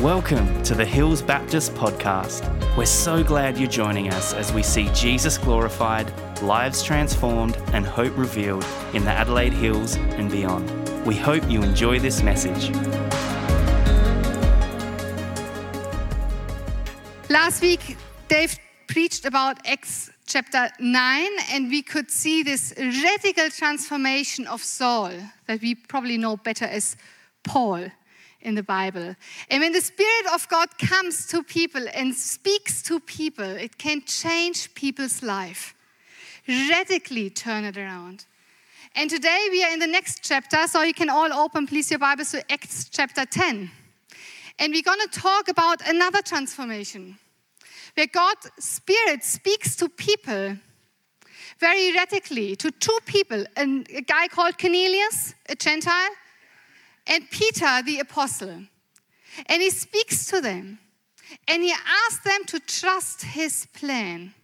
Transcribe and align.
Welcome 0.00 0.62
to 0.62 0.76
the 0.76 0.84
Hills 0.84 1.22
Baptist 1.22 1.74
Podcast. 1.74 2.46
We're 2.76 2.86
so 2.86 3.24
glad 3.24 3.58
you're 3.58 3.68
joining 3.68 4.10
us 4.10 4.32
as 4.32 4.52
we 4.52 4.62
see 4.62 4.88
Jesus 4.94 5.36
glorified, 5.36 6.12
lives 6.40 6.84
transformed, 6.84 7.56
and 7.72 7.84
hope 7.84 8.16
revealed 8.16 8.64
in 8.94 9.04
the 9.04 9.10
Adelaide 9.10 9.52
Hills 9.52 9.96
and 9.96 10.30
beyond. 10.30 10.70
We 11.04 11.16
hope 11.16 11.50
you 11.50 11.64
enjoy 11.64 11.98
this 11.98 12.22
message. 12.22 12.70
Last 17.28 17.60
week, 17.60 17.96
Dave 18.28 18.56
preached 18.86 19.24
about 19.24 19.66
Acts 19.66 20.12
chapter 20.26 20.70
9, 20.78 21.28
and 21.50 21.68
we 21.70 21.82
could 21.82 22.08
see 22.08 22.44
this 22.44 22.72
radical 22.78 23.50
transformation 23.50 24.46
of 24.46 24.62
Saul 24.62 25.10
that 25.48 25.60
we 25.60 25.74
probably 25.74 26.18
know 26.18 26.36
better 26.36 26.66
as 26.66 26.96
Paul 27.42 27.88
in 28.40 28.54
the 28.54 28.62
Bible. 28.62 29.16
And 29.50 29.60
when 29.60 29.72
the 29.72 29.80
Spirit 29.80 30.32
of 30.32 30.48
God 30.48 30.68
comes 30.78 31.26
to 31.26 31.42
people 31.42 31.84
and 31.94 32.14
speaks 32.14 32.82
to 32.82 33.00
people, 33.00 33.44
it 33.44 33.78
can 33.78 34.02
change 34.04 34.72
people's 34.74 35.22
life, 35.22 35.74
radically 36.46 37.30
turn 37.30 37.64
it 37.64 37.76
around. 37.76 38.26
And 38.94 39.10
today 39.10 39.48
we 39.50 39.62
are 39.64 39.72
in 39.72 39.80
the 39.80 39.86
next 39.86 40.20
chapter, 40.22 40.66
so 40.66 40.82
you 40.82 40.94
can 40.94 41.10
all 41.10 41.32
open, 41.32 41.66
please, 41.66 41.90
your 41.90 41.98
Bibles 41.98 42.30
to 42.32 42.52
Acts 42.52 42.88
chapter 42.88 43.24
10. 43.24 43.70
And 44.58 44.72
we're 44.72 44.82
going 44.82 45.00
to 45.00 45.20
talk 45.20 45.48
about 45.48 45.86
another 45.88 46.22
transformation 46.22 47.18
where 47.94 48.06
God's 48.06 48.50
Spirit 48.58 49.24
speaks 49.24 49.76
to 49.76 49.88
people 49.88 50.56
very 51.58 51.92
radically, 51.92 52.54
to 52.56 52.70
two 52.70 52.98
people 53.04 53.44
a 53.56 54.02
guy 54.02 54.28
called 54.28 54.58
Cornelius, 54.58 55.34
a 55.48 55.56
Gentile, 55.56 56.10
and 57.08 57.28
Peter, 57.30 57.82
the 57.84 57.98
apostle. 58.00 58.62
And 59.46 59.62
he 59.62 59.70
speaks 59.70 60.26
to 60.26 60.40
them 60.40 60.78
and 61.46 61.62
he 61.62 61.72
asks 61.72 62.24
them 62.24 62.44
to 62.46 62.60
trust 62.60 63.22
his 63.22 63.66
plan. 63.72 64.34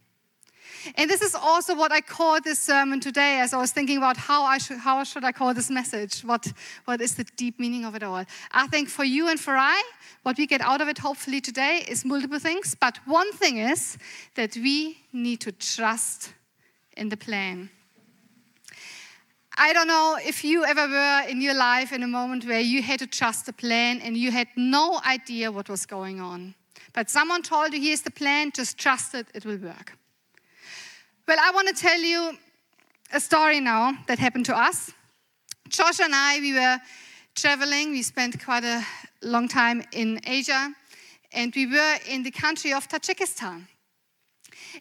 And 0.97 1.09
this 1.09 1.23
is 1.23 1.35
also 1.35 1.75
what 1.75 1.93
I 1.93 2.01
call 2.01 2.41
this 2.41 2.59
sermon 2.59 3.01
today 3.01 3.41
as 3.41 3.55
I 3.55 3.59
was 3.59 3.73
thinking 3.73 3.97
about 3.97 4.17
how, 4.17 4.43
I 4.43 4.59
should, 4.59 4.79
how 4.79 5.03
should 5.05 5.25
I 5.25 5.33
call 5.33 5.55
this 5.55 5.71
message? 5.71 6.21
What, 6.21 6.53
what 6.85 7.01
is 7.01 7.15
the 7.15 7.25
deep 7.37 7.59
meaning 7.59 7.85
of 7.85 7.95
it 7.95 8.03
all? 8.03 8.25
I 8.53 8.67
think 8.67 8.89
for 8.91 9.05
you 9.05 9.29
and 9.29 9.41
for 9.41 9.57
I, 9.57 9.83
what 10.23 10.37
we 10.37 10.47
get 10.47 10.61
out 10.61 10.81
of 10.81 10.89
it 10.89 10.99
hopefully 10.99 11.41
today 11.41 11.85
is 11.89 12.05
multiple 12.05 12.39
things. 12.39 12.77
But 12.79 12.99
one 13.07 13.33
thing 13.33 13.59
is 13.59 13.97
that 14.35 14.57
we 14.57 14.99
need 15.13 15.41
to 15.41 15.53
trust 15.53 16.35
in 16.97 17.09
the 17.09 17.17
plan. 17.17 17.71
I 19.57 19.73
don't 19.73 19.87
know 19.87 20.19
if 20.21 20.43
you 20.43 20.65
ever 20.65 20.89
were 20.89 21.23
in 21.29 21.41
your 21.41 21.55
life 21.55 21.93
in 21.93 22.03
a 22.03 22.09
moment 22.09 22.45
where 22.45 22.61
you 22.61 22.83
had 22.83 22.99
to 22.99 23.07
trust 23.07 23.47
the 23.47 23.53
plan 23.53 24.01
and 24.01 24.17
you 24.17 24.33
had 24.33 24.49
no 24.57 25.01
idea 25.07 25.53
what 25.53 25.69
was 25.69 25.87
going 25.87 26.21
on. 26.21 26.55
But 26.93 27.09
someone 27.09 27.43
told 27.43 27.73
you, 27.73 27.81
here's 27.81 28.03
the 28.03 28.11
plan, 28.11 28.51
just 28.53 28.79
trust 28.79 29.15
it, 29.15 29.29
it 29.33 29.45
will 29.45 29.59
work. 29.59 29.97
Well, 31.29 31.39
I 31.41 31.53
want 31.53 31.69
to 31.69 31.75
tell 31.75 32.01
you 32.01 32.37
a 33.13 33.21
story 33.21 33.61
now 33.61 33.97
that 34.09 34.19
happened 34.19 34.47
to 34.47 34.57
us. 34.57 34.91
Josh 35.69 36.01
and 36.01 36.15
I, 36.15 36.41
we 36.41 36.53
were 36.53 36.81
traveling. 37.37 37.93
We 37.93 38.03
spent 38.03 38.45
quite 38.45 38.65
a 38.65 38.85
long 39.23 39.49
time 39.49 39.85
in 39.93 40.21
Asia, 40.27 40.73
and 41.33 41.53
we 41.55 41.67
were 41.67 41.97
in 42.09 42.25
the 42.25 42.31
country 42.31 42.73
of 42.73 42.89
Tajikistan. 42.89 43.67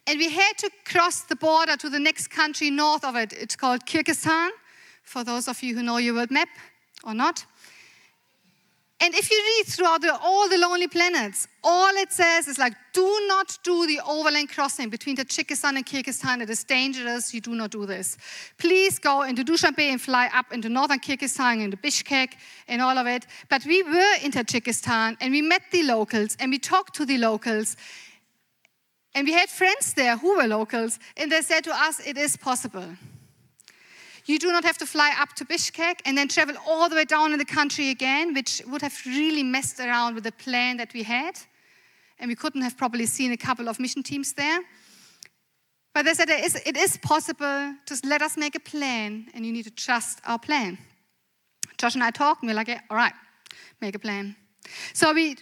And 0.06 0.18
we 0.18 0.30
had 0.30 0.58
to 0.58 0.70
cross 0.84 1.22
the 1.22 1.36
border 1.36 1.76
to 1.76 1.88
the 1.88 1.98
next 1.98 2.28
country 2.28 2.70
north 2.70 3.04
of 3.04 3.16
it. 3.16 3.32
It's 3.32 3.56
called 3.56 3.86
Kyrgyzstan 3.86 4.50
for 5.04 5.22
those 5.24 5.48
of 5.48 5.62
you 5.62 5.74
who 5.74 5.82
know 5.82 5.98
your 5.98 6.14
world 6.14 6.30
map 6.30 6.48
or 7.04 7.14
not. 7.14 7.44
And 9.00 9.12
if 9.14 9.30
you 9.30 9.36
read 9.36 9.66
throughout 9.66 10.00
the, 10.00 10.18
all 10.22 10.48
the 10.48 10.56
Lonely 10.56 10.88
Planets, 10.88 11.46
all 11.62 11.94
it 11.96 12.10
says 12.12 12.48
is 12.48 12.58
like, 12.58 12.72
do 12.94 13.24
not 13.26 13.58
do 13.62 13.86
the 13.86 14.00
overland 14.08 14.48
crossing 14.48 14.88
between 14.88 15.16
Tajikistan 15.16 15.76
and 15.76 15.84
Kyrgyzstan. 15.84 16.40
It 16.40 16.48
is 16.48 16.64
dangerous. 16.64 17.34
You 17.34 17.42
do 17.42 17.54
not 17.54 17.70
do 17.70 17.84
this. 17.84 18.16
Please 18.56 18.98
go 18.98 19.22
into 19.22 19.44
Dushanbe 19.44 19.90
and 19.90 20.00
fly 20.00 20.30
up 20.32 20.52
into 20.52 20.68
northern 20.68 21.00
Kyrgyzstan, 21.00 21.60
into 21.60 21.76
Bishkek 21.76 22.34
and 22.66 22.80
all 22.80 22.96
of 22.96 23.06
it. 23.06 23.26
But 23.50 23.66
we 23.66 23.82
were 23.82 24.14
in 24.22 24.30
Tajikistan 24.30 25.16
and 25.20 25.32
we 25.32 25.42
met 25.42 25.62
the 25.70 25.82
locals 25.82 26.36
and 26.40 26.50
we 26.50 26.58
talked 26.58 26.94
to 26.96 27.04
the 27.04 27.18
locals. 27.18 27.76
And 29.14 29.26
we 29.26 29.32
had 29.32 29.50
friends 29.50 29.92
there 29.94 30.16
who 30.16 30.36
were 30.36 30.46
locals, 30.48 30.98
and 31.16 31.30
they 31.30 31.40
said 31.42 31.62
to 31.64 31.72
us, 31.72 32.00
it 32.04 32.18
is 32.18 32.36
possible. 32.36 32.96
You 34.26 34.38
do 34.38 34.50
not 34.50 34.64
have 34.64 34.78
to 34.78 34.86
fly 34.86 35.14
up 35.20 35.34
to 35.34 35.44
Bishkek 35.44 36.00
and 36.06 36.16
then 36.16 36.28
travel 36.28 36.56
all 36.66 36.88
the 36.88 36.96
way 36.96 37.04
down 37.04 37.32
in 37.32 37.38
the 37.38 37.44
country 37.44 37.90
again, 37.90 38.32
which 38.32 38.62
would 38.66 38.80
have 38.80 38.98
really 39.06 39.42
messed 39.42 39.80
around 39.80 40.14
with 40.14 40.24
the 40.24 40.32
plan 40.32 40.78
that 40.78 40.94
we 40.94 41.02
had. 41.02 41.38
And 42.18 42.28
we 42.28 42.34
couldn't 42.34 42.62
have 42.62 42.76
probably 42.76 43.06
seen 43.06 43.32
a 43.32 43.36
couple 43.36 43.68
of 43.68 43.78
mission 43.78 44.02
teams 44.02 44.32
there. 44.32 44.60
But 45.92 46.06
they 46.06 46.14
said 46.14 46.28
it 46.30 46.76
is, 46.76 46.96
possible. 46.96 47.74
Just 47.86 48.04
let 48.04 48.22
us 48.22 48.36
make 48.36 48.56
a 48.56 48.60
plan, 48.60 49.26
and 49.34 49.46
you 49.46 49.52
need 49.52 49.64
to 49.64 49.70
trust 49.70 50.20
our 50.26 50.38
plan. 50.38 50.78
Josh 51.76 51.94
and 51.94 52.02
I 52.02 52.10
talked, 52.10 52.42
and 52.42 52.48
we 52.48 52.52
we're 52.52 52.56
like, 52.56 52.68
yeah, 52.68 52.80
all 52.90 52.96
right, 52.96 53.12
make 53.80 53.94
a 53.94 53.98
plan. 53.98 54.34
So 54.92 55.12
we 55.12 55.36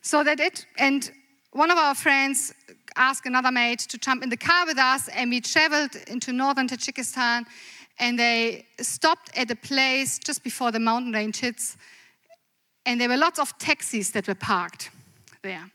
so 0.00 0.24
that 0.24 0.40
it, 0.40 0.64
and 0.78 1.10
one 1.52 1.70
of 1.70 1.76
our 1.76 1.94
friends 1.94 2.54
asked 2.96 3.26
another 3.26 3.50
mate 3.50 3.80
to 3.80 3.98
jump 3.98 4.22
in 4.22 4.30
the 4.30 4.36
car 4.36 4.64
with 4.64 4.78
us, 4.78 5.08
and 5.08 5.30
we 5.30 5.40
traveled 5.40 5.94
into 6.06 6.32
northern 6.32 6.68
Tajikistan 6.68 7.44
and 7.98 8.18
they 8.18 8.66
stopped 8.80 9.30
at 9.36 9.50
a 9.50 9.56
place 9.56 10.18
just 10.18 10.44
before 10.44 10.70
the 10.70 10.80
mountain 10.80 11.12
range 11.12 11.38
hits, 11.38 11.76
and 12.86 13.00
there 13.00 13.08
were 13.08 13.16
lots 13.16 13.38
of 13.38 13.56
taxis 13.58 14.12
that 14.12 14.26
were 14.26 14.34
parked 14.34 14.90
there. 15.42 15.70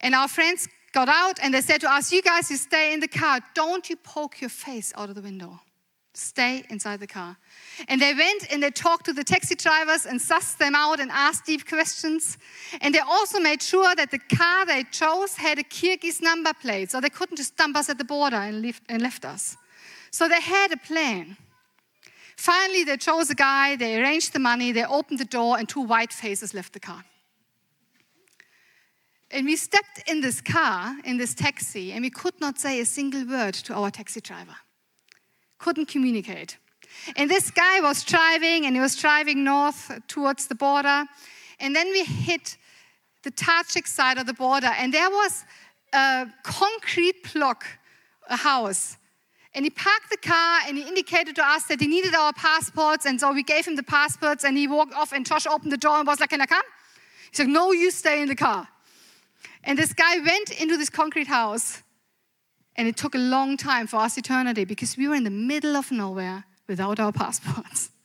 And 0.00 0.14
our 0.14 0.28
friends 0.28 0.68
got 0.92 1.08
out 1.08 1.38
and 1.42 1.52
they 1.52 1.60
said 1.60 1.80
to 1.82 1.92
us, 1.92 2.12
You 2.12 2.22
guys, 2.22 2.50
you 2.50 2.56
stay 2.56 2.92
in 2.92 3.00
the 3.00 3.08
car. 3.08 3.40
Don't 3.54 3.88
you 3.88 3.96
poke 3.96 4.40
your 4.40 4.50
face 4.50 4.92
out 4.96 5.08
of 5.08 5.14
the 5.14 5.22
window. 5.22 5.60
Stay 6.14 6.64
inside 6.70 7.00
the 7.00 7.06
car. 7.06 7.36
And 7.88 8.00
they 8.00 8.14
went 8.14 8.50
and 8.50 8.62
they 8.62 8.70
talked 8.70 9.04
to 9.04 9.12
the 9.12 9.22
taxi 9.22 9.54
drivers 9.54 10.06
and 10.06 10.18
sussed 10.18 10.56
them 10.56 10.74
out 10.74 10.98
and 10.98 11.10
asked 11.10 11.44
deep 11.44 11.68
questions. 11.68 12.38
And 12.80 12.94
they 12.94 13.00
also 13.00 13.38
made 13.38 13.60
sure 13.60 13.94
that 13.94 14.10
the 14.10 14.18
car 14.18 14.64
they 14.64 14.84
chose 14.84 15.36
had 15.36 15.58
a 15.58 15.62
Kyrgyz 15.62 16.22
number 16.22 16.54
plate, 16.54 16.90
so 16.90 17.00
they 17.00 17.10
couldn't 17.10 17.36
just 17.36 17.56
dump 17.56 17.76
us 17.76 17.90
at 17.90 17.98
the 17.98 18.04
border 18.04 18.36
and, 18.36 18.62
leave, 18.62 18.80
and 18.88 19.02
left 19.02 19.26
us. 19.26 19.58
So 20.16 20.28
they 20.28 20.40
had 20.40 20.72
a 20.72 20.78
plan. 20.78 21.36
Finally, 22.38 22.84
they 22.84 22.96
chose 22.96 23.28
a 23.28 23.34
guy, 23.34 23.76
they 23.76 24.00
arranged 24.00 24.32
the 24.32 24.38
money, 24.38 24.72
they 24.72 24.86
opened 24.86 25.18
the 25.18 25.26
door, 25.26 25.58
and 25.58 25.68
two 25.68 25.82
white 25.82 26.10
faces 26.10 26.54
left 26.54 26.72
the 26.72 26.80
car. 26.80 27.04
And 29.30 29.44
we 29.44 29.56
stepped 29.56 30.08
in 30.08 30.22
this 30.22 30.40
car, 30.40 30.96
in 31.04 31.18
this 31.18 31.34
taxi, 31.34 31.92
and 31.92 32.00
we 32.00 32.08
could 32.08 32.40
not 32.40 32.58
say 32.58 32.80
a 32.80 32.86
single 32.86 33.26
word 33.26 33.52
to 33.66 33.74
our 33.74 33.90
taxi 33.90 34.22
driver. 34.22 34.56
Couldn't 35.58 35.88
communicate. 35.88 36.56
And 37.16 37.30
this 37.30 37.50
guy 37.50 37.82
was 37.82 38.02
driving, 38.02 38.64
and 38.64 38.74
he 38.74 38.80
was 38.80 38.96
driving 38.96 39.44
north 39.44 40.00
towards 40.08 40.46
the 40.46 40.54
border. 40.54 41.04
And 41.60 41.76
then 41.76 41.88
we 41.88 42.04
hit 42.04 42.56
the 43.22 43.32
Tajik 43.32 43.86
side 43.86 44.16
of 44.16 44.24
the 44.24 44.32
border, 44.32 44.72
and 44.78 44.94
there 44.94 45.10
was 45.10 45.44
a 45.92 46.26
concrete 46.42 47.34
block, 47.34 47.66
a 48.30 48.36
house 48.36 48.96
and 49.56 49.64
he 49.64 49.70
parked 49.70 50.10
the 50.10 50.18
car 50.18 50.60
and 50.68 50.76
he 50.76 50.86
indicated 50.86 51.34
to 51.36 51.42
us 51.42 51.64
that 51.64 51.80
he 51.80 51.86
needed 51.86 52.14
our 52.14 52.34
passports. 52.34 53.06
And 53.06 53.18
so 53.18 53.32
we 53.32 53.42
gave 53.42 53.66
him 53.66 53.74
the 53.74 53.82
passports 53.82 54.44
and 54.44 54.54
he 54.54 54.68
walked 54.68 54.92
off. 54.92 55.12
And 55.12 55.24
Josh 55.24 55.46
opened 55.46 55.72
the 55.72 55.78
door 55.78 55.96
and 55.96 56.06
was 56.06 56.20
like, 56.20 56.28
Can 56.28 56.42
I 56.42 56.46
come? 56.46 56.62
He 57.30 57.36
said, 57.36 57.48
No, 57.48 57.72
you 57.72 57.90
stay 57.90 58.20
in 58.20 58.28
the 58.28 58.34
car. 58.36 58.68
And 59.64 59.78
this 59.78 59.94
guy 59.94 60.18
went 60.18 60.50
into 60.50 60.76
this 60.76 60.90
concrete 60.90 61.26
house. 61.26 61.82
And 62.76 62.86
it 62.86 62.98
took 62.98 63.14
a 63.14 63.18
long 63.18 63.56
time 63.56 63.86
for 63.86 63.96
us, 63.96 64.18
eternity, 64.18 64.66
because 64.66 64.98
we 64.98 65.08
were 65.08 65.14
in 65.14 65.24
the 65.24 65.30
middle 65.30 65.74
of 65.74 65.90
nowhere 65.90 66.44
without 66.68 67.00
our 67.00 67.12
passports. 67.12 67.90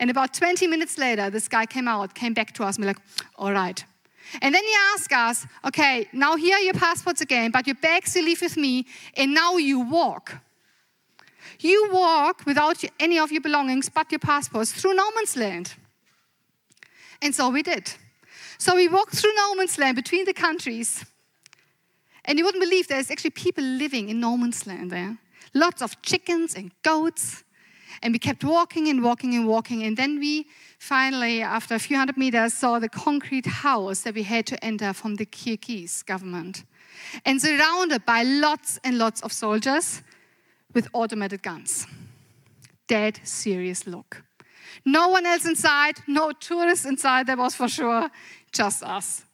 And 0.00 0.10
about 0.12 0.32
20 0.32 0.68
minutes 0.68 0.96
later, 0.96 1.28
this 1.28 1.48
guy 1.48 1.66
came 1.66 1.88
out, 1.88 2.14
came 2.14 2.32
back 2.32 2.52
to 2.52 2.62
us, 2.62 2.76
and 2.76 2.84
we're 2.84 2.90
like, 2.90 3.02
All 3.34 3.52
right, 3.52 3.84
and 4.42 4.54
then 4.54 4.64
he 4.64 4.74
asked 4.94 5.12
us, 5.12 5.46
okay, 5.64 6.08
now 6.12 6.36
here 6.36 6.56
are 6.56 6.60
your 6.60 6.74
passports 6.74 7.20
again, 7.20 7.50
but 7.50 7.66
your 7.66 7.76
bags 7.76 8.14
you 8.14 8.22
leave 8.22 8.40
with 8.40 8.56
me, 8.56 8.86
and 9.16 9.34
now 9.34 9.56
you 9.56 9.80
walk. 9.80 10.38
You 11.60 11.88
walk 11.92 12.44
without 12.46 12.82
any 13.00 13.18
of 13.18 13.32
your 13.32 13.40
belongings 13.40 13.88
but 13.88 14.12
your 14.12 14.20
passports 14.20 14.72
through 14.72 14.94
no 14.94 15.10
man's 15.12 15.36
land. 15.36 15.74
And 17.20 17.34
so 17.34 17.48
we 17.50 17.62
did. 17.62 17.92
So 18.58 18.76
we 18.76 18.88
walked 18.88 19.14
through 19.16 19.34
no 19.34 19.54
man's 19.54 19.78
land 19.78 19.96
between 19.96 20.24
the 20.24 20.32
countries. 20.32 21.04
And 22.24 22.38
you 22.38 22.44
wouldn't 22.44 22.62
believe 22.62 22.88
there's 22.88 23.10
actually 23.10 23.30
people 23.30 23.64
living 23.64 24.08
in 24.08 24.20
no 24.20 24.36
man's 24.36 24.66
land 24.66 24.90
there. 24.90 25.18
Lots 25.54 25.82
of 25.82 26.00
chickens 26.02 26.54
and 26.54 26.70
goats. 26.82 27.42
And 28.02 28.12
we 28.12 28.18
kept 28.18 28.44
walking 28.44 28.88
and 28.88 29.02
walking 29.02 29.34
and 29.34 29.46
walking. 29.46 29.82
And 29.82 29.96
then 29.96 30.18
we 30.18 30.46
finally, 30.78 31.42
after 31.42 31.74
a 31.74 31.78
few 31.78 31.96
hundred 31.96 32.16
meters, 32.16 32.54
saw 32.54 32.78
the 32.78 32.88
concrete 32.88 33.46
house 33.46 34.02
that 34.02 34.14
we 34.14 34.22
had 34.22 34.46
to 34.46 34.64
enter 34.64 34.92
from 34.92 35.16
the 35.16 35.26
Kyrgyz 35.26 36.04
government. 36.04 36.64
And 37.24 37.40
surrounded 37.40 38.04
by 38.04 38.22
lots 38.22 38.78
and 38.84 38.98
lots 38.98 39.20
of 39.22 39.32
soldiers 39.32 40.02
with 40.74 40.88
automated 40.92 41.42
guns. 41.42 41.86
Dead 42.86 43.20
serious 43.24 43.86
look. 43.86 44.22
No 44.84 45.08
one 45.08 45.26
else 45.26 45.44
inside, 45.44 45.96
no 46.06 46.32
tourists 46.32 46.86
inside, 46.86 47.26
that 47.26 47.38
was 47.38 47.54
for 47.54 47.68
sure, 47.68 48.10
just 48.52 48.82
us. 48.82 49.24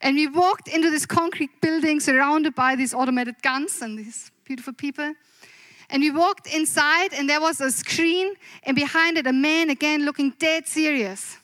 And 0.00 0.16
we 0.16 0.26
walked 0.26 0.68
into 0.68 0.90
this 0.90 1.06
concrete 1.06 1.60
building 1.60 2.00
surrounded 2.00 2.54
by 2.54 2.76
these 2.76 2.94
automated 2.94 3.36
guns 3.42 3.82
and 3.82 3.98
these 3.98 4.30
beautiful 4.44 4.72
people. 4.72 5.14
And 5.92 6.00
we 6.00 6.10
walked 6.10 6.46
inside, 6.46 7.12
and 7.12 7.28
there 7.28 7.40
was 7.40 7.60
a 7.60 7.70
screen, 7.70 8.34
and 8.62 8.74
behind 8.74 9.18
it, 9.18 9.26
a 9.26 9.32
man 9.32 9.68
again 9.68 10.06
looking 10.06 10.30
dead 10.38 10.66
serious. 10.66 11.36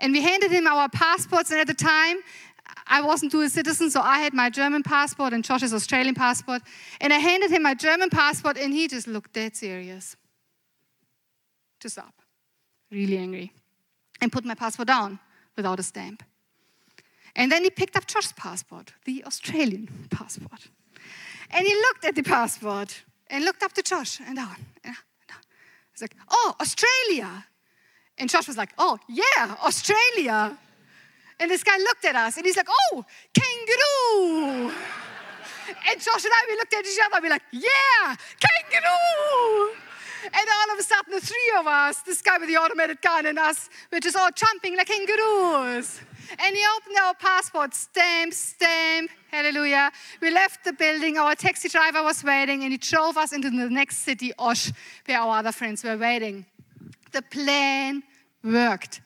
And 0.00 0.12
we 0.12 0.20
handed 0.20 0.50
him 0.50 0.66
our 0.66 0.88
passports, 0.88 1.52
and 1.52 1.60
at 1.60 1.68
the 1.68 1.74
time, 1.74 2.16
I 2.88 3.00
wasn't 3.00 3.30
dual 3.30 3.48
citizen, 3.48 3.88
so 3.88 4.00
I 4.00 4.18
had 4.18 4.34
my 4.34 4.50
German 4.50 4.82
passport 4.82 5.32
and 5.32 5.44
Josh's 5.44 5.72
Australian 5.72 6.16
passport. 6.16 6.62
And 7.00 7.12
I 7.12 7.18
handed 7.18 7.52
him 7.52 7.62
my 7.62 7.74
German 7.74 8.10
passport, 8.10 8.58
and 8.58 8.74
he 8.74 8.88
just 8.88 9.06
looked 9.06 9.34
dead 9.34 9.54
serious. 9.54 10.16
Just 11.78 11.96
up, 11.96 12.14
really 12.90 13.16
angry, 13.16 13.52
and 14.20 14.32
put 14.32 14.44
my 14.44 14.54
passport 14.54 14.88
down 14.88 15.20
without 15.56 15.78
a 15.78 15.84
stamp. 15.84 16.24
And 17.36 17.52
then 17.52 17.62
he 17.62 17.70
picked 17.70 17.96
up 17.96 18.08
Josh's 18.08 18.32
passport, 18.32 18.94
the 19.04 19.22
Australian 19.24 20.08
passport. 20.10 20.66
And 21.50 21.64
he 21.64 21.74
looked 21.74 22.04
at 22.04 22.16
the 22.16 22.24
passport 22.24 23.04
and 23.30 23.44
looked 23.44 23.62
up 23.62 23.72
to 23.74 23.82
Josh 23.82 24.20
and 24.20 24.36
down 24.36 24.56
and. 24.84 24.96
He's 26.00 26.08
like, 26.08 26.16
oh, 26.30 26.54
Australia. 26.58 27.44
And 28.16 28.30
Josh 28.30 28.48
was 28.48 28.56
like, 28.56 28.70
oh, 28.78 28.98
yeah, 29.06 29.54
Australia. 29.62 30.56
And 31.38 31.50
this 31.50 31.62
guy 31.62 31.76
looked 31.76 32.06
at 32.06 32.16
us 32.16 32.38
and 32.38 32.46
he's 32.46 32.56
like, 32.56 32.68
oh, 32.70 33.04
kangaroo. 33.34 34.72
and 35.90 36.00
Josh 36.00 36.24
and 36.24 36.32
I, 36.32 36.46
we 36.48 36.56
looked 36.56 36.72
at 36.72 36.86
each 36.86 36.98
other 37.04 37.16
and 37.16 37.22
we 37.22 37.28
like, 37.28 37.42
yeah, 37.52 38.16
kangaroo. 38.40 39.74
And 40.24 40.34
all 40.34 40.74
of 40.74 40.78
a 40.78 40.82
sudden, 40.82 41.12
the 41.12 41.20
three 41.20 41.52
of 41.58 41.66
us, 41.66 42.02
this 42.02 42.20
guy 42.22 42.38
with 42.38 42.48
the 42.48 42.56
automated 42.56 43.00
gun 43.00 43.26
and 43.26 43.38
us, 43.38 43.68
we're 43.90 44.00
just 44.00 44.16
all 44.16 44.30
jumping 44.34 44.76
like 44.76 44.88
kangaroos. 44.88 46.00
And 46.38 46.54
he 46.54 46.62
opened 46.76 46.96
our 46.98 47.14
passport, 47.14 47.74
stamp, 47.74 48.32
stamp, 48.32 49.10
hallelujah. 49.30 49.90
We 50.20 50.30
left 50.30 50.64
the 50.64 50.72
building, 50.72 51.18
our 51.18 51.34
taxi 51.34 51.68
driver 51.68 52.02
was 52.02 52.22
waiting, 52.22 52.62
and 52.62 52.72
he 52.72 52.78
drove 52.78 53.16
us 53.16 53.32
into 53.32 53.50
the 53.50 53.68
next 53.68 53.98
city, 53.98 54.32
Osh, 54.38 54.70
where 55.06 55.18
our 55.18 55.38
other 55.38 55.52
friends 55.52 55.82
were 55.82 55.96
waiting. 55.96 56.46
The 57.12 57.22
plan 57.22 58.02
worked. 58.44 59.00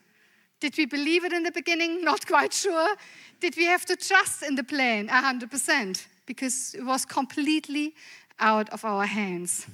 Did 0.61 0.77
we 0.77 0.87
believe 0.87 1.25
it 1.25 1.33
in 1.33 1.43
the 1.43 1.53
beginning? 1.53 2.05
Not 2.05 2.27
quite 2.27 2.53
sure. 2.53 2.95
Did 3.41 3.57
we 3.57 3.65
have 3.67 3.85
to 3.87 3.97
trust 3.97 4.43
in 4.43 4.55
the 4.55 4.65
plan? 4.65 5.09
100%, 5.09 6.07
because 6.27 6.75
it 6.75 6.85
was 6.85 7.05
completely 7.05 7.95
out 8.39 8.69
of 8.71 8.85
our 8.85 9.07
hands. 9.07 9.67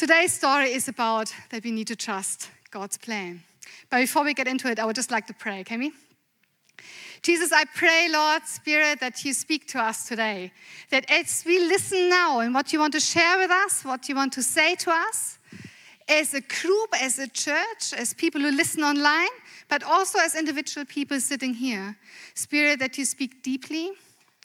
Today's 0.00 0.32
story 0.32 0.72
is 0.72 0.88
about 0.88 1.30
that 1.50 1.62
we 1.62 1.70
need 1.70 1.86
to 1.88 1.94
trust 1.94 2.48
God's 2.70 2.96
plan. 2.96 3.42
But 3.90 3.98
before 3.98 4.24
we 4.24 4.32
get 4.32 4.48
into 4.48 4.66
it, 4.70 4.78
I 4.78 4.86
would 4.86 4.96
just 4.96 5.10
like 5.10 5.26
to 5.26 5.34
pray, 5.34 5.62
can 5.62 5.78
we? 5.78 5.92
Jesus, 7.20 7.52
I 7.52 7.66
pray, 7.76 8.08
Lord 8.10 8.46
Spirit, 8.46 9.00
that 9.00 9.22
you 9.26 9.34
speak 9.34 9.68
to 9.68 9.78
us 9.78 10.08
today. 10.08 10.52
That 10.88 11.04
as 11.10 11.42
we 11.44 11.58
listen 11.58 12.08
now 12.08 12.40
and 12.40 12.54
what 12.54 12.72
you 12.72 12.78
want 12.78 12.94
to 12.94 12.98
share 13.00 13.36
with 13.36 13.50
us, 13.50 13.84
what 13.84 14.08
you 14.08 14.14
want 14.14 14.32
to 14.32 14.42
say 14.42 14.74
to 14.76 14.90
us, 14.90 15.38
as 16.08 16.32
a 16.32 16.40
group, 16.40 16.94
as 16.98 17.18
a 17.18 17.28
church, 17.28 17.92
as 17.94 18.14
people 18.14 18.40
who 18.40 18.52
listen 18.52 18.82
online, 18.82 19.28
but 19.68 19.82
also 19.82 20.18
as 20.18 20.34
individual 20.34 20.86
people 20.86 21.20
sitting 21.20 21.52
here. 21.52 21.94
Spirit, 22.34 22.78
that 22.78 22.96
you 22.96 23.04
speak 23.04 23.42
deeply 23.42 23.90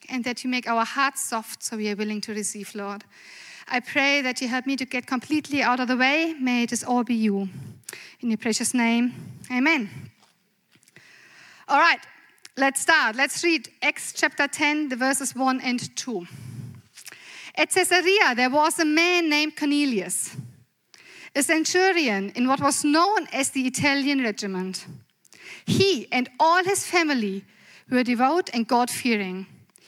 and 0.09 0.21
that 0.25 0.43
you 0.43 0.49
make 0.49 0.67
our 0.67 0.83
hearts 0.83 1.23
soft 1.23 1.63
so 1.63 1.77
we 1.77 1.89
are 1.89 1.95
willing 1.95 2.19
to 2.19 2.33
receive, 2.33 2.75
Lord. 2.75 3.05
I 3.67 3.79
pray 3.79 4.21
that 4.21 4.41
you 4.41 4.47
help 4.47 4.67
me 4.67 4.75
to 4.75 4.85
get 4.85 5.07
completely 5.07 5.63
out 5.63 5.79
of 5.79 5.87
the 5.87 5.97
way. 5.97 6.35
May 6.39 6.63
it 6.63 6.83
all 6.83 7.03
be 7.03 7.15
you. 7.15 7.49
In 8.21 8.29
your 8.29 8.37
precious 8.37 8.73
name, 8.73 9.13
amen. 9.51 9.89
All 11.67 11.79
right, 11.79 11.99
let's 12.57 12.81
start. 12.81 13.15
Let's 13.15 13.43
read 13.43 13.69
Acts 13.81 14.13
chapter 14.13 14.47
10, 14.47 14.89
the 14.89 14.95
verses 14.95 15.35
1 15.35 15.61
and 15.61 15.95
2. 15.95 16.27
At 17.55 17.71
Caesarea, 17.71 18.35
there 18.35 18.51
was 18.51 18.79
a 18.79 18.85
man 18.85 19.29
named 19.29 19.55
Cornelius, 19.55 20.35
a 21.35 21.41
centurion 21.41 22.31
in 22.35 22.47
what 22.47 22.61
was 22.61 22.83
known 22.83 23.27
as 23.33 23.49
the 23.49 23.65
Italian 23.65 24.21
regiment. 24.21 24.85
He 25.65 26.07
and 26.11 26.29
all 26.39 26.63
his 26.63 26.85
family 26.85 27.43
were 27.89 28.03
devout 28.03 28.49
and 28.53 28.67
God 28.67 28.91
fearing. 28.91 29.47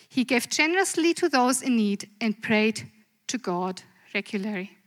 He 0.10 0.24
gave 0.24 0.50
generously 0.50 1.14
to 1.16 1.30
those 1.30 1.62
in 1.62 1.76
need 1.76 2.10
and 2.20 2.42
prayed 2.42 2.90
to 3.28 3.38
God 3.38 3.82
regularly. 4.14 4.78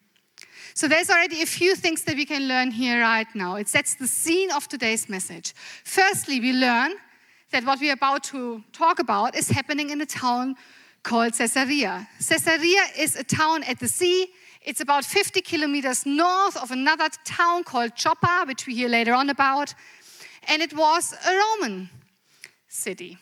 So 0.75 0.89
there's 0.89 1.11
already 1.11 1.43
a 1.43 1.47
few 1.47 1.75
things 1.75 2.05
that 2.05 2.17
we 2.17 2.25
can 2.25 2.49
learn 2.49 2.71
here 2.71 3.01
right 3.01 3.27
now. 3.35 3.57
It 3.57 3.69
sets 3.69 3.95
the 3.95 4.07
scene 4.07 4.51
of 4.51 4.69
today's 4.69 5.09
message. 5.09 5.53
Firstly, 5.85 6.41
we 6.41 6.53
learn 6.53 6.93
that 7.51 7.65
what 7.65 7.81
we're 7.81 7.93
about 7.93 8.25
to 8.25 8.63
talk 8.73 8.99
about 8.99 9.35
is 9.35 9.51
happening 9.51 9.91
in 9.91 10.01
a 10.01 10.07
town 10.07 10.57
called 11.03 11.35
Caesarea. 11.35 12.09
Caesarea 12.19 12.83
is 12.97 13.17
a 13.17 13.25
town 13.25 13.65
at 13.65 13.79
the 13.79 13.89
sea. 13.89 14.29
It's 14.63 14.81
about 14.81 15.05
50 15.05 15.41
kilometers 15.41 16.07
north 16.07 16.57
of 16.57 16.71
another 16.71 17.09
town 17.25 17.65
called 17.65 17.97
Joppa, 17.97 18.45
which 18.47 18.67
we 18.67 18.75
hear 18.75 18.89
later 18.89 19.15
on 19.15 19.31
about. 19.31 19.75
And 20.49 20.63
it 20.63 20.77
was 20.77 21.15
a 21.27 21.35
Roman 21.35 21.89
city. 22.69 23.19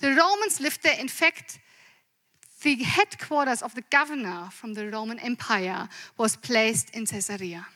The 0.00 0.14
Romans 0.14 0.60
lived 0.60 0.82
there. 0.82 0.98
In 0.98 1.08
fact, 1.08 1.58
the 2.62 2.76
headquarters 2.76 3.62
of 3.62 3.74
the 3.74 3.84
governor 3.90 4.48
from 4.50 4.74
the 4.74 4.90
Roman 4.90 5.18
Empire 5.18 5.88
was 6.16 6.36
placed 6.36 6.90
in 6.90 7.06
Caesarea. 7.06 7.66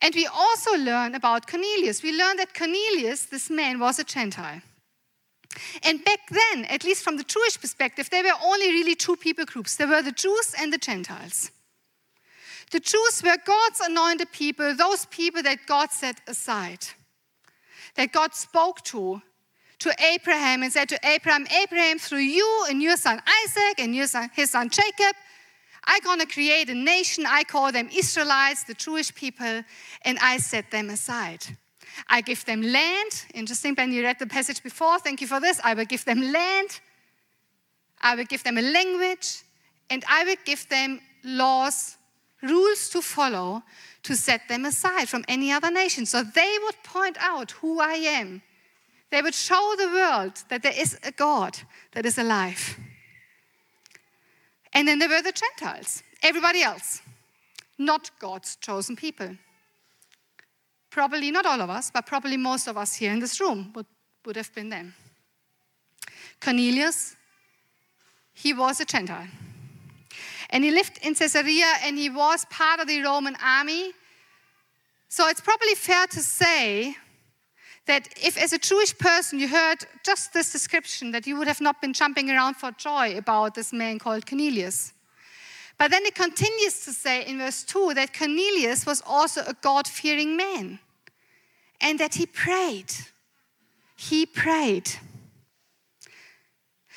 And 0.00 0.14
we 0.14 0.26
also 0.26 0.76
learn 0.76 1.14
about 1.14 1.46
Cornelius. 1.46 2.02
We 2.02 2.12
learn 2.12 2.36
that 2.36 2.54
Cornelius, 2.54 3.24
this 3.26 3.50
man, 3.50 3.80
was 3.80 3.98
a 3.98 4.04
Gentile. 4.04 4.60
And 5.82 6.04
back 6.04 6.20
then, 6.30 6.66
at 6.66 6.84
least 6.84 7.02
from 7.02 7.16
the 7.16 7.24
Jewish 7.24 7.60
perspective, 7.60 8.10
there 8.10 8.22
were 8.22 8.38
only 8.44 8.70
really 8.70 8.94
two 8.94 9.16
people 9.16 9.44
groups 9.44 9.76
there 9.76 9.88
were 9.88 10.02
the 10.02 10.12
Jews 10.12 10.54
and 10.58 10.72
the 10.72 10.78
Gentiles. 10.78 11.50
The 12.70 12.80
Jews 12.80 13.22
were 13.24 13.36
God's 13.44 13.80
anointed 13.80 14.30
people, 14.30 14.74
those 14.74 15.06
people 15.06 15.42
that 15.42 15.66
God 15.66 15.90
set 15.90 16.20
aside, 16.28 16.86
that 17.94 18.12
God 18.12 18.34
spoke 18.34 18.82
to 18.84 19.22
to 19.80 19.94
Abraham 20.12 20.62
and 20.62 20.72
said 20.72 20.88
to 20.88 20.98
Abraham, 21.04 21.46
Abraham, 21.62 21.98
through 21.98 22.18
you 22.18 22.66
and 22.68 22.82
your 22.82 22.96
son 22.96 23.20
Isaac 23.44 23.78
and 23.78 23.94
your 23.94 24.06
son, 24.06 24.30
his 24.34 24.50
son 24.50 24.68
Jacob, 24.70 25.14
I'm 25.84 26.02
going 26.02 26.20
to 26.20 26.26
create 26.26 26.68
a 26.68 26.74
nation. 26.74 27.24
I 27.26 27.44
call 27.44 27.72
them 27.72 27.88
Israelites, 27.94 28.64
the 28.64 28.74
Jewish 28.74 29.14
people, 29.14 29.62
and 30.02 30.18
I 30.20 30.38
set 30.38 30.70
them 30.70 30.90
aside. 30.90 31.44
I 32.08 32.20
give 32.20 32.44
them 32.44 32.62
land. 32.62 33.24
Interesting, 33.34 33.74
Ben, 33.74 33.92
you 33.92 34.02
read 34.02 34.18
the 34.18 34.26
passage 34.26 34.62
before. 34.62 34.98
Thank 34.98 35.20
you 35.20 35.26
for 35.26 35.40
this. 35.40 35.60
I 35.64 35.74
will 35.74 35.86
give 35.86 36.04
them 36.04 36.20
land. 36.20 36.80
I 38.02 38.14
will 38.14 38.24
give 38.24 38.44
them 38.44 38.58
a 38.58 38.62
language. 38.62 39.42
And 39.90 40.04
I 40.08 40.24
will 40.24 40.36
give 40.44 40.68
them 40.68 41.00
laws, 41.24 41.96
rules 42.42 42.90
to 42.90 43.00
follow 43.00 43.62
to 44.02 44.14
set 44.14 44.46
them 44.48 44.66
aside 44.66 45.08
from 45.08 45.24
any 45.26 45.50
other 45.50 45.70
nation. 45.70 46.04
So 46.04 46.22
they 46.22 46.56
would 46.64 46.76
point 46.84 47.16
out 47.18 47.52
who 47.52 47.80
I 47.80 47.94
am 47.94 48.42
they 49.10 49.22
would 49.22 49.34
show 49.34 49.74
the 49.76 49.88
world 49.88 50.32
that 50.48 50.62
there 50.62 50.74
is 50.76 50.98
a 51.02 51.12
God 51.12 51.58
that 51.92 52.04
is 52.04 52.18
alive. 52.18 52.78
And 54.72 54.86
then 54.86 54.98
there 54.98 55.08
were 55.08 55.22
the 55.22 55.32
Gentiles, 55.32 56.02
everybody 56.22 56.62
else, 56.62 57.00
not 57.78 58.10
God's 58.18 58.56
chosen 58.56 58.96
people. 58.96 59.30
Probably 60.90 61.30
not 61.30 61.46
all 61.46 61.60
of 61.60 61.70
us, 61.70 61.90
but 61.90 62.06
probably 62.06 62.36
most 62.36 62.66
of 62.66 62.76
us 62.76 62.94
here 62.94 63.12
in 63.12 63.18
this 63.18 63.40
room 63.40 63.72
would, 63.74 63.86
would 64.24 64.36
have 64.36 64.54
been 64.54 64.68
them. 64.68 64.94
Cornelius, 66.40 67.16
he 68.34 68.52
was 68.52 68.80
a 68.80 68.84
Gentile. 68.84 69.28
And 70.50 70.64
he 70.64 70.70
lived 70.70 70.98
in 71.02 71.14
Caesarea 71.14 71.74
and 71.82 71.98
he 71.98 72.08
was 72.08 72.44
part 72.46 72.80
of 72.80 72.86
the 72.86 73.02
Roman 73.02 73.36
army. 73.42 73.92
So 75.08 75.28
it's 75.28 75.40
probably 75.40 75.74
fair 75.74 76.06
to 76.06 76.20
say 76.20 76.96
that 77.88 78.08
if 78.22 78.38
as 78.38 78.52
a 78.52 78.58
Jewish 78.58 78.96
person 78.96 79.38
you 79.40 79.48
heard 79.48 79.78
just 80.04 80.32
this 80.32 80.52
description, 80.52 81.10
that 81.10 81.26
you 81.26 81.36
would 81.36 81.48
have 81.48 81.60
not 81.60 81.80
been 81.80 81.92
jumping 81.92 82.30
around 82.30 82.54
for 82.54 82.70
joy 82.72 83.16
about 83.18 83.54
this 83.54 83.72
man 83.72 83.98
called 83.98 84.26
Cornelius. 84.26 84.92
But 85.78 85.90
then 85.90 86.04
it 86.04 86.14
continues 86.14 86.84
to 86.84 86.92
say 86.92 87.24
in 87.24 87.38
verse 87.38 87.64
2 87.64 87.94
that 87.94 88.16
Cornelius 88.16 88.86
was 88.86 89.02
also 89.06 89.42
a 89.46 89.54
God 89.60 89.86
fearing 89.86 90.36
man 90.36 90.78
and 91.80 91.98
that 91.98 92.14
he 92.14 92.26
prayed. 92.26 92.92
He 93.96 94.26
prayed. 94.26 94.90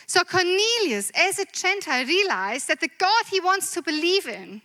So 0.08 0.24
Cornelius, 0.24 1.12
as 1.16 1.40
a 1.40 1.46
Gentile, 1.46 2.06
realized 2.06 2.68
that 2.68 2.82
the 2.82 2.90
God 2.98 3.26
he 3.30 3.40
wants 3.40 3.72
to 3.74 3.82
believe 3.82 4.28
in 4.28 4.62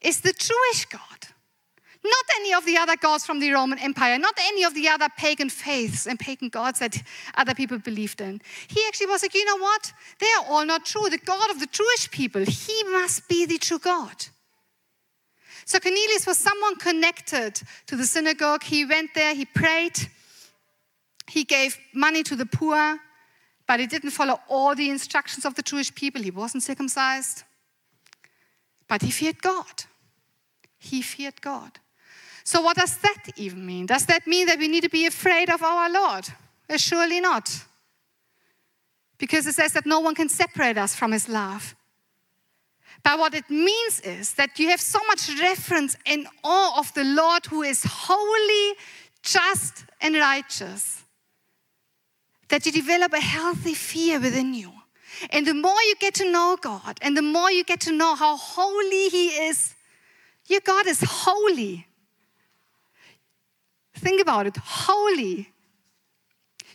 is 0.00 0.20
the 0.20 0.32
Jewish 0.32 0.84
God. 0.86 1.28
Not 2.02 2.24
any 2.36 2.54
of 2.54 2.64
the 2.64 2.78
other 2.78 2.96
gods 2.96 3.26
from 3.26 3.40
the 3.40 3.52
Roman 3.52 3.78
Empire, 3.78 4.18
not 4.18 4.38
any 4.40 4.64
of 4.64 4.74
the 4.74 4.88
other 4.88 5.08
pagan 5.18 5.50
faiths 5.50 6.06
and 6.06 6.18
pagan 6.18 6.48
gods 6.48 6.78
that 6.78 6.96
other 7.34 7.54
people 7.54 7.78
believed 7.78 8.20
in. 8.22 8.40
He 8.68 8.82
actually 8.86 9.06
was 9.06 9.22
like, 9.22 9.34
you 9.34 9.44
know 9.44 9.58
what? 9.58 9.92
They 10.18 10.26
are 10.38 10.46
all 10.48 10.64
not 10.64 10.86
true. 10.86 11.10
The 11.10 11.18
God 11.18 11.50
of 11.50 11.60
the 11.60 11.66
Jewish 11.66 12.10
people, 12.10 12.42
he 12.44 12.82
must 12.84 13.28
be 13.28 13.44
the 13.44 13.58
true 13.58 13.78
God. 13.78 14.16
So 15.66 15.78
Cornelius 15.78 16.26
was 16.26 16.38
someone 16.38 16.76
connected 16.76 17.60
to 17.86 17.96
the 17.96 18.04
synagogue. 18.04 18.62
He 18.62 18.84
went 18.84 19.10
there, 19.14 19.34
he 19.34 19.44
prayed, 19.44 19.98
he 21.28 21.44
gave 21.44 21.78
money 21.94 22.22
to 22.24 22.34
the 22.34 22.46
poor, 22.46 22.98
but 23.68 23.78
he 23.78 23.86
didn't 23.86 24.10
follow 24.10 24.40
all 24.48 24.74
the 24.74 24.90
instructions 24.90 25.44
of 25.44 25.54
the 25.54 25.62
Jewish 25.62 25.94
people. 25.94 26.22
He 26.22 26.30
wasn't 26.30 26.62
circumcised. 26.62 27.44
But 28.88 29.02
he 29.02 29.12
feared 29.12 29.40
God. 29.40 29.84
He 30.78 31.02
feared 31.02 31.40
God. 31.40 31.78
So, 32.50 32.60
what 32.62 32.76
does 32.76 32.96
that 32.96 33.28
even 33.36 33.64
mean? 33.64 33.86
Does 33.86 34.06
that 34.06 34.26
mean 34.26 34.46
that 34.46 34.58
we 34.58 34.66
need 34.66 34.82
to 34.82 34.88
be 34.88 35.06
afraid 35.06 35.50
of 35.50 35.62
our 35.62 35.88
Lord? 35.88 36.26
Uh, 36.68 36.78
surely 36.78 37.20
not. 37.20 37.48
Because 39.18 39.46
it 39.46 39.54
says 39.54 39.72
that 39.74 39.86
no 39.86 40.00
one 40.00 40.16
can 40.16 40.28
separate 40.28 40.76
us 40.76 40.92
from 40.92 41.12
his 41.12 41.28
love. 41.28 41.76
But 43.04 43.20
what 43.20 43.34
it 43.34 43.48
means 43.48 44.00
is 44.00 44.34
that 44.34 44.58
you 44.58 44.68
have 44.70 44.80
so 44.80 44.98
much 45.06 45.30
reference 45.40 45.96
and 46.04 46.26
awe 46.42 46.80
of 46.80 46.92
the 46.94 47.04
Lord 47.04 47.46
who 47.46 47.62
is 47.62 47.84
holy, 47.84 48.76
just, 49.22 49.84
and 50.00 50.16
righteous 50.16 51.04
that 52.48 52.66
you 52.66 52.72
develop 52.72 53.12
a 53.12 53.20
healthy 53.20 53.74
fear 53.74 54.18
within 54.18 54.54
you. 54.54 54.72
And 55.30 55.46
the 55.46 55.54
more 55.54 55.80
you 55.82 55.94
get 56.00 56.14
to 56.14 56.28
know 56.28 56.58
God 56.60 56.98
and 57.00 57.16
the 57.16 57.22
more 57.22 57.52
you 57.52 57.62
get 57.62 57.80
to 57.82 57.92
know 57.92 58.16
how 58.16 58.36
holy 58.36 59.08
He 59.08 59.28
is, 59.28 59.76
your 60.48 60.62
God 60.64 60.88
is 60.88 61.00
holy. 61.06 61.86
Think 64.00 64.22
about 64.22 64.46
it 64.46 64.56
holy. 64.56 65.52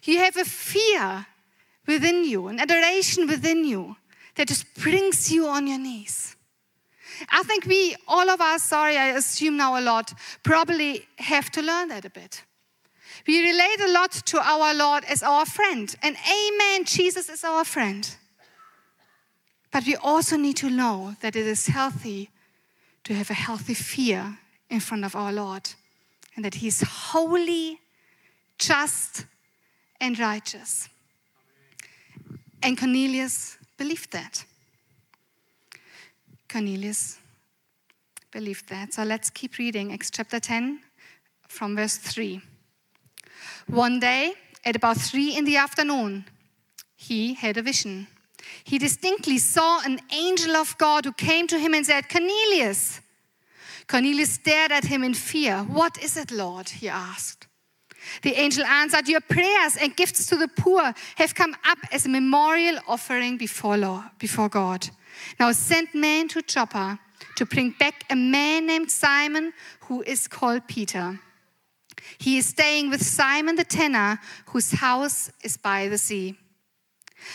You 0.04 0.20
have 0.20 0.38
a 0.38 0.46
fear 0.46 1.26
within 1.88 2.24
you, 2.24 2.48
an 2.48 2.60
adoration 2.60 3.28
within 3.28 3.66
you 3.66 3.96
that 4.36 4.48
just 4.48 4.72
brings 4.76 5.32
you 5.32 5.48
on 5.48 5.66
your 5.66 5.80
knees. 5.80 6.36
I 7.30 7.42
think 7.44 7.66
we, 7.66 7.96
all 8.08 8.30
of 8.30 8.42
us, 8.42 8.64
sorry, 8.64 8.98
I 8.98 9.08
assume 9.18 9.58
now 9.58 9.80
a 9.80 9.82
lot, 9.82 10.14
probably 10.44 11.08
have 11.18 11.50
to 11.52 11.62
learn 11.62 11.88
that 11.88 12.06
a 12.06 12.10
bit. 12.10 12.44
We 13.26 13.42
relate 13.42 13.80
a 13.82 13.92
lot 13.92 14.12
to 14.12 14.40
our 14.40 14.76
Lord 14.76 15.04
as 15.06 15.24
our 15.24 15.46
friend. 15.46 15.96
And 16.04 16.16
amen, 16.30 16.86
Jesus 16.86 17.30
is 17.30 17.44
our 17.44 17.64
friend. 17.64 18.08
But 19.72 19.88
we 19.88 19.96
also 19.96 20.38
need 20.38 20.58
to 20.58 20.70
know 20.70 21.16
that 21.22 21.36
it 21.36 21.48
is 21.48 21.68
healthy 21.68 22.30
to 23.06 23.16
have 23.16 23.32
a 23.32 23.34
healthy 23.34 23.74
fear 23.74 24.38
in 24.70 24.80
front 24.80 25.06
of 25.06 25.16
our 25.16 25.32
Lord 25.32 25.70
and 26.36 26.46
that 26.46 26.56
He 26.56 26.68
is 26.68 26.82
holy, 26.82 27.80
just, 28.58 29.26
and 30.00 30.18
righteous. 30.20 30.90
And 32.62 32.78
Cornelius 32.78 33.58
believed 33.78 34.12
that. 34.12 34.44
Cornelius 36.50 37.20
believed 38.32 38.70
that. 38.70 38.94
So 38.94 39.04
let's 39.04 39.30
keep 39.30 39.58
reading 39.58 39.94
Acts 39.94 40.10
chapter 40.10 40.40
10 40.40 40.80
from 41.48 41.76
verse 41.76 41.98
3. 41.98 42.42
One 43.68 44.00
day, 44.00 44.34
at 44.64 44.76
about 44.76 44.98
3 44.98 45.38
in 45.38 45.46
the 45.46 45.58
afternoon, 45.58 46.26
he 46.96 47.34
had 47.34 47.58
a 47.58 47.62
vision. 47.62 48.08
He 48.64 48.78
distinctly 48.78 49.38
saw 49.38 49.82
an 49.86 50.00
angel 50.12 50.56
of 50.56 50.78
God 50.78 51.06
who 51.06 51.14
came 51.14 51.48
to 51.48 51.60
him 51.60 51.74
and 51.74 51.86
said, 51.86 52.10
Cornelius. 52.10 53.02
Cornelius 53.88 54.34
stared 54.34 54.72
at 54.72 54.86
him 54.86 55.04
in 55.04 55.14
fear. 55.14 55.64
What 55.64 56.02
is 56.04 56.18
it, 56.18 56.32
Lord? 56.32 56.70
he 56.70 56.90
asked. 56.90 57.48
The 58.22 58.34
angel 58.40 58.66
answered, 58.66 59.08
Your 59.08 59.22
prayers 59.22 59.78
and 59.78 59.96
gifts 59.96 60.28
to 60.28 60.36
the 60.36 60.48
poor 60.48 60.94
have 61.16 61.36
come 61.36 61.56
up 61.66 61.80
as 61.92 62.06
a 62.06 62.10
memorial 62.10 62.80
offering 62.88 63.38
before, 63.38 63.78
Lord, 63.78 64.04
before 64.20 64.50
God. 64.50 64.90
Now 65.40 65.52
send 65.52 65.90
men 65.94 66.28
to 66.30 66.42
Joppa 66.42 67.00
to 67.36 67.46
bring 67.46 67.72
back 67.72 68.06
a 68.10 68.16
man 68.16 68.68
named 68.68 68.92
Simon 68.92 69.54
who 69.82 70.02
is 70.04 70.28
called 70.28 70.68
Peter. 70.68 71.20
He 72.18 72.38
is 72.38 72.48
staying 72.48 72.90
with 72.90 73.02
Simon 73.02 73.56
the 73.56 73.64
tanner, 73.64 74.20
whose 74.48 74.72
house 74.72 75.32
is 75.44 75.58
by 75.58 75.88
the 75.88 75.98
sea. 75.98 76.38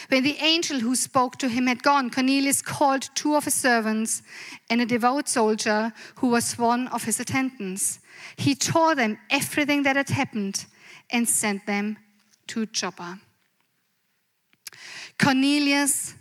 When 0.09 0.23
the 0.23 0.37
angel 0.39 0.81
who 0.81 0.95
spoke 0.95 1.37
to 1.39 1.49
him 1.49 1.67
had 1.67 1.83
gone, 1.83 2.11
Cornelius 2.11 2.63
called 2.63 3.09
two 3.15 3.35
of 3.35 3.45
his 3.45 3.55
servants 3.55 4.23
and 4.69 4.81
a 4.81 4.87
devout 4.87 5.29
soldier 5.29 5.93
who 6.17 6.29
was 6.29 6.59
one 6.59 6.89
of 6.89 7.05
his 7.05 7.21
attendants. 7.21 8.01
He 8.37 8.55
told 8.55 8.99
them 8.99 9.19
everything 9.31 9.83
that 9.85 9.97
had 9.97 10.11
happened 10.11 10.67
and 11.11 11.29
sent 11.29 11.67
them 11.67 11.99
to 12.49 12.67
Joppa. 12.67 13.21
Cornelius 15.19 16.15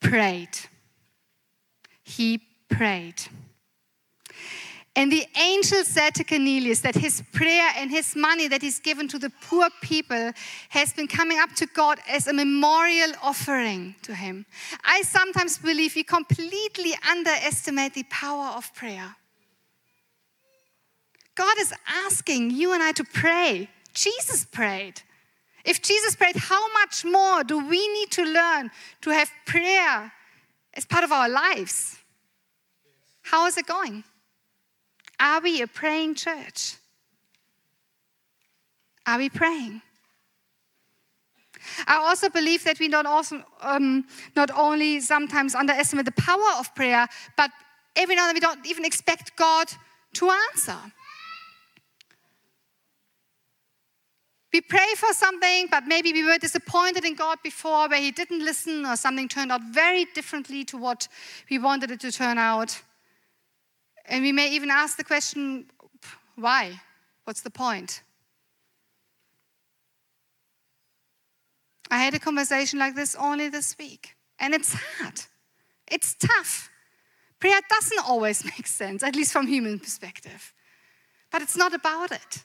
prayed. 0.00 0.56
He 2.02 2.40
prayed. 2.68 3.22
And 4.96 5.10
the 5.10 5.26
angel 5.36 5.82
said 5.82 6.14
to 6.14 6.24
Cornelius 6.24 6.80
that 6.82 6.94
his 6.94 7.22
prayer 7.32 7.68
and 7.76 7.90
his 7.90 8.14
money 8.14 8.46
that 8.46 8.62
he's 8.62 8.78
given 8.78 9.08
to 9.08 9.18
the 9.18 9.30
poor 9.42 9.68
people 9.80 10.30
has 10.68 10.92
been 10.92 11.08
coming 11.08 11.38
up 11.38 11.52
to 11.56 11.66
God 11.66 11.98
as 12.08 12.28
a 12.28 12.32
memorial 12.32 13.10
offering 13.20 13.96
to 14.02 14.14
him. 14.14 14.46
I 14.84 15.02
sometimes 15.02 15.58
believe 15.58 15.96
we 15.96 16.04
completely 16.04 16.94
underestimate 17.10 17.94
the 17.94 18.04
power 18.04 18.52
of 18.56 18.72
prayer. 18.74 19.16
God 21.34 21.58
is 21.58 21.72
asking 22.06 22.52
you 22.52 22.72
and 22.72 22.82
I 22.82 22.92
to 22.92 23.04
pray. 23.04 23.68
Jesus 23.94 24.44
prayed. 24.44 25.02
If 25.64 25.82
Jesus 25.82 26.14
prayed, 26.14 26.36
how 26.36 26.72
much 26.72 27.04
more 27.04 27.42
do 27.42 27.66
we 27.66 27.88
need 27.94 28.12
to 28.12 28.24
learn 28.24 28.70
to 29.00 29.10
have 29.10 29.30
prayer 29.44 30.12
as 30.74 30.84
part 30.84 31.02
of 31.02 31.10
our 31.10 31.28
lives? 31.28 31.98
How 33.22 33.46
is 33.46 33.56
it 33.56 33.66
going? 33.66 34.04
Are 35.20 35.40
we 35.40 35.62
a 35.62 35.66
praying 35.66 36.16
church? 36.16 36.76
Are 39.06 39.18
we 39.18 39.28
praying? 39.28 39.82
I 41.86 41.96
also 41.96 42.28
believe 42.28 42.64
that 42.64 42.78
we 42.78 42.88
don't 42.88 43.06
also, 43.06 43.42
um, 43.60 44.06
not 44.36 44.50
only 44.50 45.00
sometimes 45.00 45.54
underestimate 45.54 46.04
the 46.04 46.12
power 46.12 46.58
of 46.58 46.74
prayer, 46.74 47.06
but 47.36 47.50
every 47.96 48.14
now 48.14 48.28
and 48.28 48.28
then 48.28 48.34
we 48.36 48.40
don't 48.40 48.66
even 48.66 48.84
expect 48.84 49.36
God 49.36 49.68
to 50.14 50.30
answer. 50.30 50.76
We 54.52 54.60
pray 54.60 54.94
for 54.96 55.12
something, 55.12 55.66
but 55.68 55.84
maybe 55.86 56.12
we 56.12 56.24
were 56.24 56.38
disappointed 56.38 57.04
in 57.04 57.16
God 57.16 57.38
before 57.42 57.88
where 57.88 58.00
He 58.00 58.12
didn't 58.12 58.44
listen 58.44 58.86
or 58.86 58.94
something 58.96 59.28
turned 59.28 59.50
out 59.50 59.62
very 59.72 60.04
differently 60.14 60.64
to 60.66 60.76
what 60.76 61.08
we 61.50 61.58
wanted 61.58 61.90
it 61.90 62.00
to 62.00 62.12
turn 62.12 62.38
out. 62.38 62.80
And 64.06 64.22
we 64.22 64.32
may 64.32 64.50
even 64.50 64.70
ask 64.70 64.96
the 64.96 65.04
question 65.04 65.66
why? 66.36 66.80
What's 67.24 67.40
the 67.40 67.50
point? 67.50 68.02
I 71.90 71.98
had 71.98 72.14
a 72.14 72.18
conversation 72.18 72.78
like 72.78 72.94
this 72.94 73.14
only 73.14 73.48
this 73.48 73.76
week, 73.78 74.16
and 74.38 74.52
it's 74.52 74.74
hard. 74.74 75.20
It's 75.90 76.14
tough. 76.14 76.70
Prayer 77.38 77.60
doesn't 77.68 78.08
always 78.08 78.44
make 78.56 78.66
sense, 78.66 79.02
at 79.02 79.14
least 79.14 79.32
from 79.32 79.46
human 79.46 79.78
perspective. 79.78 80.52
But 81.30 81.42
it's 81.42 81.56
not 81.56 81.74
about 81.74 82.10
it. 82.10 82.44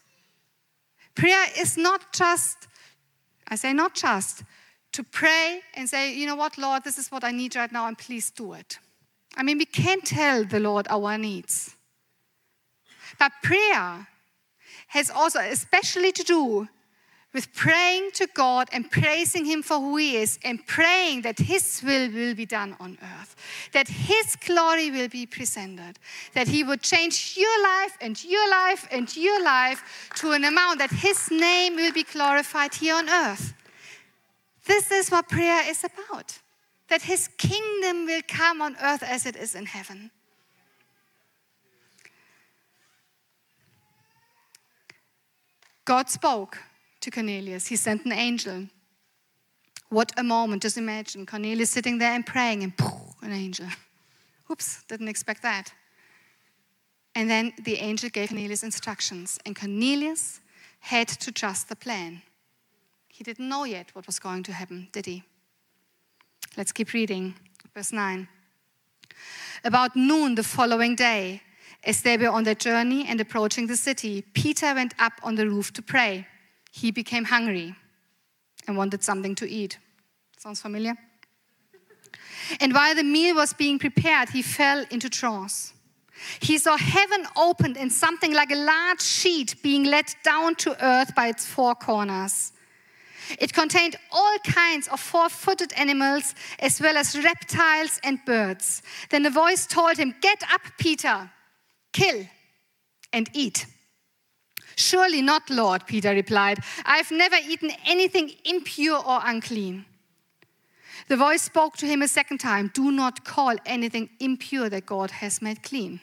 Prayer 1.16 1.46
is 1.58 1.78
not 1.78 2.14
just, 2.14 2.68
I 3.48 3.56
say 3.56 3.74
not 3.74 3.96
just, 3.96 4.44
to 4.92 5.04
pray 5.04 5.62
and 5.76 5.90
say, 5.90 6.14
you 6.14 6.26
know 6.26 6.36
what, 6.36 6.58
Lord, 6.58 6.84
this 6.84 6.98
is 6.98 7.12
what 7.12 7.24
I 7.24 7.32
need 7.32 7.56
right 7.56 7.72
now, 7.72 7.88
and 7.88 7.98
please 7.98 8.32
do 8.32 8.54
it. 8.54 8.80
I 9.40 9.44
mean, 9.44 9.58
we 9.58 9.66
can't 9.66 10.04
tell 10.04 10.44
the 10.44 10.60
Lord 10.60 10.86
our 10.90 11.18
needs. 11.18 11.74
But 13.18 13.32
prayer 13.42 14.06
has 14.88 15.10
also 15.10 15.40
especially 15.40 16.12
to 16.12 16.24
do 16.24 16.68
with 17.34 17.54
praying 17.54 18.12
to 18.16 18.28
God 18.34 18.68
and 18.74 18.92
praising 18.92 19.46
Him 19.46 19.64
for 19.64 19.80
who 19.80 19.96
He 19.96 20.18
is 20.18 20.40
and 20.44 20.66
praying 20.68 21.22
that 21.22 21.40
His 21.40 21.82
will 21.86 22.12
will 22.12 22.36
be 22.36 22.46
done 22.46 22.76
on 22.82 22.98
earth, 23.02 23.38
that 23.72 23.88
His 23.88 24.36
glory 24.46 24.92
will 24.92 25.08
be 25.08 25.26
presented, 25.26 26.00
that 26.34 26.50
He 26.50 26.66
would 26.66 26.82
change 26.82 27.36
your 27.38 27.64
life 27.64 27.98
and 28.02 28.22
your 28.22 28.50
life 28.50 28.90
and 28.92 29.16
your 29.16 29.42
life 29.42 30.10
to 30.16 30.32
an 30.32 30.44
amount 30.44 30.80
that 30.80 30.92
His 30.92 31.32
name 31.32 31.78
will 31.78 31.94
be 31.94 32.04
glorified 32.04 32.74
here 32.74 32.96
on 32.96 33.08
earth. 33.08 33.54
This 34.66 34.92
is 34.92 35.10
what 35.10 35.30
prayer 35.30 35.64
is 35.70 35.86
about 35.86 36.40
that 36.90 37.04
his 37.04 37.28
kingdom 37.38 38.06
will 38.06 38.22
come 38.28 38.62
on 38.62 38.76
earth 38.82 39.04
as 39.04 39.26
it 39.26 39.36
is 39.36 39.56
in 39.56 39.66
heaven. 39.66 40.12
God 45.86 46.10
spoke 46.10 46.58
to 47.02 47.10
Cornelius. 47.10 47.68
He 47.68 47.76
sent 47.76 48.06
an 48.06 48.12
angel. 48.12 48.68
What 49.90 50.12
a 50.18 50.24
moment. 50.24 50.62
Just 50.62 50.78
imagine 50.78 51.26
Cornelius 51.26 51.72
sitting 51.72 51.98
there 51.98 52.14
and 52.14 52.26
praying, 52.26 52.62
and 52.64 52.78
poof, 52.78 53.16
an 53.24 53.32
angel. 53.32 53.68
Oops, 54.52 54.84
didn't 54.88 55.08
expect 55.08 55.42
that. 55.42 55.74
And 57.16 57.30
then 57.30 57.54
the 57.64 57.78
angel 57.78 58.10
gave 58.10 58.30
Cornelius 58.30 58.64
instructions, 58.64 59.40
and 59.46 59.56
Cornelius 59.56 60.42
had 60.80 61.08
to 61.08 61.32
trust 61.32 61.70
the 61.70 61.76
plan. 61.76 62.22
He 63.08 63.24
didn't 63.24 63.50
know 63.50 63.64
yet 63.64 63.90
what 63.94 64.06
was 64.06 64.20
going 64.20 64.44
to 64.44 64.54
happen, 64.54 64.90
did 64.92 65.06
he? 65.06 65.24
Let's 66.58 66.72
keep 66.72 66.94
reading. 66.94 67.36
Verse 67.74 67.92
9. 67.92 68.28
About 69.64 69.96
noon 69.96 70.36
the 70.36 70.44
following 70.44 70.96
day, 70.96 71.42
As 71.84 72.02
they 72.02 72.18
were 72.18 72.30
on 72.30 72.44
their 72.44 72.56
journey 72.56 73.06
and 73.08 73.22
approaching 73.22 73.68
the 73.68 73.78
city, 73.78 74.22
Peter 74.34 74.74
went 74.74 74.94
up 75.00 75.14
on 75.24 75.36
the 75.36 75.48
roof 75.48 75.72
to 75.74 75.82
pray. 75.82 76.28
He 76.72 76.92
became 76.92 77.26
hungry 77.26 77.74
and 78.68 78.78
wanted 78.78 79.04
something 79.04 79.34
to 79.36 79.50
eat. 79.50 79.78
Sounds 80.38 80.62
familiar? 80.62 80.96
And 82.60 82.74
while 82.74 82.96
the 82.96 83.04
meal 83.04 83.36
was 83.36 83.54
being 83.54 83.80
prepared, 83.80 84.30
he 84.30 84.42
fell 84.42 84.86
into 84.92 85.10
trance. 85.10 85.74
He 86.42 86.58
saw 86.58 86.76
heaven 86.76 87.26
opened 87.38 87.78
and 87.78 87.92
something 87.92 88.34
like 88.34 88.52
a 88.52 88.56
large 88.56 89.02
sheet 89.02 89.56
being 89.64 89.86
let 89.86 90.16
down 90.24 90.56
to 90.56 90.86
earth 90.86 91.16
by 91.16 91.28
its 91.28 91.46
four 91.46 91.76
corners. 91.76 92.52
It 93.38 93.54
contained 93.54 93.96
all 94.12 94.38
kinds 94.40 94.88
of 94.88 95.00
four 95.00 95.30
footed 95.30 95.74
animals 95.74 96.34
as 96.60 96.82
well 96.82 96.98
as 96.98 97.22
reptiles 97.24 98.00
and 98.04 98.24
birds. 98.26 98.82
Then 99.10 99.26
a 99.26 99.30
voice 99.30 99.68
told 99.68 99.98
him, 99.98 100.16
Get 100.22 100.42
up, 100.52 100.62
Peter, 100.78 101.30
kill 101.94 102.26
and 103.14 103.30
eat. 103.34 103.66
Surely 104.76 105.22
not, 105.22 105.50
Lord, 105.50 105.86
Peter 105.86 106.12
replied. 106.12 106.60
I've 106.86 107.12
never 107.12 107.36
eaten 107.36 107.72
anything 107.86 108.32
impure 108.46 108.98
or 108.98 109.20
unclean. 109.24 109.86
The 111.10 111.18
voice 111.18 111.42
spoke 111.42 111.76
to 111.78 111.88
him 111.88 112.02
a 112.02 112.08
second 112.08 112.38
time 112.38 112.72
Do 112.74 112.92
not 112.92 113.26
call 113.26 113.56
anything 113.66 114.10
impure 114.20 114.70
that 114.70 114.86
God 114.86 115.12
has 115.12 115.42
made 115.42 115.64
clean. 115.64 116.00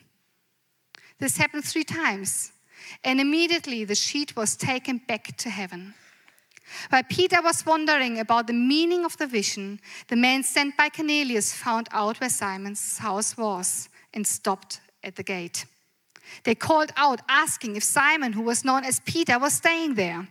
This 1.18 1.38
happened 1.38 1.64
three 1.64 1.84
times, 1.84 2.52
and 3.02 3.20
immediately 3.20 3.84
the 3.84 3.94
sheet 3.94 4.36
was 4.36 4.56
taken 4.56 4.98
back 4.98 5.36
to 5.38 5.48
heaven. 5.48 5.94
While 6.88 7.04
Peter 7.04 7.40
was 7.42 7.64
wondering 7.64 8.18
about 8.18 8.46
the 8.46 8.52
meaning 8.52 9.04
of 9.04 9.16
the 9.16 9.26
vision, 9.26 9.80
the 10.08 10.16
man 10.16 10.42
sent 10.42 10.76
by 10.76 10.88
Cornelius 10.88 11.52
found 11.52 11.88
out 11.92 12.20
where 12.20 12.30
Simon's 12.30 12.98
house 12.98 13.36
was 13.36 13.88
and 14.12 14.26
stopped 14.26 14.80
at 15.02 15.16
the 15.16 15.22
gate. 15.22 15.64
They 16.44 16.54
called 16.54 16.92
out, 16.96 17.20
asking 17.28 17.76
if 17.76 17.84
Simon, 17.84 18.32
who 18.32 18.42
was 18.42 18.64
known 18.64 18.84
as 18.84 19.00
Peter, 19.00 19.38
was 19.38 19.54
staying 19.54 19.94
there. 19.94 20.28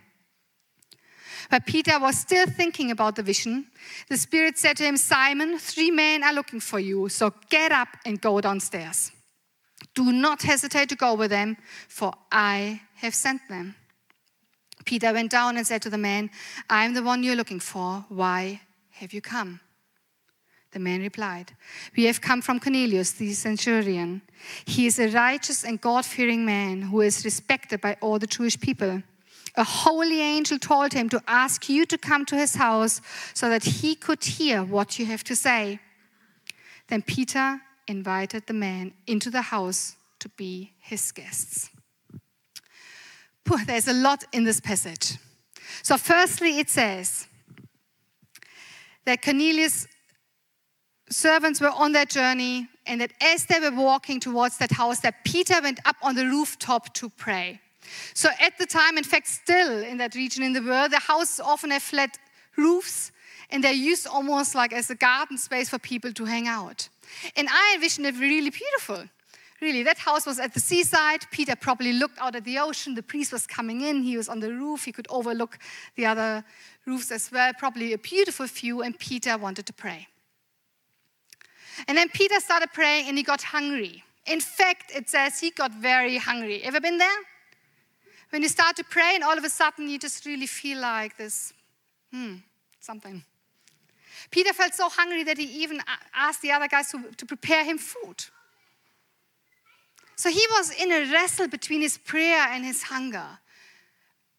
But 1.50 1.66
Peter 1.66 1.98
was 1.98 2.18
still 2.18 2.46
thinking 2.46 2.90
about 2.90 3.16
the 3.16 3.22
vision. 3.22 3.66
The 4.08 4.16
Spirit 4.16 4.58
said 4.58 4.76
to 4.78 4.84
him, 4.84 4.96
Simon, 4.96 5.58
three 5.58 5.90
men 5.90 6.24
are 6.24 6.32
looking 6.32 6.60
for 6.60 6.80
you, 6.80 7.08
so 7.08 7.32
get 7.50 7.72
up 7.72 7.88
and 8.04 8.20
go 8.20 8.40
downstairs. 8.40 9.12
Do 9.94 10.12
not 10.12 10.42
hesitate 10.42 10.88
to 10.90 10.96
go 10.96 11.14
with 11.14 11.30
them, 11.30 11.56
for 11.88 12.12
I 12.32 12.82
have 12.96 13.14
sent 13.14 13.48
them. 13.48 13.76
Peter 14.86 15.12
went 15.12 15.30
down 15.30 15.56
and 15.56 15.66
said 15.66 15.82
to 15.82 15.90
the 15.90 15.98
man, 15.98 16.30
I 16.70 16.84
am 16.84 16.94
the 16.94 17.02
one 17.02 17.22
you're 17.22 17.36
looking 17.36 17.60
for. 17.60 18.06
Why 18.08 18.62
have 18.92 19.12
you 19.12 19.20
come? 19.20 19.60
The 20.70 20.78
man 20.78 21.00
replied, 21.00 21.52
We 21.96 22.04
have 22.04 22.20
come 22.20 22.40
from 22.40 22.60
Cornelius, 22.60 23.12
the 23.12 23.32
centurion. 23.32 24.22
He 24.64 24.86
is 24.86 24.98
a 24.98 25.08
righteous 25.08 25.64
and 25.64 25.80
God 25.80 26.04
fearing 26.04 26.44
man 26.46 26.82
who 26.82 27.00
is 27.00 27.24
respected 27.24 27.80
by 27.80 27.96
all 28.00 28.18
the 28.18 28.26
Jewish 28.26 28.58
people. 28.60 29.02
A 29.56 29.64
holy 29.64 30.20
angel 30.20 30.58
told 30.58 30.92
him 30.92 31.08
to 31.08 31.22
ask 31.26 31.68
you 31.68 31.86
to 31.86 31.96
come 31.96 32.26
to 32.26 32.36
his 32.36 32.54
house 32.56 33.00
so 33.32 33.48
that 33.48 33.64
he 33.64 33.94
could 33.94 34.22
hear 34.22 34.62
what 34.62 34.98
you 34.98 35.06
have 35.06 35.24
to 35.24 35.34
say. 35.34 35.80
Then 36.88 37.02
Peter 37.02 37.60
invited 37.88 38.46
the 38.46 38.52
man 38.52 38.92
into 39.06 39.30
the 39.30 39.42
house 39.42 39.96
to 40.18 40.28
be 40.28 40.72
his 40.78 41.10
guests. 41.10 41.70
There's 43.66 43.88
a 43.88 43.92
lot 43.92 44.24
in 44.32 44.44
this 44.44 44.60
passage. 44.60 45.18
So, 45.82 45.96
firstly, 45.96 46.58
it 46.58 46.70
says 46.70 47.26
that 49.04 49.22
Cornelius' 49.22 49.86
servants 51.08 51.60
were 51.60 51.70
on 51.70 51.92
their 51.92 52.06
journey, 52.06 52.68
and 52.86 53.00
that 53.00 53.12
as 53.20 53.46
they 53.46 53.60
were 53.60 53.70
walking 53.70 54.20
towards 54.20 54.58
that 54.58 54.72
house, 54.72 55.00
that 55.00 55.24
Peter 55.24 55.60
went 55.62 55.80
up 55.84 55.96
on 56.02 56.14
the 56.14 56.26
rooftop 56.26 56.92
to 56.94 57.08
pray. 57.08 57.60
So, 58.14 58.30
at 58.40 58.58
the 58.58 58.66
time, 58.66 58.98
in 58.98 59.04
fact, 59.04 59.28
still 59.28 59.82
in 59.82 59.98
that 59.98 60.14
region 60.14 60.42
in 60.42 60.52
the 60.52 60.62
world, 60.62 60.92
the 60.92 60.98
houses 60.98 61.40
often 61.40 61.70
have 61.70 61.82
flat 61.82 62.18
roofs, 62.56 63.12
and 63.50 63.62
they're 63.62 63.72
used 63.72 64.06
almost 64.06 64.54
like 64.54 64.72
as 64.72 64.90
a 64.90 64.94
garden 64.94 65.38
space 65.38 65.68
for 65.68 65.78
people 65.78 66.12
to 66.12 66.24
hang 66.24 66.48
out. 66.48 66.88
And 67.36 67.48
I 67.48 67.74
envision 67.74 68.04
it 68.06 68.16
really 68.18 68.50
beautiful. 68.50 69.08
Really, 69.60 69.82
that 69.84 69.98
house 69.98 70.26
was 70.26 70.38
at 70.38 70.52
the 70.52 70.60
seaside. 70.60 71.22
Peter 71.30 71.56
probably 71.56 71.92
looked 71.94 72.18
out 72.18 72.36
at 72.36 72.44
the 72.44 72.58
ocean. 72.58 72.94
The 72.94 73.02
priest 73.02 73.32
was 73.32 73.46
coming 73.46 73.80
in. 73.80 74.02
He 74.02 74.16
was 74.16 74.28
on 74.28 74.40
the 74.40 74.52
roof. 74.52 74.84
He 74.84 74.92
could 74.92 75.06
overlook 75.08 75.58
the 75.94 76.04
other 76.04 76.44
roofs 76.84 77.10
as 77.10 77.32
well. 77.32 77.52
Probably 77.58 77.94
a 77.94 77.98
beautiful 77.98 78.46
view, 78.46 78.82
and 78.82 78.98
Peter 78.98 79.38
wanted 79.38 79.64
to 79.66 79.72
pray. 79.72 80.08
And 81.88 81.96
then 81.96 82.08
Peter 82.08 82.40
started 82.40 82.72
praying 82.72 83.08
and 83.08 83.18
he 83.18 83.22
got 83.22 83.42
hungry. 83.42 84.02
In 84.26 84.40
fact, 84.40 84.92
it 84.94 85.08
says 85.08 85.38
he 85.38 85.50
got 85.50 85.72
very 85.72 86.16
hungry. 86.16 86.62
Ever 86.62 86.80
been 86.80 86.98
there? 86.98 87.18
When 88.30 88.42
you 88.42 88.48
start 88.48 88.76
to 88.76 88.84
pray 88.84 89.14
and 89.14 89.22
all 89.22 89.36
of 89.36 89.44
a 89.44 89.50
sudden 89.50 89.88
you 89.88 89.98
just 89.98 90.26
really 90.26 90.46
feel 90.46 90.80
like 90.80 91.16
this, 91.16 91.52
hmm, 92.12 92.36
something. 92.80 93.22
Peter 94.30 94.52
felt 94.52 94.74
so 94.74 94.88
hungry 94.88 95.22
that 95.22 95.38
he 95.38 95.44
even 95.62 95.80
asked 96.14 96.42
the 96.42 96.50
other 96.50 96.66
guys 96.66 96.90
to, 96.90 97.02
to 97.16 97.26
prepare 97.26 97.64
him 97.64 97.78
food. 97.78 98.24
So 100.16 100.30
he 100.30 100.44
was 100.52 100.72
in 100.72 100.90
a 100.90 101.12
wrestle 101.12 101.46
between 101.46 101.82
his 101.82 101.98
prayer 101.98 102.48
and 102.50 102.64
his 102.64 102.84
hunger. 102.84 103.38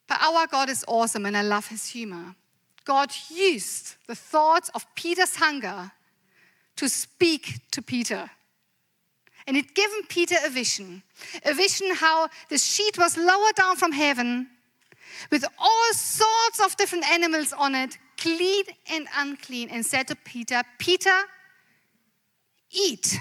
But 0.08 0.20
our 0.20 0.46
God 0.46 0.68
is 0.68 0.84
awesome 0.88 1.24
and 1.24 1.36
I 1.36 1.42
love 1.42 1.68
his 1.68 1.86
humor. 1.86 2.34
God 2.84 3.12
used 3.30 3.96
the 4.06 4.14
thoughts 4.14 4.70
of 4.74 4.86
Peter's 4.94 5.36
hunger 5.36 5.92
to 6.76 6.88
speak 6.88 7.60
to 7.70 7.82
Peter. 7.82 8.30
And 9.46 9.56
it 9.56 9.74
given 9.74 10.02
Peter 10.08 10.36
a 10.44 10.50
vision 10.50 11.02
a 11.44 11.54
vision 11.54 11.94
how 11.94 12.28
the 12.48 12.58
sheet 12.58 12.98
was 12.98 13.16
lowered 13.16 13.54
down 13.54 13.76
from 13.76 13.92
heaven 13.92 14.48
with 15.30 15.44
all 15.58 15.92
sorts 15.92 16.60
of 16.64 16.76
different 16.76 17.08
animals 17.10 17.52
on 17.52 17.74
it, 17.74 17.98
clean 18.16 18.64
and 18.90 19.06
unclean, 19.16 19.68
and 19.70 19.84
said 19.84 20.06
to 20.08 20.16
Peter, 20.16 20.62
Peter, 20.78 21.22
eat. 22.70 23.20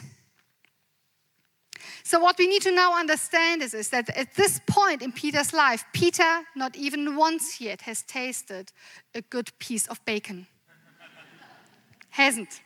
So, 2.08 2.22
what 2.22 2.38
we 2.38 2.48
need 2.48 2.62
to 2.62 2.72
now 2.72 2.98
understand 2.98 3.62
is, 3.62 3.74
is 3.74 3.90
that 3.90 4.08
at 4.16 4.34
this 4.36 4.62
point 4.66 5.02
in 5.02 5.12
Peter's 5.12 5.52
life, 5.52 5.84
Peter, 5.92 6.42
not 6.56 6.74
even 6.78 7.18
once 7.18 7.60
yet, 7.60 7.82
has 7.82 8.02
tasted 8.04 8.72
a 9.14 9.22
good 9.24 9.52
piece 9.60 9.88
of 9.88 10.00
bacon. 10.06 10.48
Hasn't. 12.12 12.62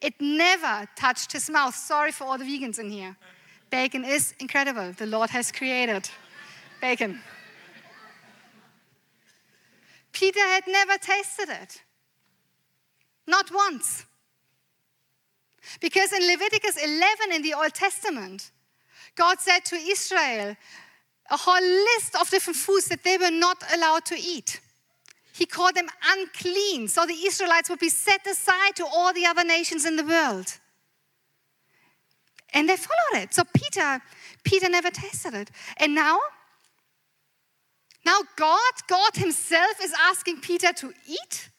It 0.00 0.14
never 0.18 0.88
touched 0.96 1.32
his 1.32 1.50
mouth. 1.50 1.74
Sorry 1.74 2.10
for 2.10 2.24
all 2.24 2.38
the 2.38 2.44
vegans 2.44 2.78
in 2.78 2.88
here. 2.88 3.14
Bacon 3.68 4.02
is 4.02 4.32
incredible. 4.40 4.92
The 4.92 5.04
Lord 5.04 5.28
has 5.28 5.52
created 5.52 6.08
bacon. 6.80 7.20
Peter 10.10 10.40
had 10.40 10.64
never 10.66 10.96
tasted 10.96 11.50
it. 11.50 11.82
Not 13.26 13.50
once. 13.52 14.06
Because 15.82 16.14
in 16.14 16.26
Leviticus 16.26 16.82
11 16.82 17.32
in 17.34 17.42
the 17.42 17.52
Old 17.52 17.74
Testament, 17.74 18.52
God 19.16 19.40
said 19.40 19.64
to 19.66 19.76
Israel 19.76 20.56
a 21.30 21.36
whole 21.36 21.60
list 21.60 22.14
of 22.20 22.30
different 22.30 22.56
foods 22.56 22.86
that 22.86 23.02
they 23.02 23.18
were 23.18 23.30
not 23.30 23.62
allowed 23.74 24.04
to 24.06 24.16
eat. 24.16 24.60
He 25.32 25.44
called 25.44 25.74
them 25.74 25.88
unclean, 26.12 26.88
so 26.88 27.04
the 27.04 27.26
Israelites 27.26 27.68
would 27.68 27.78
be 27.78 27.88
set 27.88 28.26
aside 28.26 28.76
to 28.76 28.86
all 28.86 29.12
the 29.12 29.26
other 29.26 29.44
nations 29.44 29.84
in 29.84 29.96
the 29.96 30.04
world. 30.04 30.58
And 32.54 32.68
they 32.68 32.76
followed 32.76 33.22
it. 33.22 33.34
So 33.34 33.42
Peter, 33.52 34.00
Peter 34.44 34.68
never 34.68 34.90
tasted 34.90 35.34
it. 35.34 35.50
And 35.76 35.94
now, 35.94 36.18
now 38.04 38.20
God, 38.36 38.72
God 38.86 39.14
Himself 39.16 39.72
is 39.82 39.92
asking 40.00 40.40
Peter 40.40 40.72
to 40.72 40.92
eat 41.06 41.50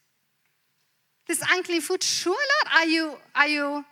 this 1.27 1.43
unclean 1.51 1.81
food. 1.81 2.01
Sure, 2.01 2.33
Lord, 2.33 2.73
are 2.73 2.85
you, 2.85 3.17
are 3.35 3.47
you 3.47 3.85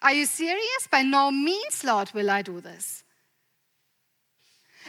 are 0.00 0.12
you 0.12 0.26
serious? 0.26 0.88
By 0.90 1.02
no 1.02 1.30
means, 1.30 1.82
Lord, 1.84 2.10
will 2.14 2.30
I 2.30 2.42
do 2.42 2.60
this. 2.60 3.04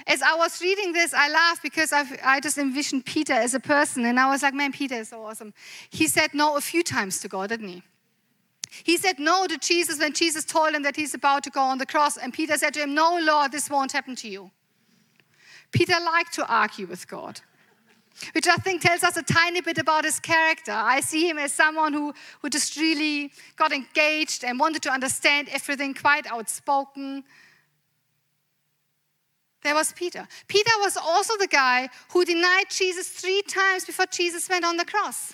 As 0.08 0.22
I 0.22 0.36
was 0.36 0.62
reading 0.62 0.94
this, 0.94 1.14
I 1.14 1.30
laughed 1.30 1.62
because 1.62 1.92
I've, 1.92 2.18
i 2.24 2.40
just 2.40 2.58
envisioned 2.58 3.06
Peter 3.06 3.34
as 3.34 3.54
a 3.54 3.60
person, 3.60 4.06
and 4.06 4.20
I 4.20 4.30
was 4.30 4.44
like, 4.44 4.54
man, 4.54 4.72
Peter 4.72 4.96
is 4.96 5.10
so 5.10 5.26
awesome. 5.26 5.54
He 5.90 6.08
said 6.08 6.34
no 6.34 6.56
a 6.56 6.62
few 6.62 6.84
times 6.84 7.20
to 7.22 7.28
God, 7.28 7.50
didn't 7.50 7.68
he? 7.68 7.84
He 8.84 8.98
said 8.98 9.20
no 9.20 9.48
to 9.48 9.58
Jesus 9.58 10.00
when 10.00 10.14
Jesus 10.14 10.46
told 10.46 10.74
him 10.74 10.84
that 10.84 10.96
he's 10.96 11.16
about 11.16 11.44
to 11.44 11.50
go 11.50 11.62
on 11.62 11.80
the 11.80 11.86
cross, 11.86 12.18
and 12.18 12.34
Peter 12.34 12.58
said 12.58 12.74
to 12.76 12.82
him, 12.82 12.94
No, 12.94 13.20
Lord, 13.22 13.52
this 13.52 13.70
won't 13.70 13.92
happen 13.92 14.16
to 14.18 14.30
you. 14.30 14.52
Peter 15.72 16.00
liked 16.00 16.34
to 16.34 16.48
argue 16.48 16.86
with 16.86 17.08
God 17.08 17.42
which 18.34 18.48
I 18.48 18.56
think 18.58 18.82
tells 18.82 19.04
us 19.04 19.18
a 19.18 19.24
tiny 19.24 19.62
bit 19.62 19.78
about 19.78 20.06
his 20.06 20.20
character. 20.20 20.72
I 20.72 21.00
see 21.00 21.30
him 21.30 21.38
as 21.38 21.54
someone 21.54 21.94
who, 21.94 22.14
who 22.42 22.50
just 22.50 22.78
really 22.78 23.32
got 23.56 23.72
engaged 23.72 24.44
and 24.44 24.60
wanted 24.60 24.82
to 24.84 24.92
understand 24.92 25.50
everything, 25.52 25.94
quite 25.94 26.28
outspoken. 26.28 27.24
There 29.62 29.76
was 29.76 29.92
Peter. 29.94 30.28
Peter 30.48 30.72
was 30.80 30.96
also 30.98 31.38
the 31.38 31.48
guy 31.48 31.90
who 32.12 32.24
denied 32.26 32.66
Jesus 32.70 33.08
three 33.10 33.42
times 33.42 33.86
before 33.86 34.06
Jesus 34.06 34.50
went 34.50 34.66
on 34.66 34.78
the 34.78 34.86
cross. 34.86 35.34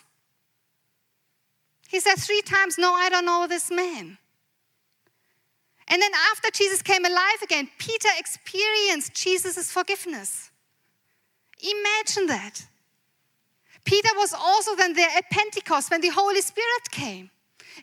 He 1.88 2.00
said 2.00 2.16
three 2.16 2.42
times, 2.42 2.78
No, 2.78 2.94
I 2.94 3.10
don't 3.10 3.26
know 3.26 3.46
this 3.48 3.70
man. 3.70 4.18
And 5.88 6.02
then 6.02 6.12
after 6.32 6.50
Jesus 6.52 6.82
came 6.82 7.06
alive 7.06 7.42
again, 7.44 7.70
Peter 7.78 8.10
experienced 8.18 9.14
Jesus' 9.14 9.72
forgiveness. 9.72 10.50
Imagine 11.62 12.28
that. 12.28 12.66
Peter 13.86 14.10
was 14.16 14.34
also 14.34 14.76
then 14.76 14.94
there 14.94 15.10
at 15.16 15.30
Pentecost 15.30 15.92
when 15.92 16.02
the 16.02 16.10
Holy 16.10 16.42
Spirit 16.42 16.92
came 16.92 17.30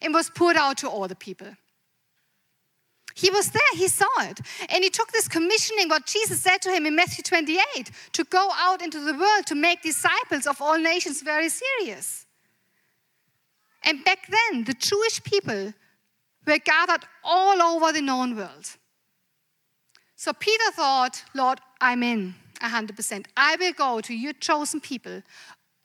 and 0.02 0.12
was 0.12 0.30
poured 0.30 0.56
out 0.56 0.78
to 0.78 0.88
all 0.88 1.06
the 1.06 1.14
people. 1.14 1.48
He 3.14 3.30
was 3.30 3.50
there, 3.50 3.62
he 3.74 3.88
saw 3.88 4.06
it. 4.20 4.40
And 4.70 4.82
he 4.82 4.90
took 4.90 5.12
this 5.12 5.28
commissioning, 5.28 5.88
what 5.88 6.06
Jesus 6.06 6.40
said 6.40 6.62
to 6.62 6.70
him 6.70 6.86
in 6.86 6.96
Matthew 6.96 7.22
28, 7.22 7.90
to 8.12 8.24
go 8.24 8.50
out 8.54 8.82
into 8.82 9.00
the 9.00 9.14
world 9.14 9.46
to 9.46 9.54
make 9.54 9.82
disciples 9.82 10.46
of 10.46 10.60
all 10.62 10.78
nations 10.78 11.22
very 11.22 11.50
serious. 11.50 12.26
And 13.84 14.04
back 14.04 14.28
then, 14.28 14.64
the 14.64 14.74
Jewish 14.74 15.22
people 15.22 15.74
were 16.46 16.58
gathered 16.58 17.04
all 17.22 17.60
over 17.60 17.92
the 17.92 18.00
known 18.00 18.36
world. 18.36 18.76
So 20.16 20.32
Peter 20.32 20.70
thought, 20.72 21.22
Lord, 21.34 21.60
I'm 21.80 22.02
in 22.02 22.34
100%. 22.62 23.26
I 23.36 23.56
will 23.56 23.72
go 23.72 24.00
to 24.00 24.14
your 24.14 24.32
chosen 24.34 24.80
people 24.80 25.22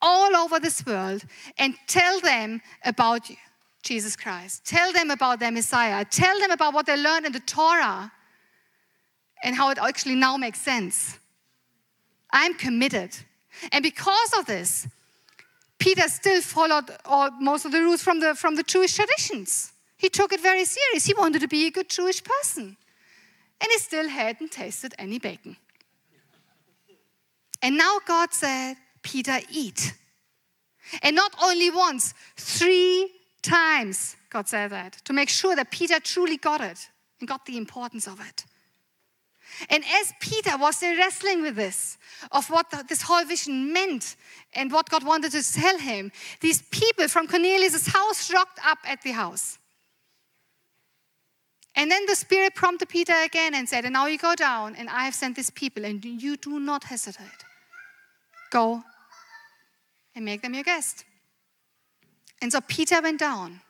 all 0.00 0.36
over 0.36 0.60
this 0.60 0.84
world 0.86 1.24
and 1.58 1.74
tell 1.86 2.20
them 2.20 2.60
about. 2.84 3.30
Jesus 3.82 4.16
Christ. 4.16 4.66
Tell 4.66 4.92
them 4.92 5.10
about 5.10 5.40
their 5.40 5.52
Messiah. 5.52 6.04
Tell 6.04 6.38
them 6.40 6.50
about 6.50 6.74
what 6.74 6.84
they 6.84 6.96
learned 6.96 7.26
in 7.26 7.32
the 7.32 7.40
Torah 7.40 8.12
and 9.42 9.54
how 9.54 9.70
it 9.70 9.78
actually 9.78 10.16
now 10.16 10.36
makes 10.36 10.60
sense. 10.60 11.18
I'm 12.30 12.54
committed. 12.54 13.16
And 13.72 13.82
because 13.82 14.32
of 14.38 14.46
this, 14.46 14.86
Peter 15.78 16.08
still 16.08 16.42
followed 16.42 16.90
all, 17.04 17.30
most 17.40 17.64
of 17.64 17.72
the 17.72 17.80
rules 17.80 18.02
from 18.02 18.20
the, 18.20 18.34
from 18.34 18.56
the 18.56 18.62
Jewish 18.62 18.94
traditions. 18.94 19.72
He 19.96 20.08
took 20.08 20.32
it 20.32 20.40
very 20.40 20.64
serious. 20.64 21.06
He 21.06 21.14
wanted 21.14 21.40
to 21.40 21.48
be 21.48 21.66
a 21.66 21.70
good 21.70 21.88
Jewish 21.88 22.22
person. 22.22 22.76
And 23.60 23.70
he 23.70 23.78
still 23.78 24.08
hadn't 24.08 24.52
tasted 24.52 24.94
any 24.98 25.18
bacon. 25.18 25.56
And 27.62 27.76
now 27.76 27.98
God 28.06 28.32
said, 28.32 28.76
Peter, 29.02 29.38
eat. 29.50 29.94
And 31.02 31.16
not 31.16 31.34
only 31.42 31.70
once, 31.70 32.14
three 32.36 33.10
times 33.42 34.16
God 34.30 34.48
said 34.48 34.70
that 34.70 34.92
to 35.04 35.12
make 35.12 35.28
sure 35.28 35.56
that 35.56 35.70
Peter 35.70 36.00
truly 36.00 36.36
got 36.36 36.60
it 36.60 36.88
and 37.20 37.28
got 37.28 37.46
the 37.46 37.56
importance 37.56 38.06
of 38.06 38.20
it. 38.20 38.44
And 39.70 39.82
as 39.84 40.12
Peter 40.20 40.56
was 40.56 40.82
wrestling 40.82 41.42
with 41.42 41.56
this, 41.56 41.96
of 42.32 42.48
what 42.50 42.70
the, 42.70 42.84
this 42.88 43.02
whole 43.02 43.24
vision 43.24 43.72
meant 43.72 44.16
and 44.52 44.70
what 44.70 44.88
God 44.90 45.04
wanted 45.04 45.32
to 45.32 45.52
tell 45.52 45.78
him, 45.78 46.12
these 46.40 46.62
people 46.62 47.08
from 47.08 47.26
Cornelius' 47.26 47.86
house 47.86 48.30
rocked 48.32 48.60
up 48.64 48.78
at 48.84 49.02
the 49.02 49.12
house. 49.12 49.58
And 51.74 51.90
then 51.90 52.06
the 52.06 52.14
Spirit 52.14 52.54
prompted 52.54 52.88
Peter 52.88 53.14
again 53.24 53.54
and 53.54 53.68
said, 53.68 53.84
And 53.84 53.94
now 53.94 54.06
you 54.06 54.18
go 54.18 54.34
down, 54.34 54.76
and 54.76 54.88
I 54.90 55.04
have 55.04 55.14
sent 55.14 55.36
these 55.36 55.50
people, 55.50 55.84
and 55.84 56.04
you 56.04 56.36
do 56.36 56.60
not 56.60 56.84
hesitate. 56.84 57.44
Go 58.50 58.82
and 60.14 60.24
make 60.24 60.42
them 60.42 60.54
your 60.54 60.64
guest. 60.64 61.04
And 62.40 62.52
so 62.52 62.60
Peter 62.60 63.00
went 63.00 63.20
down. 63.20 63.60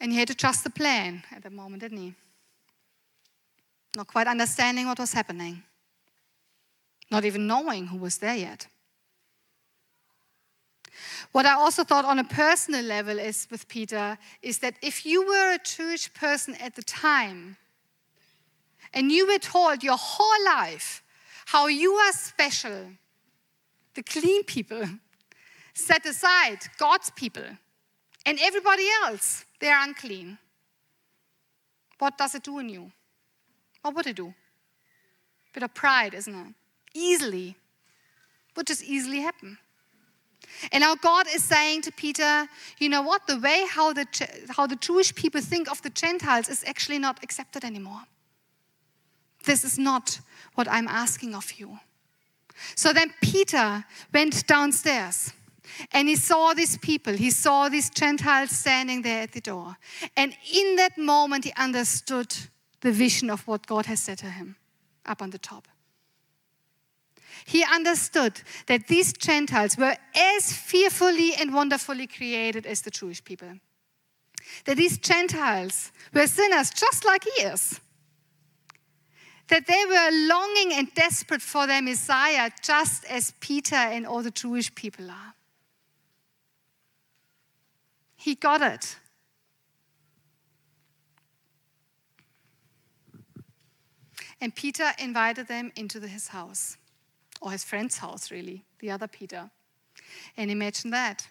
And 0.00 0.12
he 0.12 0.18
had 0.18 0.28
to 0.28 0.34
trust 0.34 0.64
the 0.64 0.70
plan 0.70 1.22
at 1.30 1.42
the 1.42 1.50
moment, 1.50 1.82
didn't 1.82 1.98
he? 1.98 2.14
Not 3.96 4.06
quite 4.06 4.26
understanding 4.26 4.86
what 4.86 4.98
was 4.98 5.12
happening, 5.12 5.62
not 7.10 7.24
even 7.24 7.46
knowing 7.46 7.88
who 7.88 7.98
was 7.98 8.18
there 8.18 8.36
yet. 8.36 8.66
What 11.32 11.46
I 11.46 11.54
also 11.54 11.84
thought 11.84 12.04
on 12.04 12.18
a 12.18 12.24
personal 12.24 12.84
level 12.84 13.18
is 13.18 13.46
with 13.50 13.68
Peter 13.68 14.18
is 14.42 14.58
that 14.58 14.74
if 14.82 15.04
you 15.06 15.26
were 15.26 15.54
a 15.54 15.58
Jewish 15.58 16.12
person 16.12 16.54
at 16.56 16.76
the 16.76 16.82
time 16.82 17.56
and 18.92 19.12
you 19.12 19.26
were 19.26 19.38
told 19.38 19.82
your 19.82 19.96
whole 19.98 20.44
life 20.44 21.02
how 21.46 21.66
you 21.66 21.92
are 21.94 22.12
special, 22.12 22.86
the 23.94 24.02
clean 24.02 24.44
people, 24.44 24.84
set 25.74 26.06
aside 26.06 26.58
God's 26.78 27.10
people, 27.10 27.44
and 28.26 28.38
everybody 28.40 28.86
else, 29.02 29.44
they're 29.60 29.82
unclean. 29.82 30.38
What 31.98 32.16
does 32.18 32.34
it 32.34 32.42
do 32.42 32.58
in 32.58 32.68
you? 32.68 32.92
What 33.82 33.94
would 33.94 34.06
it 34.06 34.16
do? 34.16 34.34
Bit 35.52 35.62
of 35.62 35.74
pride, 35.74 36.14
isn't 36.14 36.34
it? 36.34 36.54
Easily. 36.94 37.56
Would 38.56 38.66
just 38.66 38.84
easily 38.84 39.20
happen. 39.20 39.58
And 40.72 40.82
now 40.82 40.94
God 40.94 41.26
is 41.32 41.44
saying 41.44 41.82
to 41.82 41.92
Peter, 41.92 42.48
you 42.78 42.88
know 42.88 43.02
what? 43.02 43.26
The 43.26 43.38
way 43.38 43.66
how 43.68 43.92
the, 43.92 44.06
how 44.50 44.66
the 44.66 44.76
Jewish 44.76 45.14
people 45.14 45.40
think 45.40 45.70
of 45.70 45.82
the 45.82 45.90
Gentiles 45.90 46.48
is 46.48 46.64
actually 46.66 46.98
not 46.98 47.22
accepted 47.22 47.64
anymore. 47.64 48.02
This 49.44 49.64
is 49.64 49.78
not 49.78 50.20
what 50.54 50.68
I'm 50.70 50.88
asking 50.88 51.34
of 51.34 51.52
you. 51.52 51.78
So 52.74 52.92
then 52.92 53.12
Peter 53.22 53.84
went 54.12 54.46
downstairs 54.46 55.32
and 55.92 56.08
he 56.08 56.16
saw 56.16 56.52
these 56.52 56.76
people, 56.78 57.14
he 57.14 57.30
saw 57.30 57.68
these 57.68 57.90
Gentiles 57.90 58.50
standing 58.50 59.02
there 59.02 59.22
at 59.22 59.32
the 59.32 59.40
door. 59.40 59.76
And 60.16 60.34
in 60.52 60.76
that 60.76 60.98
moment, 60.98 61.44
he 61.44 61.52
understood 61.56 62.34
the 62.80 62.92
vision 62.92 63.30
of 63.30 63.46
what 63.46 63.66
God 63.66 63.86
has 63.86 64.00
said 64.00 64.18
to 64.18 64.26
him 64.26 64.56
up 65.06 65.22
on 65.22 65.30
the 65.30 65.38
top. 65.38 65.68
He 67.44 67.64
understood 67.64 68.42
that 68.66 68.86
these 68.88 69.12
Gentiles 69.12 69.76
were 69.76 69.96
as 70.14 70.52
fearfully 70.52 71.34
and 71.34 71.54
wonderfully 71.54 72.06
created 72.06 72.66
as 72.66 72.82
the 72.82 72.90
Jewish 72.90 73.24
people. 73.24 73.52
That 74.64 74.76
these 74.76 74.98
Gentiles 74.98 75.92
were 76.12 76.26
sinners 76.26 76.70
just 76.70 77.04
like 77.04 77.24
he 77.24 77.42
is. 77.42 77.80
That 79.50 79.66
they 79.66 79.84
were 79.84 80.28
longing 80.28 80.72
and 80.78 80.94
desperate 80.94 81.42
for 81.42 81.66
their 81.66 81.82
Messiah 81.82 82.50
just 82.62 83.04
as 83.06 83.34
Peter 83.40 83.74
and 83.74 84.06
all 84.06 84.22
the 84.22 84.30
Jewish 84.30 84.72
people 84.74 85.10
are. 85.10 85.34
He 88.14 88.36
got 88.36 88.62
it. 88.62 88.96
And 94.40 94.54
Peter 94.54 94.92
invited 94.98 95.48
them 95.48 95.72
into 95.74 96.00
his 96.00 96.28
house, 96.28 96.76
or 97.42 97.50
his 97.50 97.64
friend's 97.64 97.98
house, 97.98 98.30
really, 98.30 98.64
the 98.78 98.90
other 98.90 99.08
Peter. 99.08 99.50
And 100.36 100.50
imagine 100.50 100.90
that. 100.92 101.26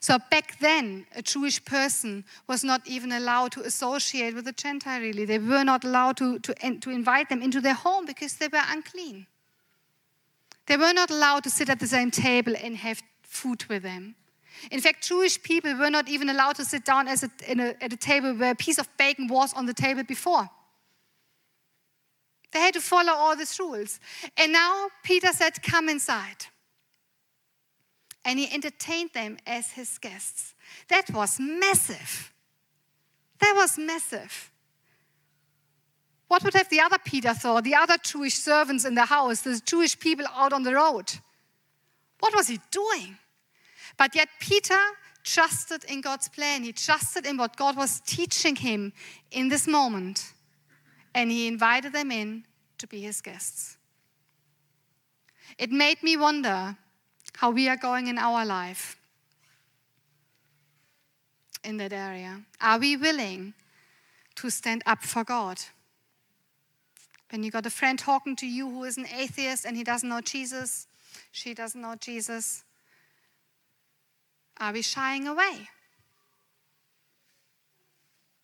So 0.00 0.18
back 0.30 0.58
then, 0.58 1.06
a 1.16 1.22
Jewish 1.22 1.64
person 1.64 2.24
was 2.46 2.62
not 2.62 2.86
even 2.86 3.12
allowed 3.12 3.52
to 3.52 3.62
associate 3.62 4.34
with 4.34 4.46
a 4.48 4.52
Gentile, 4.52 5.00
really. 5.00 5.24
They 5.24 5.38
were 5.38 5.64
not 5.64 5.84
allowed 5.84 6.16
to, 6.18 6.38
to, 6.40 6.54
to 6.80 6.90
invite 6.90 7.28
them 7.28 7.42
into 7.42 7.60
their 7.60 7.74
home 7.74 8.06
because 8.06 8.34
they 8.34 8.48
were 8.48 8.62
unclean. 8.68 9.26
They 10.66 10.76
were 10.76 10.92
not 10.92 11.10
allowed 11.10 11.44
to 11.44 11.50
sit 11.50 11.70
at 11.70 11.80
the 11.80 11.86
same 11.86 12.10
table 12.10 12.54
and 12.62 12.76
have 12.76 13.02
food 13.22 13.64
with 13.66 13.82
them. 13.82 14.14
In 14.70 14.80
fact, 14.80 15.06
Jewish 15.06 15.42
people 15.42 15.74
were 15.74 15.90
not 15.90 16.08
even 16.08 16.28
allowed 16.28 16.56
to 16.56 16.64
sit 16.64 16.84
down 16.84 17.08
a, 17.08 17.16
a, 17.46 17.82
at 17.82 17.92
a 17.92 17.96
table 17.96 18.34
where 18.34 18.52
a 18.52 18.56
piece 18.56 18.78
of 18.78 18.88
bacon 18.96 19.28
was 19.28 19.54
on 19.54 19.66
the 19.66 19.74
table 19.74 20.02
before. 20.02 20.48
They 22.52 22.60
had 22.60 22.74
to 22.74 22.80
follow 22.80 23.12
all 23.12 23.36
these 23.36 23.58
rules. 23.58 24.00
And 24.36 24.52
now 24.52 24.88
Peter 25.02 25.32
said, 25.32 25.62
Come 25.62 25.88
inside. 25.88 26.46
And 28.24 28.38
he 28.38 28.52
entertained 28.52 29.10
them 29.14 29.38
as 29.46 29.72
his 29.72 29.98
guests. 29.98 30.54
That 30.88 31.10
was 31.10 31.38
massive. 31.40 32.32
That 33.40 33.54
was 33.56 33.78
massive. 33.78 34.50
What 36.26 36.44
would 36.44 36.54
have 36.54 36.68
the 36.68 36.80
other 36.80 36.98
Peter 37.02 37.32
thought, 37.32 37.64
the 37.64 37.74
other 37.74 37.96
Jewish 38.02 38.34
servants 38.34 38.84
in 38.84 38.94
the 38.94 39.06
house, 39.06 39.42
the 39.42 39.60
Jewish 39.64 39.98
people 39.98 40.26
out 40.34 40.52
on 40.52 40.62
the 40.62 40.74
road? 40.74 41.10
What 42.20 42.34
was 42.34 42.48
he 42.48 42.60
doing? 42.70 43.16
But 43.96 44.14
yet, 44.14 44.28
Peter 44.38 44.78
trusted 45.24 45.84
in 45.84 46.00
God's 46.00 46.28
plan. 46.28 46.62
He 46.62 46.72
trusted 46.72 47.26
in 47.26 47.36
what 47.36 47.56
God 47.56 47.76
was 47.76 48.00
teaching 48.00 48.56
him 48.56 48.92
in 49.30 49.48
this 49.48 49.66
moment. 49.66 50.32
And 51.14 51.30
he 51.30 51.46
invited 51.46 51.92
them 51.92 52.10
in 52.10 52.44
to 52.78 52.86
be 52.86 53.00
his 53.00 53.20
guests. 53.20 53.76
It 55.56 55.70
made 55.70 56.02
me 56.02 56.16
wonder 56.16 56.76
how 57.38 57.52
we 57.52 57.68
are 57.68 57.76
going 57.76 58.08
in 58.08 58.18
our 58.18 58.44
life 58.44 58.96
in 61.62 61.76
that 61.76 61.92
area. 61.92 62.40
Are 62.60 62.80
we 62.80 62.96
willing 62.96 63.54
to 64.34 64.50
stand 64.50 64.82
up 64.86 65.04
for 65.04 65.22
God? 65.22 65.60
When 67.30 67.44
you 67.44 67.52
got 67.52 67.64
a 67.64 67.70
friend 67.70 67.96
talking 67.96 68.34
to 68.36 68.46
you 68.46 68.68
who 68.68 68.82
is 68.82 68.96
an 68.98 69.06
atheist 69.16 69.64
and 69.64 69.76
he 69.76 69.84
doesn't 69.84 70.08
know 70.08 70.20
Jesus, 70.20 70.88
she 71.30 71.54
doesn't 71.54 71.80
know 71.80 71.94
Jesus, 72.00 72.64
are 74.58 74.72
we 74.72 74.82
shying 74.82 75.28
away? 75.28 75.68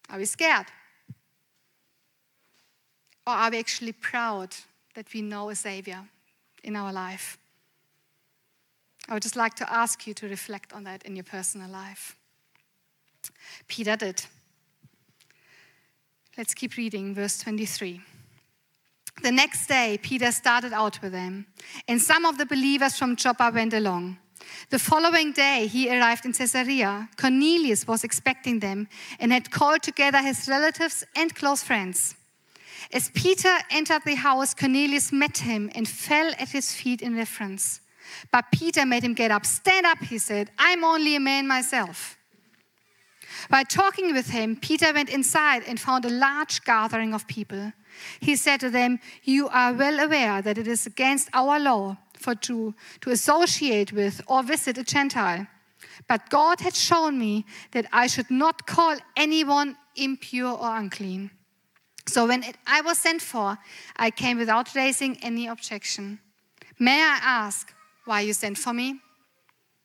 Are 0.08 0.18
we 0.18 0.24
scared? 0.24 0.66
Or 3.26 3.32
are 3.32 3.50
we 3.50 3.58
actually 3.58 3.92
proud 3.92 4.50
that 4.94 5.12
we 5.12 5.20
know 5.20 5.50
a 5.50 5.56
Savior 5.56 6.04
in 6.62 6.76
our 6.76 6.92
life? 6.92 7.38
I 9.08 9.14
would 9.14 9.22
just 9.22 9.36
like 9.36 9.54
to 9.54 9.72
ask 9.72 10.06
you 10.06 10.14
to 10.14 10.28
reflect 10.28 10.72
on 10.72 10.84
that 10.84 11.04
in 11.04 11.16
your 11.16 11.24
personal 11.24 11.70
life. 11.70 12.16
Peter 13.68 13.96
did. 13.96 14.24
Let's 16.36 16.54
keep 16.54 16.76
reading, 16.76 17.14
verse 17.14 17.38
23. 17.38 18.00
The 19.22 19.30
next 19.30 19.68
day, 19.68 19.98
Peter 20.02 20.32
started 20.32 20.72
out 20.72 21.00
with 21.00 21.12
them, 21.12 21.46
and 21.86 22.00
some 22.00 22.24
of 22.24 22.38
the 22.38 22.46
believers 22.46 22.98
from 22.98 23.16
Joppa 23.16 23.52
went 23.54 23.72
along. 23.72 24.18
The 24.70 24.78
following 24.78 25.32
day, 25.32 25.66
he 25.66 25.88
arrived 25.88 26.24
in 26.24 26.32
Caesarea. 26.32 27.08
Cornelius 27.16 27.86
was 27.86 28.04
expecting 28.04 28.58
them 28.58 28.88
and 29.20 29.32
had 29.32 29.50
called 29.50 29.82
together 29.82 30.18
his 30.18 30.48
relatives 30.48 31.04
and 31.14 31.34
close 31.34 31.62
friends. 31.62 32.16
As 32.92 33.10
Peter 33.10 33.56
entered 33.70 34.02
the 34.04 34.16
house, 34.16 34.54
Cornelius 34.54 35.12
met 35.12 35.38
him 35.38 35.70
and 35.74 35.88
fell 35.88 36.32
at 36.38 36.50
his 36.50 36.74
feet 36.74 37.00
in 37.00 37.16
reverence. 37.16 37.80
But 38.30 38.46
Peter 38.52 38.84
made 38.86 39.02
him 39.02 39.14
get 39.14 39.30
up. 39.30 39.46
Stand 39.46 39.86
up, 39.86 39.98
he 39.98 40.18
said. 40.18 40.50
I'm 40.58 40.84
only 40.84 41.16
a 41.16 41.20
man 41.20 41.46
myself. 41.46 42.16
While 43.48 43.64
talking 43.64 44.12
with 44.12 44.30
him, 44.30 44.56
Peter 44.56 44.92
went 44.92 45.10
inside 45.10 45.62
and 45.66 45.78
found 45.78 46.04
a 46.04 46.10
large 46.10 46.64
gathering 46.64 47.14
of 47.14 47.26
people. 47.26 47.72
He 48.20 48.36
said 48.36 48.60
to 48.60 48.70
them, 48.70 49.00
You 49.22 49.48
are 49.48 49.72
well 49.72 50.00
aware 50.00 50.42
that 50.42 50.58
it 50.58 50.66
is 50.66 50.86
against 50.86 51.28
our 51.32 51.58
law 51.60 51.96
for 52.18 52.34
Jew 52.34 52.74
to 53.02 53.10
associate 53.10 53.92
with 53.92 54.20
or 54.26 54.42
visit 54.42 54.78
a 54.78 54.84
Gentile. 54.84 55.46
But 56.08 56.30
God 56.30 56.60
had 56.60 56.74
shown 56.74 57.18
me 57.18 57.44
that 57.72 57.86
I 57.92 58.06
should 58.06 58.30
not 58.30 58.66
call 58.66 58.96
anyone 59.16 59.76
impure 59.96 60.52
or 60.52 60.76
unclean. 60.76 61.30
So 62.06 62.26
when 62.26 62.42
it, 62.42 62.56
I 62.66 62.80
was 62.80 62.98
sent 62.98 63.22
for, 63.22 63.58
I 63.96 64.10
came 64.10 64.38
without 64.38 64.74
raising 64.74 65.16
any 65.22 65.46
objection. 65.46 66.20
May 66.78 67.00
I 67.00 67.18
ask 67.22 67.72
why 68.04 68.20
you 68.20 68.32
sent 68.32 68.58
for 68.58 68.72
me? 68.72 69.00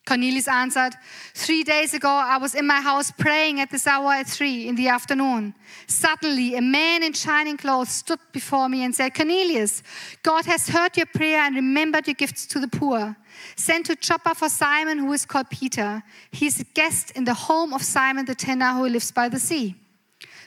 Cornelius 0.10 0.48
answered, 0.48 0.94
Three 1.36 1.64
days 1.64 1.94
ago, 1.94 2.10
I 2.10 2.38
was 2.38 2.56
in 2.56 2.66
my 2.66 2.82
house 2.82 3.12
praying 3.12 3.60
at 3.60 3.70
this 3.70 3.86
hour 3.86 4.14
at 4.14 4.28
three 4.28 4.68
in 4.68 4.76
the 4.76 4.88
afternoon. 4.88 5.54
Suddenly, 5.86 6.56
a 6.56 6.62
man 6.62 7.04
in 7.04 7.14
shining 7.14 7.58
clothes 7.58 7.90
stood 7.90 8.20
before 8.32 8.68
me 8.70 8.84
and 8.84 8.96
said, 8.96 9.14
Cornelius, 9.14 9.84
God 10.24 10.46
has 10.46 10.68
heard 10.68 10.98
your 10.98 11.06
prayer 11.06 11.42
and 11.42 11.56
remembered 11.56 12.08
your 12.08 12.16
gifts 12.16 12.48
to 12.48 12.60
the 12.60 12.68
poor. 12.68 13.16
Send 13.56 13.86
to 13.86 13.96
Joppa 13.96 14.34
for 14.34 14.50
Simon, 14.50 14.98
who 14.98 15.14
is 15.14 15.28
called 15.28 15.52
Peter. 15.52 16.02
He 16.32 16.48
is 16.48 16.60
a 16.60 16.64
guest 16.64 17.12
in 17.12 17.26
the 17.26 17.36
home 17.36 17.72
of 17.72 17.84
Simon 17.84 18.26
the 18.26 18.34
tanner 18.34 18.74
who 18.74 18.90
lives 18.90 19.12
by 19.12 19.30
the 19.30 19.40
sea. 19.40 19.76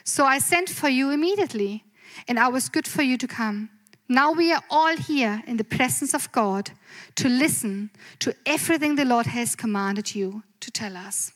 So 0.03 0.25
I 0.25 0.39
sent 0.39 0.67
for 0.67 0.89
you 0.89 1.11
immediately, 1.11 1.85
and 2.27 2.37
I 2.37 2.49
was 2.49 2.67
good 2.67 2.87
for 2.87 3.01
you 3.01 3.17
to 3.17 3.27
come. 3.27 3.69
Now 4.13 4.31
we 4.31 4.53
are 4.53 4.61
all 4.69 4.95
here 4.95 5.41
in 5.47 5.57
the 5.57 5.63
presence 5.63 6.13
of 6.13 6.31
God 6.31 6.69
to 7.15 7.27
listen 7.27 7.89
to 8.19 8.35
everything 8.45 8.93
the 8.93 9.05
Lord 9.05 9.25
has 9.25 9.55
commanded 9.55 10.13
you 10.13 10.43
to 10.59 10.69
tell 10.69 10.95
us. 10.95 11.31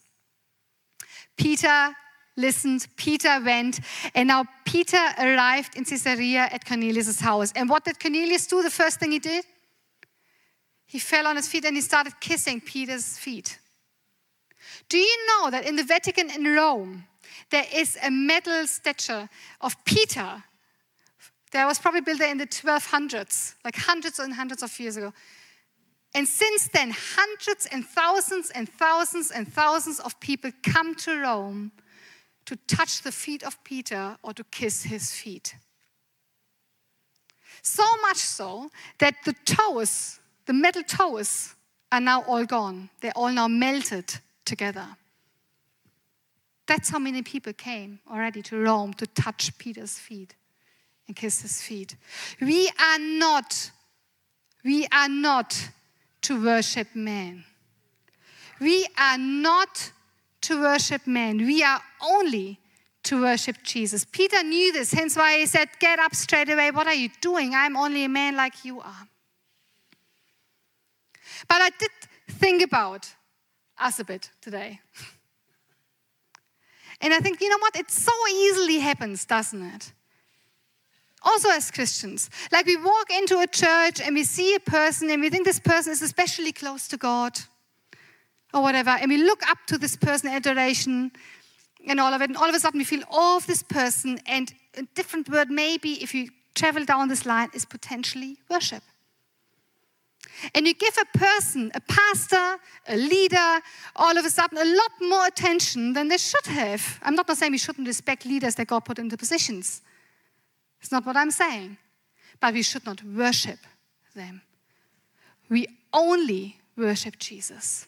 Peter 1.36 1.96
listened, 2.36 2.88
Peter 2.96 3.42
went, 3.44 3.80
and 4.14 4.28
now 4.28 4.46
Peter 4.64 5.04
arrived 5.18 5.76
in 5.76 5.86
Caesarea 5.86 6.50
at 6.52 6.66
Cornelius' 6.66 7.20
house. 7.20 7.52
And 7.56 7.68
what 7.68 7.84
did 7.84 8.00
Cornelius 8.00 8.46
do? 8.46 8.62
The 8.62 8.70
first 8.70 9.00
thing 9.00 9.12
he 9.12 9.18
did? 9.18 9.44
He 10.86 11.00
fell 11.00 11.26
on 11.26 11.36
his 11.36 11.48
feet 11.48 11.66
and 11.66 11.76
he 11.76 11.82
started 11.82 12.14
kissing 12.20 12.62
Peter's 12.62 13.18
feet. 13.18 13.58
Do 14.88 15.00
you 15.00 15.18
know 15.30 15.50
that 15.50 15.66
in 15.66 15.78
the 15.78 15.84
Vatican 15.84 16.30
in 16.30 16.46
Rome, 16.54 17.08
there 17.50 17.66
is 17.74 17.98
a 18.04 18.12
metal 18.12 18.68
statue 18.68 19.26
of 19.62 19.84
Peter 19.84 20.44
that 21.58 21.66
was 21.66 21.80
probably 21.80 22.02
built 22.02 22.20
there 22.20 22.30
in 22.30 22.38
the 22.38 22.46
1200s, 22.46 23.56
like 23.66 23.76
hundreds 23.76 24.20
and 24.20 24.32
hundreds 24.32 24.62
of 24.62 24.80
years 24.80 24.96
ago. 24.96 25.12
And 26.14 26.28
since 26.28 26.68
then, 26.68 26.92
hundreds 26.96 27.66
and 27.72 27.84
thousands 27.84 28.52
and 28.52 28.70
thousands 28.70 29.32
and 29.32 29.52
thousands 29.52 30.00
of 30.00 30.20
people 30.20 30.52
come 30.62 30.94
to 30.98 31.20
Rome 31.20 31.72
to 32.46 32.56
touch 32.68 33.02
the 33.02 33.12
feet 33.12 33.42
of 33.42 33.62
Peter 33.64 34.18
or 34.22 34.34
to 34.34 34.44
kiss 34.44 34.84
his 34.84 35.12
feet. 35.12 35.56
So 37.64 37.84
much 38.04 38.18
so 38.18 38.70
that 39.00 39.16
the 39.26 39.34
toes, 39.44 40.20
the 40.46 40.54
metal 40.54 40.84
toes, 40.84 41.56
are 41.92 42.00
now 42.00 42.22
all 42.28 42.46
gone. 42.46 42.92
They're 43.02 43.18
all 43.18 43.32
now 43.32 43.48
melted 43.48 44.14
together. 44.46 44.86
That's 46.68 46.90
how 46.90 47.00
many 47.00 47.24
people 47.24 47.54
came 47.54 48.00
already 48.08 48.44
to 48.44 48.60
Rome 48.60 48.94
to 48.94 49.08
touch 49.08 49.58
Peter's 49.58 49.98
feet 49.98 50.36
and 51.08 51.16
kiss 51.16 51.42
his 51.42 51.62
feet. 51.62 51.96
We 52.42 52.70
are 52.80 53.00
not, 53.00 53.72
we 54.64 54.88
are 54.92 55.10
not 55.10 55.70
to 56.24 56.44
worship 56.44 56.88
man. 56.94 57.46
We 58.60 58.88
are 58.98 59.18
not 59.18 59.92
to 60.42 60.62
worship 60.62 61.08
man. 61.08 61.38
We 61.38 61.64
are 61.64 61.82
only 62.02 62.60
to 63.04 63.22
worship 63.22 63.58
Jesus. 63.64 64.06
Peter 64.06 64.44
knew 64.44 64.74
this, 64.74 64.92
hence 64.92 65.16
why 65.16 65.38
he 65.40 65.46
said, 65.46 65.70
Get 65.80 66.00
up 66.00 66.14
straight 66.14 66.50
away. 66.50 66.72
What 66.72 66.88
are 66.88 66.94
you 66.94 67.10
doing? 67.22 67.54
I'm 67.56 67.78
only 67.78 68.04
a 68.04 68.10
man 68.10 68.36
like 68.36 68.66
you 68.66 68.82
are. 68.82 69.08
But 71.48 71.62
I 71.62 71.70
did 71.80 71.92
think 72.30 72.62
about 72.64 73.14
us 73.78 74.00
a 74.00 74.04
bit 74.04 74.32
today. 74.42 74.82
And 77.00 77.14
I 77.14 77.20
think, 77.20 77.42
you 77.42 77.50
know 77.50 77.60
what? 77.60 77.76
It 77.76 77.92
so 77.92 78.12
easily 78.28 78.80
happens, 78.80 79.24
doesn't 79.24 79.62
it? 79.62 79.94
Also, 81.28 81.50
as 81.50 81.70
Christians, 81.72 82.30
like 82.54 82.66
we 82.66 82.78
walk 82.78 83.10
into 83.12 83.40
a 83.40 83.48
church 83.48 84.00
and 84.00 84.16
we 84.16 84.24
see 84.24 84.56
a 84.56 84.62
person 84.62 85.10
and 85.12 85.22
we 85.22 85.30
think 85.30 85.44
this 85.44 85.60
person 85.60 85.92
is 85.92 86.02
especially 86.02 86.54
close 86.54 86.88
to 86.88 86.96
God 86.96 87.38
or 88.54 88.62
whatever, 88.62 88.92
and 88.92 89.12
we 89.12 89.18
look 89.18 89.42
up 89.50 89.58
to 89.68 89.78
this 89.78 89.98
person, 89.98 90.30
adoration 90.30 91.12
and 91.86 92.00
all 92.00 92.14
of 92.14 92.22
it, 92.22 92.30
and 92.30 92.38
all 92.38 92.48
of 92.48 92.56
a 92.56 92.60
sudden 92.60 92.78
we 92.78 92.86
feel 92.86 93.04
all 93.12 93.36
of 93.38 93.46
this 93.46 93.62
person, 93.62 94.20
and 94.26 94.54
a 94.78 94.84
different 94.96 95.28
word, 95.30 95.50
maybe 95.50 96.02
if 96.02 96.16
you 96.16 96.30
travel 96.56 96.86
down 96.86 97.10
this 97.10 97.26
line, 97.26 97.50
is 97.54 97.66
potentially 97.66 98.38
worship. 98.50 98.84
And 100.56 100.66
you 100.66 100.74
give 100.74 100.98
a 100.98 101.18
person, 101.18 101.72
a 101.76 101.82
pastor, 101.82 102.58
a 102.88 102.96
leader, 102.96 103.60
all 103.98 104.18
of 104.18 104.24
a 104.24 104.30
sudden 104.30 104.58
a 104.58 104.66
lot 104.66 104.92
more 105.02 105.28
attention 105.28 105.92
than 105.92 106.08
they 106.08 106.18
should 106.18 106.46
have. 106.46 107.00
I'm 107.04 107.16
not 107.16 107.30
saying 107.38 107.52
we 107.52 107.58
shouldn't 107.58 107.88
respect 107.88 108.26
leaders 108.26 108.56
that 108.56 108.68
God 108.68 108.86
put 108.86 108.98
into 108.98 109.18
positions. 109.18 109.82
It's 110.82 110.92
not 110.92 111.06
what 111.06 111.18
I'm 111.18 111.32
saying. 111.32 111.78
But 112.40 112.54
we 112.54 112.62
should 112.62 112.86
not 112.86 113.04
worship 113.04 113.60
them. 114.16 114.42
We 115.50 115.68
only 115.94 116.58
worship 116.76 117.18
Jesus. 117.18 117.88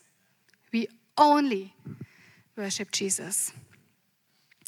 We 0.71 0.87
only 1.17 1.73
worship 2.55 2.91
Jesus. 2.91 3.51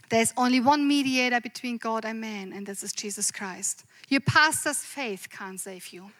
There's 0.10 0.34
only 0.36 0.60
one 0.60 0.88
mediator 0.88 1.40
between 1.40 1.78
God 1.78 2.04
and 2.04 2.20
man, 2.20 2.52
and 2.52 2.66
this 2.66 2.84
is 2.84 2.92
Jesus 2.92 3.32
Christ. 3.32 3.86
Your 4.10 4.20
pastor's 4.20 4.80
faith 4.80 5.28
can't 5.30 5.60
save 5.60 5.88
you. 5.94 6.12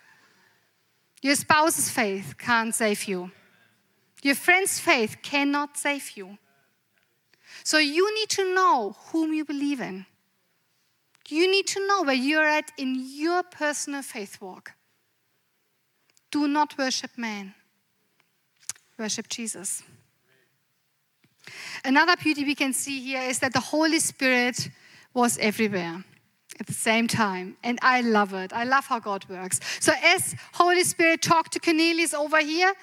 Your 1.22 1.36
spouse's 1.36 1.90
faith 1.90 2.36
can't 2.38 2.74
save 2.74 3.04
you. 3.04 3.32
Your 4.24 4.36
friend's 4.36 4.80
faith 4.80 5.18
cannot 5.22 5.78
save 5.78 6.12
you. 6.16 6.38
So 7.64 7.80
you 7.80 8.16
need 8.16 8.30
to 8.30 8.56
know 8.56 8.96
whom 9.08 9.34
you 9.34 9.44
believe 9.44 9.82
in. 9.82 10.06
You 11.32 11.50
need 11.50 11.66
to 11.68 11.88
know 11.88 12.04
where 12.04 12.14
you're 12.14 12.46
at 12.46 12.72
in 12.78 13.06
your 13.08 13.42
personal 13.42 14.02
faith 14.02 14.42
walk. 14.42 14.74
Do 16.30 16.48
not 16.48 16.78
worship 16.78 17.12
man, 17.18 17.54
worship 19.00 19.30
Jesus. 19.30 19.82
Another 21.86 22.18
beauty 22.18 22.44
we 22.44 22.56
can 22.56 22.74
see 22.74 23.00
here 23.00 23.22
is 23.22 23.40
that 23.40 23.54
the 23.54 23.60
Holy 23.60 24.00
Spirit 24.00 24.70
was 25.14 25.38
everywhere 25.38 26.04
at 26.60 26.68
the 26.68 26.74
same 26.74 27.08
time. 27.08 27.56
And 27.64 27.80
I 27.82 28.02
love 28.02 28.34
it. 28.34 28.52
I 28.54 28.66
love 28.66 28.86
how 28.86 29.00
God 29.00 29.26
works. 29.30 29.62
So, 29.80 29.94
as 30.04 30.36
Holy 30.54 30.84
Spirit 30.84 31.22
talked 31.22 31.54
to 31.54 31.60
Cornelius 31.60 32.14
over 32.14 32.40
here 32.40 32.74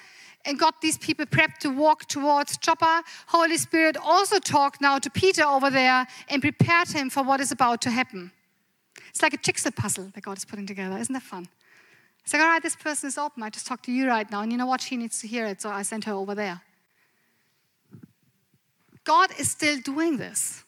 and 0.45 0.57
got 0.57 0.81
these 0.81 0.97
people 0.97 1.25
prepped 1.25 1.59
to 1.59 1.69
walk 1.69 2.07
towards 2.07 2.57
Joppa, 2.57 3.03
Holy 3.27 3.57
Spirit 3.57 3.95
also 4.03 4.39
talked 4.39 4.81
now 4.81 4.97
to 4.97 5.09
Peter 5.09 5.43
over 5.43 5.69
there 5.69 6.07
and 6.29 6.41
prepared 6.41 6.89
him 6.89 7.09
for 7.09 7.23
what 7.23 7.39
is 7.39 7.51
about 7.51 7.81
to 7.81 7.91
happen. 7.91 8.31
It's 9.09 9.21
like 9.21 9.33
a 9.33 9.37
jigsaw 9.37 9.71
puzzle 9.71 10.11
that 10.13 10.21
God 10.21 10.37
is 10.37 10.45
putting 10.45 10.65
together. 10.65 10.97
Isn't 10.97 11.13
that 11.13 11.23
fun? 11.23 11.47
It's 12.23 12.33
like, 12.33 12.41
all 12.41 12.49
right, 12.49 12.61
this 12.61 12.75
person 12.75 13.07
is 13.07 13.17
open. 13.17 13.43
I 13.43 13.49
just 13.49 13.65
talked 13.65 13.85
to 13.85 13.91
you 13.91 14.07
right 14.07 14.29
now. 14.29 14.41
And 14.41 14.51
you 14.51 14.57
know 14.57 14.65
what? 14.65 14.81
She 14.81 14.97
needs 14.97 15.19
to 15.21 15.27
hear 15.27 15.45
it. 15.45 15.61
So 15.61 15.69
I 15.69 15.81
sent 15.81 16.05
her 16.05 16.13
over 16.13 16.35
there. 16.35 16.61
God 19.03 19.31
is 19.39 19.49
still 19.49 19.79
doing 19.79 20.17
this. 20.17 20.63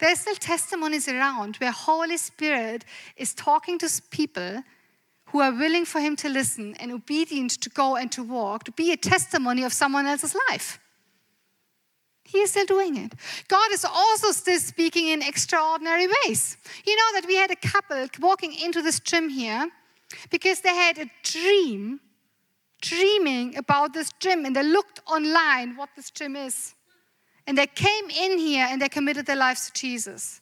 There's 0.00 0.20
still 0.20 0.34
testimonies 0.34 1.08
around 1.08 1.56
where 1.56 1.70
Holy 1.70 2.16
Spirit 2.16 2.84
is 3.16 3.34
talking 3.34 3.78
to 3.78 4.02
people 4.10 4.64
who 5.26 5.40
are 5.40 5.52
willing 5.52 5.84
for 5.84 6.00
him 6.00 6.16
to 6.16 6.28
listen 6.28 6.74
and 6.80 6.90
obedient 6.90 7.52
to 7.60 7.70
go 7.70 7.96
and 7.96 8.10
to 8.12 8.22
walk, 8.22 8.64
to 8.64 8.72
be 8.72 8.92
a 8.92 8.96
testimony 8.96 9.62
of 9.62 9.72
someone 9.72 10.06
else's 10.06 10.34
life. 10.48 10.80
He 12.30 12.38
is 12.38 12.50
still 12.50 12.66
doing 12.66 12.96
it. 12.96 13.12
God 13.48 13.72
is 13.72 13.84
also 13.84 14.30
still 14.30 14.58
speaking 14.60 15.08
in 15.08 15.22
extraordinary 15.22 16.06
ways. 16.06 16.56
You 16.86 16.94
know 16.96 17.20
that 17.20 17.26
we 17.26 17.36
had 17.36 17.50
a 17.50 17.56
couple 17.56 18.06
walking 18.20 18.52
into 18.54 18.82
this 18.82 19.00
gym 19.00 19.28
here 19.28 19.68
because 20.30 20.60
they 20.60 20.74
had 20.74 20.98
a 20.98 21.10
dream, 21.22 22.00
dreaming 22.80 23.56
about 23.56 23.92
this 23.92 24.12
gym, 24.20 24.44
and 24.44 24.54
they 24.54 24.62
looked 24.62 25.00
online 25.06 25.76
what 25.76 25.88
this 25.96 26.10
gym 26.10 26.36
is. 26.36 26.74
And 27.46 27.58
they 27.58 27.66
came 27.66 28.10
in 28.10 28.38
here 28.38 28.66
and 28.70 28.80
they 28.80 28.88
committed 28.88 29.26
their 29.26 29.36
lives 29.36 29.66
to 29.66 29.72
Jesus. 29.72 30.40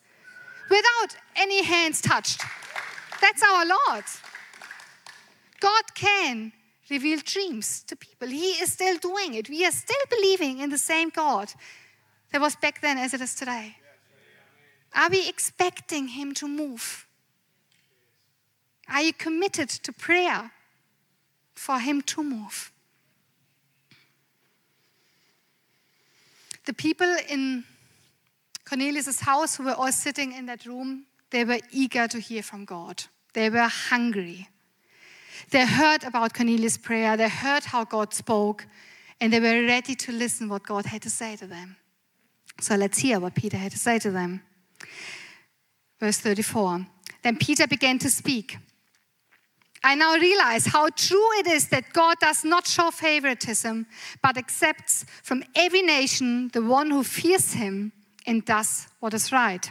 without 0.68 1.16
any 1.36 1.62
hands 1.62 2.00
touched. 2.00 2.42
That's 3.20 3.42
our 3.42 3.64
Lord. 3.66 4.04
God 5.60 5.84
can 5.94 6.52
reveal 6.90 7.18
dreams 7.24 7.82
to 7.84 7.96
people. 7.96 8.28
He 8.28 8.52
is 8.62 8.72
still 8.72 8.96
doing 8.98 9.34
it. 9.34 9.48
We 9.48 9.64
are 9.64 9.70
still 9.70 10.04
believing 10.10 10.58
in 10.58 10.70
the 10.70 10.78
same 10.78 11.10
God 11.10 11.52
that 12.32 12.40
was 12.40 12.56
back 12.56 12.80
then 12.80 12.98
as 12.98 13.14
it 13.14 13.20
is 13.20 13.34
today. 13.34 13.76
Are 14.94 15.10
we 15.10 15.28
expecting 15.28 16.08
Him 16.08 16.34
to 16.34 16.48
move? 16.48 17.06
Are 18.88 19.02
you 19.02 19.12
committed 19.12 19.68
to 19.68 19.92
prayer 19.92 20.50
for 21.54 21.78
Him 21.78 22.02
to 22.02 22.22
move? 22.22 22.72
The 26.64 26.72
people 26.72 27.16
in 27.28 27.64
Cornelius' 28.64 29.20
house 29.20 29.56
who 29.56 29.64
were 29.64 29.74
all 29.74 29.92
sitting 29.92 30.32
in 30.32 30.46
that 30.46 30.66
room, 30.66 31.06
they 31.30 31.44
were 31.44 31.60
eager 31.70 32.06
to 32.08 32.18
hear 32.18 32.42
from 32.42 32.64
God. 32.64 33.04
They 33.32 33.48
were 33.50 33.68
hungry. 33.68 34.48
They 35.50 35.66
heard 35.66 36.04
about 36.04 36.34
Cornelius' 36.34 36.78
prayer, 36.78 37.16
they 37.16 37.28
heard 37.28 37.64
how 37.64 37.84
God 37.84 38.14
spoke, 38.14 38.66
and 39.20 39.32
they 39.32 39.40
were 39.40 39.66
ready 39.66 39.94
to 39.94 40.12
listen 40.12 40.48
what 40.48 40.62
God 40.62 40.86
had 40.86 41.02
to 41.02 41.10
say 41.10 41.36
to 41.36 41.46
them. 41.46 41.76
So 42.60 42.74
let's 42.76 42.98
hear 42.98 43.20
what 43.20 43.34
Peter 43.34 43.56
had 43.56 43.72
to 43.72 43.78
say 43.78 43.98
to 44.00 44.10
them. 44.10 44.42
Verse 46.00 46.18
34. 46.18 46.86
Then 47.22 47.36
Peter 47.36 47.66
began 47.66 47.98
to 48.00 48.10
speak. 48.10 48.56
I 49.84 49.94
now 49.94 50.14
realize 50.14 50.66
how 50.66 50.88
true 50.90 51.38
it 51.38 51.46
is 51.46 51.68
that 51.68 51.92
God 51.92 52.18
does 52.20 52.44
not 52.44 52.66
show 52.66 52.90
favoritism, 52.90 53.86
but 54.22 54.36
accepts 54.36 55.04
from 55.22 55.44
every 55.54 55.82
nation 55.82 56.50
the 56.52 56.62
one 56.62 56.90
who 56.90 57.04
fears 57.04 57.52
him 57.52 57.92
and 58.26 58.44
does 58.44 58.88
what 59.00 59.14
is 59.14 59.32
right. 59.32 59.70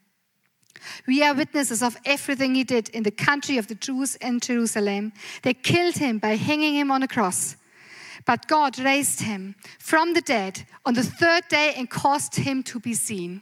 We 1.07 1.23
are 1.23 1.33
witnesses 1.33 1.83
of 1.83 1.97
everything 2.05 2.55
he 2.55 2.63
did 2.63 2.89
in 2.89 3.03
the 3.03 3.11
country 3.11 3.57
of 3.57 3.67
the 3.67 3.75
Jews 3.75 4.15
and 4.21 4.41
Jerusalem. 4.41 5.13
They 5.43 5.53
killed 5.53 5.95
him 5.95 6.19
by 6.19 6.35
hanging 6.35 6.75
him 6.75 6.91
on 6.91 7.03
a 7.03 7.07
cross. 7.07 7.57
But 8.25 8.47
God 8.47 8.77
raised 8.79 9.21
him 9.21 9.55
from 9.79 10.13
the 10.13 10.21
dead 10.21 10.65
on 10.85 10.93
the 10.93 11.03
third 11.03 11.47
day 11.49 11.73
and 11.75 11.89
caused 11.89 12.35
him 12.35 12.63
to 12.63 12.79
be 12.79 12.93
seen. 12.93 13.41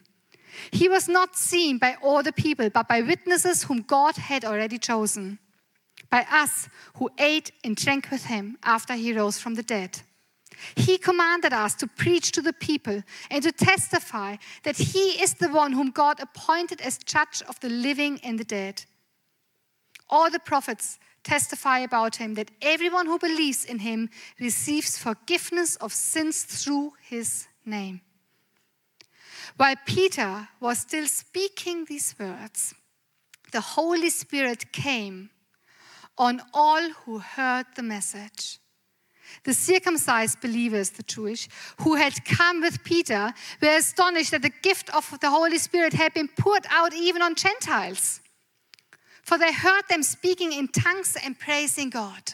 He 0.71 0.89
was 0.89 1.07
not 1.07 1.35
seen 1.35 1.77
by 1.77 1.97
all 2.01 2.23
the 2.23 2.31
people, 2.31 2.69
but 2.69 2.87
by 2.87 3.01
witnesses 3.01 3.63
whom 3.63 3.81
God 3.81 4.17
had 4.17 4.45
already 4.45 4.77
chosen, 4.77 5.39
by 6.09 6.25
us 6.31 6.69
who 6.95 7.09
ate 7.17 7.51
and 7.63 7.75
drank 7.75 8.09
with 8.11 8.25
him 8.25 8.57
after 8.63 8.93
he 8.93 9.13
rose 9.13 9.37
from 9.39 9.55
the 9.55 9.63
dead. 9.63 10.01
He 10.75 10.97
commanded 10.97 11.53
us 11.53 11.75
to 11.75 11.87
preach 11.87 12.31
to 12.33 12.41
the 12.41 12.53
people 12.53 13.03
and 13.29 13.43
to 13.43 13.51
testify 13.51 14.37
that 14.63 14.77
He 14.77 15.21
is 15.21 15.35
the 15.35 15.49
one 15.49 15.73
whom 15.73 15.91
God 15.91 16.19
appointed 16.19 16.81
as 16.81 16.97
judge 16.97 17.41
of 17.47 17.59
the 17.59 17.69
living 17.69 18.19
and 18.23 18.39
the 18.39 18.43
dead. 18.43 18.85
All 20.09 20.29
the 20.29 20.39
prophets 20.39 20.99
testify 21.23 21.79
about 21.79 22.15
Him 22.17 22.33
that 22.35 22.51
everyone 22.61 23.05
who 23.05 23.19
believes 23.19 23.65
in 23.65 23.79
Him 23.79 24.09
receives 24.39 24.97
forgiveness 24.97 25.75
of 25.77 25.93
sins 25.93 26.43
through 26.43 26.93
His 27.01 27.47
name. 27.65 28.01
While 29.57 29.75
Peter 29.85 30.47
was 30.59 30.79
still 30.79 31.07
speaking 31.07 31.85
these 31.85 32.15
words, 32.19 32.73
the 33.51 33.61
Holy 33.61 34.09
Spirit 34.09 34.71
came 34.71 35.29
on 36.17 36.41
all 36.53 36.89
who 37.05 37.19
heard 37.19 37.65
the 37.75 37.83
message. 37.83 38.58
The 39.43 39.53
circumcised 39.53 40.41
believers, 40.41 40.89
the 40.91 41.03
Jewish, 41.03 41.47
who 41.81 41.95
had 41.95 42.25
come 42.25 42.61
with 42.61 42.83
Peter, 42.83 43.33
were 43.61 43.77
astonished 43.77 44.31
that 44.31 44.41
the 44.41 44.53
gift 44.61 44.93
of 44.93 45.19
the 45.19 45.29
Holy 45.29 45.57
Spirit 45.57 45.93
had 45.93 46.13
been 46.13 46.27
poured 46.27 46.65
out 46.69 46.93
even 46.93 47.21
on 47.21 47.35
Gentiles. 47.35 48.21
For 49.23 49.37
they 49.37 49.53
heard 49.53 49.83
them 49.89 50.03
speaking 50.03 50.53
in 50.53 50.67
tongues 50.67 51.15
and 51.23 51.37
praising 51.37 51.89
God. 51.89 52.33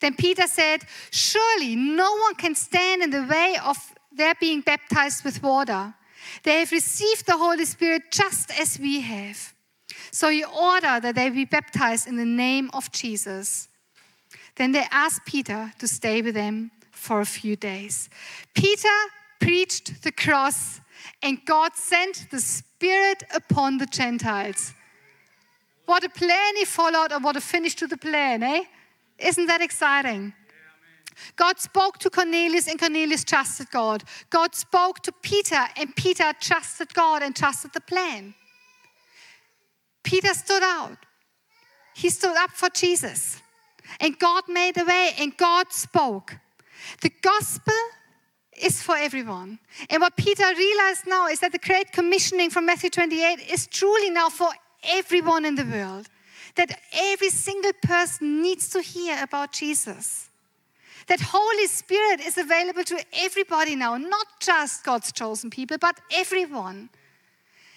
Then 0.00 0.14
Peter 0.14 0.46
said, 0.46 0.82
Surely 1.10 1.74
no 1.76 2.16
one 2.16 2.34
can 2.34 2.54
stand 2.54 3.02
in 3.02 3.10
the 3.10 3.24
way 3.24 3.56
of 3.64 3.76
their 4.12 4.34
being 4.34 4.60
baptized 4.60 5.24
with 5.24 5.42
water. 5.42 5.94
They 6.42 6.60
have 6.60 6.72
received 6.72 7.26
the 7.26 7.36
Holy 7.36 7.64
Spirit 7.64 8.10
just 8.10 8.50
as 8.58 8.78
we 8.78 9.00
have. 9.00 9.54
So 10.10 10.30
he 10.30 10.44
ordered 10.44 11.02
that 11.02 11.14
they 11.14 11.30
be 11.30 11.44
baptized 11.44 12.06
in 12.06 12.16
the 12.16 12.24
name 12.24 12.70
of 12.72 12.90
Jesus. 12.92 13.68
Then 14.58 14.72
they 14.72 14.84
asked 14.90 15.24
Peter 15.24 15.72
to 15.78 15.86
stay 15.86 16.20
with 16.20 16.34
them 16.34 16.72
for 16.90 17.20
a 17.20 17.26
few 17.26 17.54
days. 17.54 18.10
Peter 18.54 18.98
preached 19.40 20.02
the 20.02 20.10
cross, 20.10 20.80
and 21.22 21.38
God 21.46 21.76
sent 21.76 22.26
the 22.32 22.40
Spirit 22.40 23.22
upon 23.32 23.78
the 23.78 23.86
Gentiles. 23.86 24.74
What 25.86 26.02
a 26.02 26.08
plan 26.08 26.56
he 26.56 26.64
followed, 26.64 27.12
and 27.12 27.22
what 27.22 27.36
a 27.36 27.40
finish 27.40 27.76
to 27.76 27.86
the 27.86 27.96
plan, 27.96 28.42
eh? 28.42 28.64
Isn't 29.18 29.46
that 29.46 29.60
exciting? 29.60 30.34
God 31.36 31.58
spoke 31.60 31.98
to 31.98 32.10
Cornelius, 32.10 32.66
and 32.66 32.80
Cornelius 32.80 33.22
trusted 33.22 33.70
God. 33.70 34.02
God 34.28 34.56
spoke 34.56 35.00
to 35.04 35.12
Peter, 35.22 35.68
and 35.76 35.94
Peter 35.94 36.32
trusted 36.40 36.92
God 36.94 37.22
and 37.22 37.34
trusted 37.34 37.72
the 37.72 37.80
plan. 37.80 38.34
Peter 40.02 40.34
stood 40.34 40.62
out. 40.64 40.98
He 41.94 42.10
stood 42.10 42.36
up 42.36 42.50
for 42.50 42.68
Jesus. 42.70 43.40
And 44.00 44.18
God 44.18 44.44
made 44.48 44.76
a 44.78 44.84
way 44.84 45.14
and 45.18 45.36
God 45.36 45.72
spoke. 45.72 46.36
The 47.00 47.12
gospel 47.22 47.74
is 48.60 48.82
for 48.82 48.96
everyone. 48.96 49.58
And 49.90 50.00
what 50.00 50.16
Peter 50.16 50.44
realized 50.56 51.06
now 51.06 51.28
is 51.28 51.40
that 51.40 51.52
the 51.52 51.58
great 51.58 51.92
commissioning 51.92 52.50
from 52.50 52.66
Matthew 52.66 52.90
28 52.90 53.50
is 53.50 53.66
truly 53.66 54.10
now 54.10 54.28
for 54.28 54.50
everyone 54.84 55.44
in 55.44 55.54
the 55.54 55.64
world. 55.64 56.08
That 56.54 56.78
every 56.92 57.30
single 57.30 57.72
person 57.82 58.42
needs 58.42 58.68
to 58.70 58.80
hear 58.80 59.22
about 59.22 59.52
Jesus. 59.52 60.28
That 61.06 61.20
Holy 61.20 61.66
Spirit 61.66 62.20
is 62.20 62.36
available 62.36 62.84
to 62.84 63.02
everybody 63.14 63.76
now, 63.76 63.96
not 63.96 64.26
just 64.40 64.84
God's 64.84 65.12
chosen 65.12 65.50
people, 65.50 65.78
but 65.78 65.98
everyone. 66.12 66.90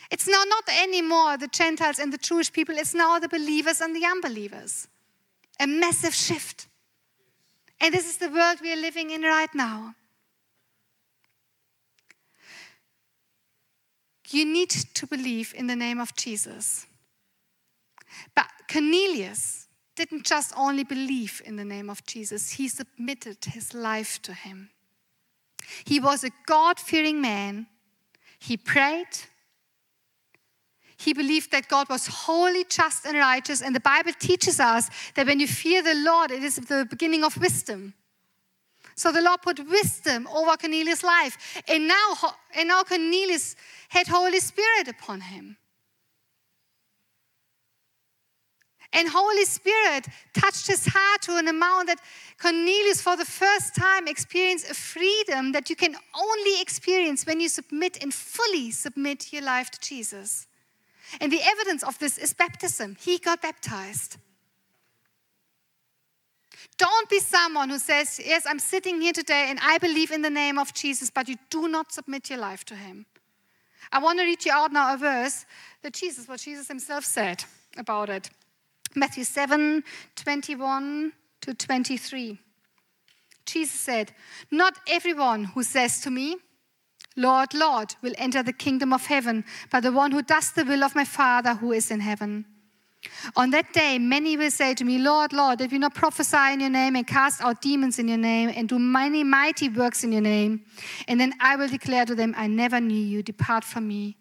It's 0.10 0.28
now 0.28 0.44
not 0.46 0.64
anymore 0.82 1.38
the 1.38 1.48
Gentiles 1.48 2.00
and 2.00 2.12
the 2.12 2.18
Jewish 2.18 2.52
people, 2.52 2.76
it's 2.78 2.94
now 2.94 3.20
the 3.20 3.30
believers 3.30 3.80
and 3.80 3.96
the 3.96 4.06
unbelievers 4.06 4.88
a 5.62 5.67
massive 5.67 6.13
shift. 6.13 6.67
And 7.80 7.93
this 7.93 8.10
is 8.10 8.17
the 8.17 8.30
world 8.30 8.58
we 8.62 8.74
are 8.74 8.82
living 8.82 9.12
in 9.12 9.21
right 9.21 9.54
now. 9.54 9.95
You 14.30 14.45
need 14.45 14.69
to 14.69 15.06
believe 15.06 15.54
in 15.56 15.67
the 15.67 15.76
name 15.76 16.00
of 16.00 16.15
Jesus. 16.15 16.88
But 18.36 18.47
Cornelius 18.71 19.67
didn't 19.95 20.26
just 20.26 20.54
only 20.58 20.84
believe 20.84 21.41
in 21.45 21.58
the 21.58 21.65
name 21.65 21.89
of 21.89 22.04
Jesus, 22.06 22.52
he 22.52 22.67
submitted 22.67 23.38
his 23.45 23.74
life 23.74 24.21
to 24.24 24.34
him. 24.34 24.71
He 25.84 26.00
was 26.00 26.24
a 26.24 26.32
God 26.47 26.80
fearing 26.80 27.21
man. 27.21 27.67
He 28.39 28.58
prayed, 28.58 29.10
he 31.02 31.14
believed 31.14 31.52
that 31.52 31.68
God 31.68 31.90
was 31.90 32.06
holy, 32.06 32.64
just, 32.64 33.06
and 33.06 33.18
righteous. 33.18 33.62
And 33.62 33.76
the 33.76 33.80
Bible 33.80 34.12
teaches 34.20 34.60
us 34.60 34.89
that 35.16 35.26
when 35.26 35.39
you 35.39 35.47
fear 35.47 35.82
the 35.82 35.95
Lord, 35.95 36.30
it 36.30 36.43
is 36.43 36.58
the 36.58 36.86
beginning 36.88 37.24
of 37.24 37.36
wisdom. 37.38 37.95
So 38.95 39.12
the 39.12 39.22
Lord 39.22 39.41
put 39.41 39.68
wisdom 39.68 40.28
over 40.28 40.56
Cornelius' 40.58 41.04
life. 41.04 41.64
And 41.68 41.88
now, 41.88 42.14
and 42.56 42.68
now 42.68 42.84
Cornelius 42.84 43.56
had 43.89 44.08
Holy 44.08 44.39
Spirit 44.39 44.88
upon 44.88 45.22
him. 45.22 45.58
And 48.93 49.08
Holy 49.08 49.45
Spirit 49.45 50.06
touched 50.34 50.68
his 50.68 50.86
heart 50.86 51.22
to 51.24 51.38
an 51.38 51.47
amount 51.47 51.88
that 51.88 52.02
Cornelius, 52.39 53.02
for 53.02 53.16
the 53.16 53.26
first 53.26 53.74
time, 53.74 54.08
experienced 54.08 54.70
a 54.70 54.74
freedom 54.76 55.54
that 55.54 55.70
you 55.70 55.76
can 55.76 55.95
only 56.14 56.62
experience 56.62 57.26
when 57.26 57.39
you 57.39 57.49
submit 57.49 58.04
and 58.04 58.14
fully 58.14 58.70
submit 58.70 59.34
your 59.34 59.43
life 59.43 59.72
to 59.72 59.80
Jesus. 59.80 60.45
And 61.20 61.32
the 61.32 61.41
evidence 61.43 61.84
of 61.84 61.99
this 61.99 62.18
is 62.18 62.34
baptism. 62.34 62.97
He 62.99 63.18
got 63.18 63.41
baptized. 63.41 64.18
Don't 66.78 67.09
be 67.09 67.20
someone 67.20 67.70
who 67.70 67.80
says, 67.80 68.20
Yes, 68.24 68.45
I'm 68.47 68.59
sitting 68.59 69.01
here 69.01 69.14
today 69.14 69.47
and 69.49 69.59
I 69.62 69.78
believe 69.78 70.12
in 70.12 70.22
the 70.22 70.30
name 70.30 70.57
of 70.57 70.74
Jesus, 70.74 71.09
but 71.09 71.28
you 71.28 71.36
do 71.49 71.68
not 71.68 71.91
submit 71.91 72.30
your 72.30 72.39
life 72.39 72.64
to 72.66 72.76
him. 72.76 73.05
I 73.91 73.99
want 73.99 74.20
to 74.20 74.26
read 74.26 74.45
you 74.45 74.51
out 74.51 74.72
now 74.72 74.93
a 74.93 74.97
verse 74.97 75.45
that 75.82 75.93
Jesus, 75.93 76.28
what 76.28 76.39
Jesus 76.39 76.68
himself 76.68 77.03
said 77.03 77.43
about 77.78 78.09
it. 78.09 78.30
Matthew 78.95 79.24
7 79.24 79.84
21 80.16 81.14
to 81.41 81.53
23. 81.53 82.39
Jesus 83.45 83.80
said, 83.80 84.14
Not 84.49 84.76
everyone 84.88 85.45
who 85.45 85.64
says 85.64 86.01
to 86.01 86.12
me, 86.12 86.38
Lord, 87.18 87.53
Lord, 87.53 87.95
will 88.01 88.14
enter 88.18 88.41
the 88.41 88.53
kingdom 88.53 88.93
of 88.93 89.05
heaven, 89.05 89.43
but 89.70 89.82
the 89.82 89.91
one 89.91 90.12
who 90.12 90.22
does 90.22 90.51
the 90.51 90.64
will 90.64 90.84
of 90.84 90.95
my 90.95 91.05
Father 91.05 91.55
who 91.55 91.72
is 91.72 91.91
in 91.91 91.99
heaven. 91.99 92.45
On 93.36 93.49
that 93.49 93.74
day, 93.74 93.97
many 93.97 94.38
will 94.38 94.51
say 94.51 94.76
to 94.76 94.84
me, 94.84 94.99
Lord, 94.99 95.34
Lord, 95.34 95.57
did 95.57 95.72
we 95.72 95.80
not 95.80 95.95
prophesy 95.95 96.53
in 96.53 96.59
your 96.59 96.70
name 96.70 96.95
and 96.95 97.05
cast 97.05 97.41
out 97.41 97.62
demons 97.62 97.97
in 97.97 98.07
your 98.07 98.18
name 98.18 98.51
and 98.55 98.70
do 98.70 98.78
many 98.78 99.24
mighty 99.24 99.70
works 99.70 100.03
in 100.03 100.12
your 100.12 100.22
name? 100.22 100.64
And 101.07 101.20
then 101.20 101.34
I 101.39 101.55
will 101.55 101.68
declare 101.68 102.05
to 102.05 102.16
them, 102.16 102.34
I 102.38 102.47
never 102.47 102.80
knew 102.80 103.03
you. 103.03 103.24
Depart 103.24 103.64
from 103.64 103.88
me, 103.88 104.18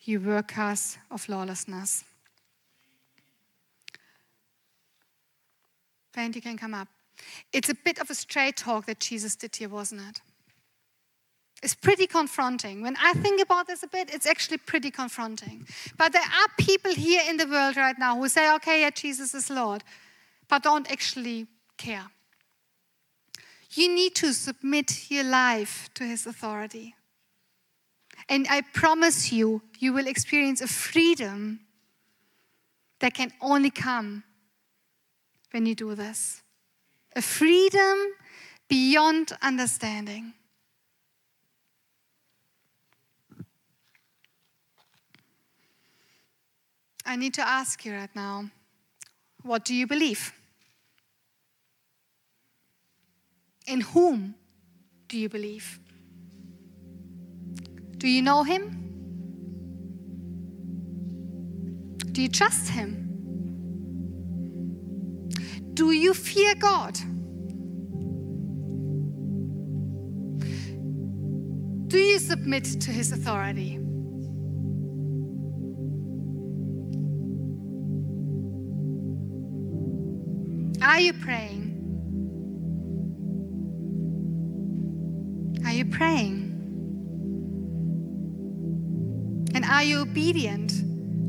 you 0.00 0.20
workers 0.20 0.96
of 1.10 1.28
lawlessness. 1.28 2.04
Band, 6.14 6.34
you 6.34 6.42
can 6.42 6.56
come 6.56 6.74
up. 6.74 6.88
It's 7.52 7.68
a 7.68 7.74
bit 7.74 7.98
of 7.98 8.08
a 8.10 8.14
straight 8.14 8.56
talk 8.56 8.86
that 8.86 8.98
Jesus 8.98 9.36
did 9.36 9.54
here, 9.54 9.68
wasn't 9.68 10.00
it? 10.08 10.20
It's 11.62 11.74
pretty 11.74 12.06
confronting. 12.06 12.82
When 12.82 12.96
I 13.02 13.14
think 13.14 13.40
about 13.40 13.66
this 13.66 13.82
a 13.82 13.88
bit, 13.88 14.14
it's 14.14 14.26
actually 14.26 14.58
pretty 14.58 14.90
confronting. 14.90 15.66
But 15.96 16.12
there 16.12 16.22
are 16.22 16.48
people 16.56 16.94
here 16.94 17.22
in 17.28 17.36
the 17.36 17.48
world 17.48 17.76
right 17.76 17.98
now 17.98 18.16
who 18.16 18.28
say, 18.28 18.52
okay, 18.54 18.82
yeah, 18.82 18.90
Jesus 18.90 19.34
is 19.34 19.50
Lord, 19.50 19.82
but 20.48 20.62
don't 20.62 20.90
actually 20.90 21.46
care. 21.76 22.06
You 23.72 23.92
need 23.92 24.14
to 24.16 24.32
submit 24.32 25.10
your 25.10 25.24
life 25.24 25.90
to 25.94 26.04
his 26.04 26.26
authority. 26.26 26.94
And 28.28 28.46
I 28.48 28.60
promise 28.60 29.32
you, 29.32 29.62
you 29.78 29.92
will 29.92 30.06
experience 30.06 30.60
a 30.60 30.68
freedom 30.68 31.60
that 33.00 33.14
can 33.14 33.32
only 33.40 33.70
come 33.70 34.22
when 35.50 35.66
you 35.66 35.74
do 35.74 35.94
this. 35.94 36.42
A 37.16 37.22
freedom 37.22 37.98
beyond 38.68 39.32
understanding. 39.42 40.34
I 47.08 47.16
need 47.16 47.32
to 47.34 47.48
ask 47.48 47.86
you 47.86 47.94
right 47.94 48.14
now 48.14 48.50
what 49.42 49.64
do 49.64 49.74
you 49.74 49.86
believe? 49.86 50.30
In 53.66 53.80
whom 53.80 54.34
do 55.08 55.16
you 55.18 55.30
believe? 55.30 55.80
Do 57.96 58.06
you 58.06 58.20
know 58.20 58.42
him? 58.42 58.62
Do 62.12 62.20
you 62.20 62.28
trust 62.28 62.68
him? 62.68 62.90
Do 65.72 65.92
you 65.92 66.12
fear 66.12 66.54
God? 66.56 66.98
Do 71.88 71.98
you 71.98 72.18
submit 72.18 72.64
to 72.64 72.90
his 72.90 73.12
authority? 73.12 73.87
Are 80.98 81.00
you 81.00 81.12
praying? 81.12 81.62
Are 85.64 85.70
you 85.70 85.84
praying? 85.84 86.42
And 89.54 89.64
are 89.64 89.84
you 89.84 90.00
obedient 90.00 90.72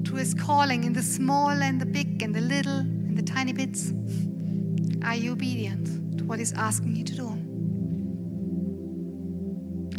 to 0.08 0.16
his 0.16 0.34
calling 0.34 0.86
in 0.86 0.94
the 0.94 1.04
small 1.04 1.52
and 1.52 1.80
the 1.80 1.86
big 1.86 2.24
and 2.24 2.34
the 2.34 2.42
little 2.42 2.80
and 2.80 3.16
the 3.16 3.22
tiny 3.22 3.54
bits? 3.54 3.94
Are 5.04 5.14
you 5.14 5.34
obedient 5.34 6.18
to 6.18 6.24
what 6.24 6.40
he's 6.40 6.54
asking 6.54 6.96
you 6.96 7.04
to 7.04 7.16
do? 7.16 7.28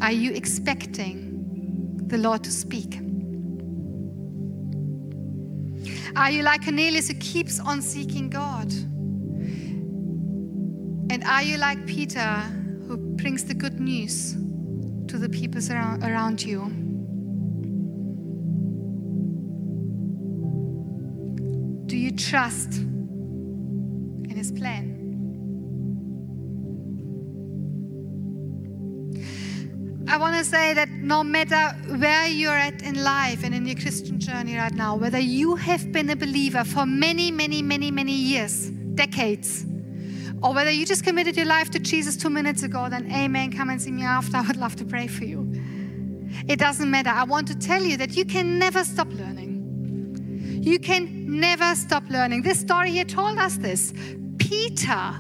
Are 0.03 0.11
you 0.11 0.33
expecting 0.33 2.09
the 2.09 2.19
Lord 2.19 2.43
to 2.43 2.51
speak? 2.51 2.99
Are 6.17 6.33
you 6.33 6.43
like 6.43 6.65
Cornelius 6.65 7.07
who 7.07 7.15
keeps 7.15 7.61
on 7.61 7.81
seeking 7.81 8.31
God? 8.31 8.75
And 11.21 11.29
are 11.29 11.43
you 11.43 11.59
like 11.59 11.85
Peter 11.87 12.39
who 12.89 12.97
brings 12.97 13.45
the 13.45 13.53
good 13.53 13.79
news 13.79 14.33
to 15.09 15.19
the 15.19 15.29
people 15.29 15.61
around, 15.71 16.03
around 16.03 16.43
you? 16.43 16.61
Do 21.85 21.99
you 21.99 22.13
trust 22.13 22.79
in 22.79 24.31
his 24.35 24.51
plan? 24.51 24.97
I 30.09 30.17
want 30.17 30.37
to 30.37 30.45
say 30.45 30.73
that 30.73 30.89
no 30.89 31.23
matter 31.23 31.77
where 31.99 32.29
you're 32.29 32.57
at 32.57 32.81
in 32.81 33.05
life 33.05 33.45
and 33.45 33.55
in 33.55 33.67
your 33.67 33.77
Christian 33.77 34.19
journey 34.19 34.57
right 34.57 34.73
now, 34.73 34.97
whether 34.97 35.19
you 35.19 35.57
have 35.57 35.93
been 35.93 36.09
a 36.09 36.17
believer 36.17 36.65
for 36.65 36.87
many, 36.87 37.31
many, 37.31 37.61
many, 37.61 37.91
many 37.91 38.15
years, 38.15 38.71
decades, 38.95 39.67
or 40.43 40.55
whether 40.55 40.71
you 40.71 40.87
just 40.87 41.05
committed 41.05 41.37
your 41.37 41.47
life 41.47 41.71
to 41.71 41.79
Jesus 41.79 42.17
two 42.17 42.31
minutes 42.31 42.63
ago, 42.63 42.89
then 42.89 43.11
amen, 43.13 43.53
come 43.53 43.71
and 43.71 43.81
see 43.81 43.91
me 43.91 44.05
after. 44.05 44.37
I 44.39 44.43
would 44.43 44.57
love 44.57 44.77
to 44.77 44.85
pray 44.85 45.07
for 45.07 45.25
you. 45.25 45.51
It 46.49 46.59
doesn't 46.59 46.91
matter. 46.91 47.11
I 47.11 47.25
want 47.25 47.49
to 47.49 47.59
tell 47.59 47.83
you 47.83 47.97
that 47.99 48.17
you 48.17 48.25
can 48.25 48.59
never 48.59 48.85
stop 48.85 49.09
learning. 49.13 50.61
You 50.63 50.79
can 50.79 51.41
never 51.41 51.75
stop 51.75 52.05
learning. 52.11 52.43
This 52.43 52.61
story 52.61 52.91
here 52.91 53.05
told 53.05 53.39
us 53.39 53.57
this. 53.57 53.93
Peter, 54.39 55.15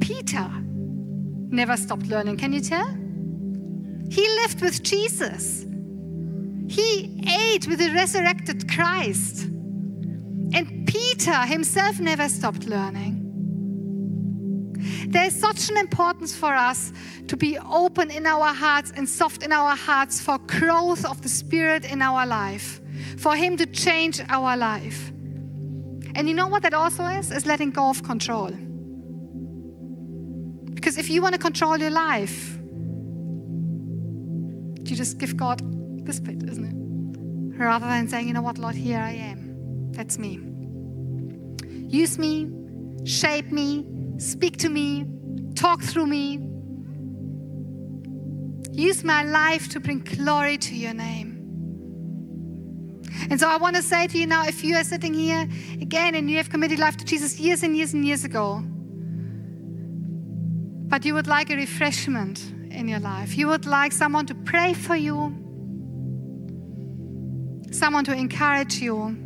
Peter 0.00 0.48
never 1.50 1.76
stopped 1.76 2.06
learning. 2.06 2.36
Can 2.36 2.52
you 2.52 2.60
tell? 2.60 2.86
He 4.10 4.28
lived 4.40 4.60
with 4.60 4.82
Jesus. 4.82 5.64
He 6.68 7.20
ate 7.28 7.66
with 7.66 7.78
the 7.78 7.92
resurrected 7.92 8.70
Christ. 8.70 9.44
And 10.52 10.86
Peter 10.86 11.34
himself 11.46 12.00
never 12.00 12.28
stopped 12.28 12.66
learning. 12.66 13.19
There 15.10 15.24
is 15.24 15.34
such 15.34 15.68
an 15.70 15.76
importance 15.76 16.36
for 16.36 16.54
us 16.54 16.92
to 17.26 17.36
be 17.36 17.58
open 17.58 18.12
in 18.12 18.26
our 18.26 18.54
hearts 18.54 18.92
and 18.96 19.08
soft 19.08 19.42
in 19.42 19.50
our 19.50 19.74
hearts 19.74 20.20
for 20.20 20.38
growth 20.38 21.04
of 21.04 21.20
the 21.22 21.28
Spirit 21.28 21.84
in 21.84 22.00
our 22.00 22.24
life, 22.24 22.80
for 23.18 23.34
Him 23.34 23.56
to 23.56 23.66
change 23.66 24.20
our 24.28 24.56
life. 24.56 25.10
And 26.14 26.28
you 26.28 26.34
know 26.34 26.46
what 26.46 26.62
that 26.62 26.74
also 26.74 27.04
is? 27.06 27.32
Is 27.32 27.44
letting 27.44 27.70
go 27.70 27.90
of 27.90 28.04
control. 28.04 28.52
Because 30.74 30.96
if 30.96 31.10
you 31.10 31.22
want 31.22 31.34
to 31.34 31.40
control 31.40 31.76
your 31.76 31.90
life, 31.90 32.56
you 34.88 34.94
just 34.94 35.18
give 35.18 35.36
God 35.36 35.60
this 36.06 36.20
bit, 36.20 36.40
isn't 36.48 36.64
it? 36.64 37.58
Rather 37.58 37.86
than 37.86 38.06
saying, 38.06 38.28
you 38.28 38.32
know 38.32 38.42
what, 38.42 38.58
Lord, 38.58 38.76
here 38.76 39.00
I 39.00 39.10
am. 39.10 39.90
That's 39.90 40.18
me. 40.18 40.38
Use 41.88 42.16
me, 42.16 42.48
shape 43.04 43.50
me, 43.50 43.84
speak 44.20 44.58
to 44.58 44.68
me, 44.68 45.06
talk 45.54 45.82
through 45.82 46.06
me. 46.06 46.38
Use 48.72 49.02
my 49.02 49.24
life 49.24 49.68
to 49.70 49.80
bring 49.80 50.00
glory 50.00 50.58
to 50.58 50.74
your 50.74 50.94
name. 50.94 51.40
And 53.30 53.38
so 53.38 53.48
I 53.48 53.56
want 53.56 53.76
to 53.76 53.82
say 53.82 54.06
to 54.06 54.18
you 54.18 54.26
now 54.26 54.46
if 54.46 54.62
you 54.62 54.76
are 54.76 54.84
sitting 54.84 55.14
here 55.14 55.48
again 55.80 56.14
and 56.14 56.30
you 56.30 56.36
have 56.36 56.50
committed 56.50 56.78
life 56.78 56.96
to 56.98 57.04
Jesus 57.04 57.38
years 57.38 57.62
and 57.62 57.76
years 57.76 57.92
and 57.92 58.04
years 58.04 58.24
ago, 58.24 58.62
but 60.88 61.04
you 61.04 61.14
would 61.14 61.26
like 61.26 61.50
a 61.50 61.56
refreshment 61.56 62.40
in 62.70 62.88
your 62.88 63.00
life, 63.00 63.36
you 63.36 63.48
would 63.48 63.66
like 63.66 63.92
someone 63.92 64.26
to 64.26 64.34
pray 64.34 64.72
for 64.74 64.96
you, 64.96 65.34
someone 67.72 68.04
to 68.04 68.12
encourage 68.12 68.78
you, 68.80 69.16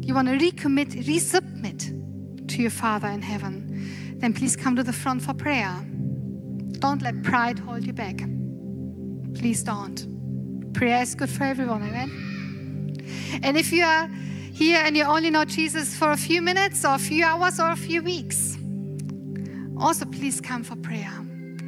you 0.00 0.14
want 0.14 0.28
to 0.28 0.36
recommit, 0.36 1.04
resubmit 1.04 2.48
to 2.48 2.62
your 2.62 2.70
Father 2.70 3.08
in 3.08 3.22
heaven, 3.22 3.63
then 4.24 4.32
please 4.32 4.56
come 4.56 4.74
to 4.74 4.82
the 4.82 4.92
front 4.92 5.20
for 5.20 5.34
prayer. 5.34 5.84
Don't 6.78 7.02
let 7.02 7.22
pride 7.22 7.58
hold 7.58 7.84
you 7.84 7.92
back. 7.92 8.16
Please 9.34 9.62
don't. 9.62 10.72
Prayer 10.72 11.02
is 11.02 11.14
good 11.14 11.28
for 11.28 11.44
everyone, 11.44 11.82
amen? 11.82 12.10
And 13.42 13.58
if 13.58 13.70
you 13.70 13.84
are 13.84 14.08
here 14.54 14.80
and 14.82 14.96
you 14.96 15.04
only 15.04 15.28
know 15.28 15.44
Jesus 15.44 15.94
for 15.94 16.12
a 16.12 16.16
few 16.16 16.40
minutes 16.40 16.86
or 16.86 16.94
a 16.94 16.98
few 16.98 17.22
hours 17.22 17.60
or 17.60 17.70
a 17.70 17.76
few 17.76 18.02
weeks, 18.02 18.56
also 19.78 20.06
please 20.06 20.40
come 20.40 20.64
for 20.64 20.76
prayer. 20.76 21.12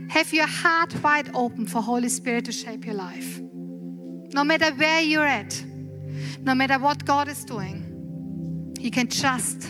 Have 0.08 0.32
your 0.32 0.46
heart 0.46 0.94
wide 1.02 1.30
open 1.34 1.66
for 1.66 1.82
Holy 1.82 2.08
Spirit 2.08 2.46
to 2.46 2.52
shape 2.52 2.86
your 2.86 2.94
life. 2.94 3.38
No 4.32 4.44
matter 4.44 4.70
where 4.76 5.02
you're 5.02 5.26
at, 5.26 5.62
no 6.40 6.54
matter 6.54 6.78
what 6.78 7.04
God 7.04 7.28
is 7.28 7.44
doing, 7.44 8.74
you 8.80 8.90
can 8.90 9.08
trust 9.08 9.68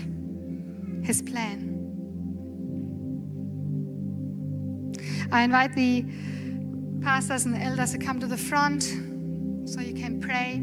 His 1.02 1.20
plan. 1.20 1.65
I 5.30 5.42
invite 5.42 5.74
the 5.74 6.04
pastors 7.02 7.44
and 7.44 7.56
elders 7.56 7.92
to 7.92 7.98
come 7.98 8.20
to 8.20 8.26
the 8.26 8.36
front 8.36 8.82
so 9.68 9.80
you 9.80 9.94
can 9.94 10.20
pray 10.20 10.62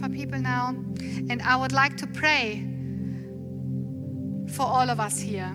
for 0.00 0.08
people 0.08 0.38
now. 0.38 0.74
And 1.30 1.42
I 1.42 1.56
would 1.56 1.72
like 1.72 1.96
to 1.98 2.06
pray 2.06 2.66
for 4.52 4.62
all 4.62 4.90
of 4.90 5.00
us 5.00 5.18
here 5.20 5.52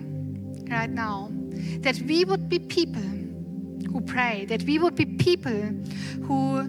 right 0.70 0.90
now 0.90 1.30
that 1.80 2.00
we 2.02 2.24
would 2.24 2.48
be 2.48 2.58
people 2.58 3.02
who 3.02 4.00
pray, 4.00 4.46
that 4.46 4.62
we 4.62 4.78
would 4.78 4.94
be 4.94 5.04
people 5.04 5.74
who 6.22 6.66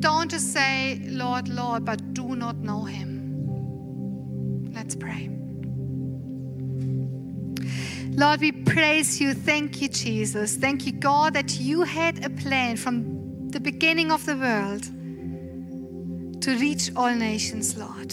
don't 0.00 0.30
just 0.30 0.52
say, 0.52 1.00
Lord, 1.06 1.48
Lord, 1.48 1.84
but 1.84 2.14
do 2.14 2.34
not 2.34 2.56
know 2.56 2.84
Him. 2.84 4.72
Let's 4.74 4.96
pray. 4.96 5.28
Lord, 8.14 8.40
we 8.40 8.52
praise 8.52 9.20
you. 9.20 9.32
Thank 9.32 9.80
you, 9.80 9.88
Jesus. 9.88 10.56
Thank 10.56 10.86
you, 10.86 10.92
God, 10.92 11.32
that 11.32 11.58
you 11.58 11.82
had 11.82 12.22
a 12.24 12.28
plan 12.28 12.76
from 12.76 13.48
the 13.48 13.58
beginning 13.58 14.12
of 14.12 14.26
the 14.26 14.36
world 14.36 14.82
to 16.42 16.58
reach 16.58 16.90
all 16.94 17.14
nations, 17.14 17.78
Lord. 17.78 18.12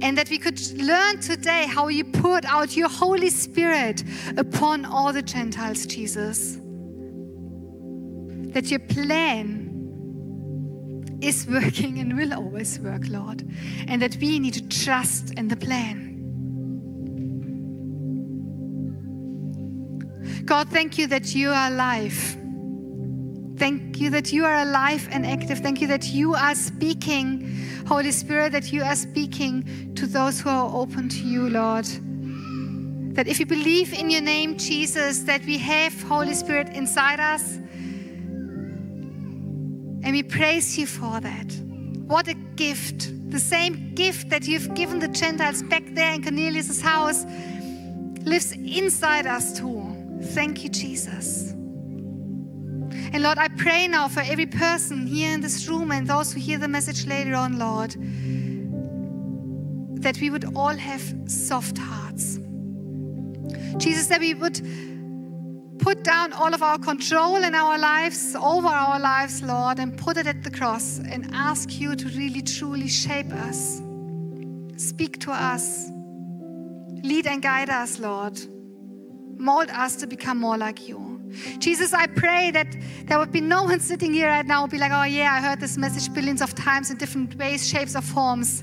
And 0.00 0.16
that 0.16 0.30
we 0.30 0.38
could 0.38 0.60
learn 0.78 1.20
today 1.20 1.66
how 1.66 1.88
you 1.88 2.04
poured 2.04 2.46
out 2.46 2.76
your 2.76 2.88
Holy 2.88 3.28
Spirit 3.28 4.04
upon 4.36 4.84
all 4.84 5.12
the 5.12 5.22
Gentiles, 5.22 5.84
Jesus. 5.84 6.58
That 8.52 8.70
your 8.70 8.78
plan 8.80 9.72
is 11.20 11.44
working 11.50 11.98
and 11.98 12.16
will 12.16 12.34
always 12.34 12.78
work, 12.78 13.02
Lord. 13.08 13.42
And 13.88 14.00
that 14.00 14.16
we 14.20 14.38
need 14.38 14.54
to 14.54 14.68
trust 14.68 15.34
in 15.34 15.48
the 15.48 15.56
plan. 15.56 16.03
God, 20.44 20.68
thank 20.68 20.98
you 20.98 21.06
that 21.06 21.34
you 21.34 21.50
are 21.50 21.68
alive. 21.68 22.36
Thank 23.56 24.00
you 24.00 24.10
that 24.10 24.32
you 24.32 24.44
are 24.44 24.62
alive 24.62 25.08
and 25.10 25.24
active. 25.24 25.60
Thank 25.60 25.80
you 25.80 25.86
that 25.86 26.08
you 26.08 26.34
are 26.34 26.54
speaking, 26.54 27.66
Holy 27.86 28.10
Spirit, 28.10 28.52
that 28.52 28.72
you 28.72 28.82
are 28.82 28.96
speaking 28.96 29.94
to 29.94 30.06
those 30.06 30.40
who 30.40 30.50
are 30.50 30.70
open 30.74 31.08
to 31.08 31.22
you, 31.22 31.48
Lord. 31.48 31.86
That 33.14 33.28
if 33.28 33.38
we 33.38 33.44
believe 33.44 33.94
in 33.94 34.10
your 34.10 34.20
name, 34.20 34.58
Jesus, 34.58 35.20
that 35.20 35.44
we 35.46 35.56
have 35.58 36.02
Holy 36.02 36.34
Spirit 36.34 36.68
inside 36.70 37.20
us. 37.20 37.54
And 40.02 40.10
we 40.12 40.22
praise 40.24 40.76
you 40.76 40.86
for 40.86 41.20
that. 41.20 41.52
What 42.06 42.28
a 42.28 42.34
gift. 42.34 43.30
The 43.30 43.38
same 43.38 43.94
gift 43.94 44.28
that 44.28 44.46
you've 44.46 44.74
given 44.74 44.98
the 44.98 45.08
Gentiles 45.08 45.62
back 45.62 45.84
there 45.94 46.12
in 46.12 46.22
Cornelius' 46.22 46.80
house 46.80 47.24
lives 48.24 48.52
inside 48.52 49.26
us 49.26 49.58
too. 49.58 49.83
Thank 50.32 50.64
you, 50.64 50.70
Jesus. 50.70 51.52
And 53.12 53.22
Lord, 53.22 53.38
I 53.38 53.48
pray 53.48 53.86
now 53.86 54.08
for 54.08 54.20
every 54.20 54.46
person 54.46 55.06
here 55.06 55.32
in 55.32 55.40
this 55.40 55.68
room 55.68 55.92
and 55.92 56.06
those 56.06 56.32
who 56.32 56.40
hear 56.40 56.58
the 56.58 56.68
message 56.68 57.06
later 57.06 57.34
on, 57.34 57.58
Lord, 57.58 57.92
that 60.02 60.20
we 60.20 60.30
would 60.30 60.56
all 60.56 60.74
have 60.74 61.02
soft 61.26 61.78
hearts. 61.78 62.38
Jesus, 63.76 64.06
that 64.08 64.20
we 64.20 64.34
would 64.34 64.60
put 65.78 66.02
down 66.02 66.32
all 66.32 66.54
of 66.54 66.62
our 66.62 66.78
control 66.78 67.36
in 67.36 67.54
our 67.54 67.78
lives, 67.78 68.34
over 68.34 68.68
our 68.68 68.98
lives, 68.98 69.42
Lord, 69.42 69.78
and 69.78 69.96
put 69.96 70.16
it 70.16 70.26
at 70.26 70.42
the 70.42 70.50
cross 70.50 70.98
and 70.98 71.30
ask 71.32 71.78
you 71.78 71.94
to 71.94 72.08
really, 72.08 72.42
truly 72.42 72.88
shape 72.88 73.32
us. 73.32 73.82
Speak 74.76 75.20
to 75.20 75.30
us. 75.30 75.88
Lead 77.02 77.26
and 77.26 77.42
guide 77.42 77.70
us, 77.70 77.98
Lord. 77.98 78.40
Mold 79.36 79.70
us 79.70 79.96
to 79.96 80.06
become 80.06 80.38
more 80.38 80.56
like 80.56 80.88
you. 80.88 81.14
Jesus, 81.58 81.92
I 81.92 82.06
pray 82.06 82.50
that 82.52 82.76
there 83.06 83.18
would 83.18 83.32
be 83.32 83.40
no 83.40 83.64
one 83.64 83.80
sitting 83.80 84.12
here 84.12 84.28
right 84.28 84.46
now 84.46 84.62
would 84.62 84.70
be 84.70 84.78
like, 84.78 84.92
oh 84.92 85.02
yeah, 85.04 85.32
I 85.32 85.40
heard 85.40 85.60
this 85.60 85.76
message 85.76 86.12
billions 86.14 86.40
of 86.40 86.54
times 86.54 86.90
in 86.90 86.96
different 86.96 87.34
ways, 87.36 87.68
shapes, 87.68 87.96
or 87.96 88.02
forms. 88.02 88.62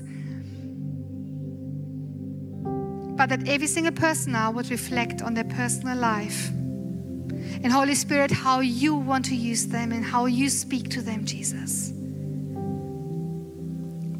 But 3.16 3.28
that 3.28 3.46
every 3.46 3.66
single 3.66 3.92
person 3.92 4.32
now 4.32 4.50
would 4.52 4.70
reflect 4.70 5.22
on 5.22 5.34
their 5.34 5.44
personal 5.44 5.98
life. 5.98 6.48
And 6.48 7.70
Holy 7.70 7.94
Spirit, 7.94 8.30
how 8.30 8.60
you 8.60 8.94
want 8.94 9.26
to 9.26 9.36
use 9.36 9.66
them 9.66 9.92
and 9.92 10.04
how 10.04 10.26
you 10.26 10.48
speak 10.48 10.88
to 10.90 11.02
them, 11.02 11.24
Jesus. 11.24 11.92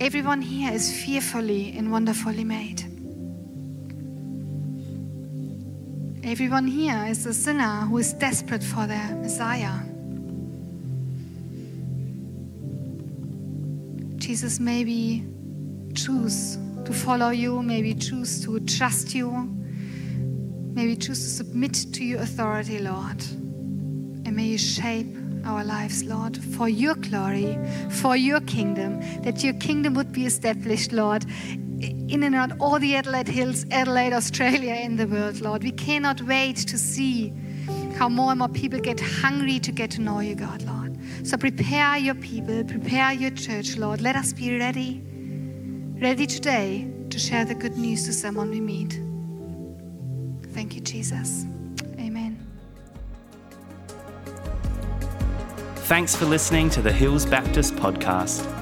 Everyone 0.00 0.42
here 0.42 0.72
is 0.72 0.92
fearfully 1.04 1.74
and 1.76 1.90
wonderfully 1.90 2.44
made. 2.44 2.91
Everyone 6.24 6.68
here 6.68 7.04
is 7.08 7.26
a 7.26 7.34
sinner 7.34 7.80
who 7.86 7.98
is 7.98 8.12
desperate 8.12 8.62
for 8.62 8.86
their 8.86 9.16
Messiah. 9.16 9.80
Jesus, 14.18 14.60
maybe 14.60 15.24
choose 15.96 16.58
to 16.84 16.92
follow 16.92 17.30
you, 17.30 17.60
maybe 17.60 17.92
choose 17.92 18.40
to 18.44 18.60
trust 18.60 19.16
you, 19.16 19.32
maybe 20.74 20.94
choose 20.94 21.18
to 21.18 21.44
submit 21.44 21.74
to 21.92 22.04
your 22.04 22.20
authority, 22.20 22.78
Lord. 22.78 23.20
And 24.24 24.36
may 24.36 24.44
you 24.44 24.58
shape 24.58 25.08
our 25.44 25.64
lives, 25.64 26.04
Lord, 26.04 26.36
for 26.36 26.68
your 26.68 26.94
glory, 26.94 27.58
for 27.90 28.16
your 28.16 28.40
kingdom, 28.42 29.00
that 29.22 29.42
your 29.42 29.54
kingdom 29.54 29.94
would 29.94 30.12
be 30.12 30.24
established, 30.24 30.92
Lord, 30.92 31.26
in 31.82 32.22
and 32.22 32.34
around 32.34 32.54
all 32.60 32.78
the 32.78 32.96
Adelaide 32.96 33.28
Hills, 33.28 33.66
Adelaide, 33.70 34.12
Australia, 34.12 34.74
in 34.74 34.96
the 34.96 35.06
world, 35.06 35.40
Lord. 35.40 35.64
We 35.64 35.72
cannot 35.72 36.22
wait 36.22 36.56
to 36.56 36.78
see 36.78 37.32
how 37.96 38.08
more 38.08 38.30
and 38.30 38.38
more 38.38 38.48
people 38.48 38.80
get 38.80 39.00
hungry 39.00 39.58
to 39.60 39.72
get 39.72 39.90
to 39.92 40.00
know 40.00 40.20
you, 40.20 40.34
God, 40.34 40.62
Lord. 40.62 40.98
So 41.24 41.36
prepare 41.36 41.98
your 41.98 42.14
people, 42.14 42.64
prepare 42.64 43.12
your 43.12 43.30
church, 43.30 43.76
Lord. 43.76 44.00
Let 44.00 44.16
us 44.16 44.32
be 44.32 44.58
ready, 44.58 45.02
ready 46.00 46.26
today 46.26 46.90
to 47.10 47.18
share 47.18 47.44
the 47.44 47.54
good 47.54 47.76
news 47.76 48.04
to 48.06 48.12
someone 48.12 48.50
we 48.50 48.60
meet. 48.60 49.00
Thank 50.52 50.74
you, 50.74 50.80
Jesus. 50.80 51.44
Amen. 51.98 52.44
Thanks 55.86 56.16
for 56.16 56.24
listening 56.24 56.70
to 56.70 56.82
the 56.82 56.92
Hills 56.92 57.26
Baptist 57.26 57.74
podcast. 57.76 58.61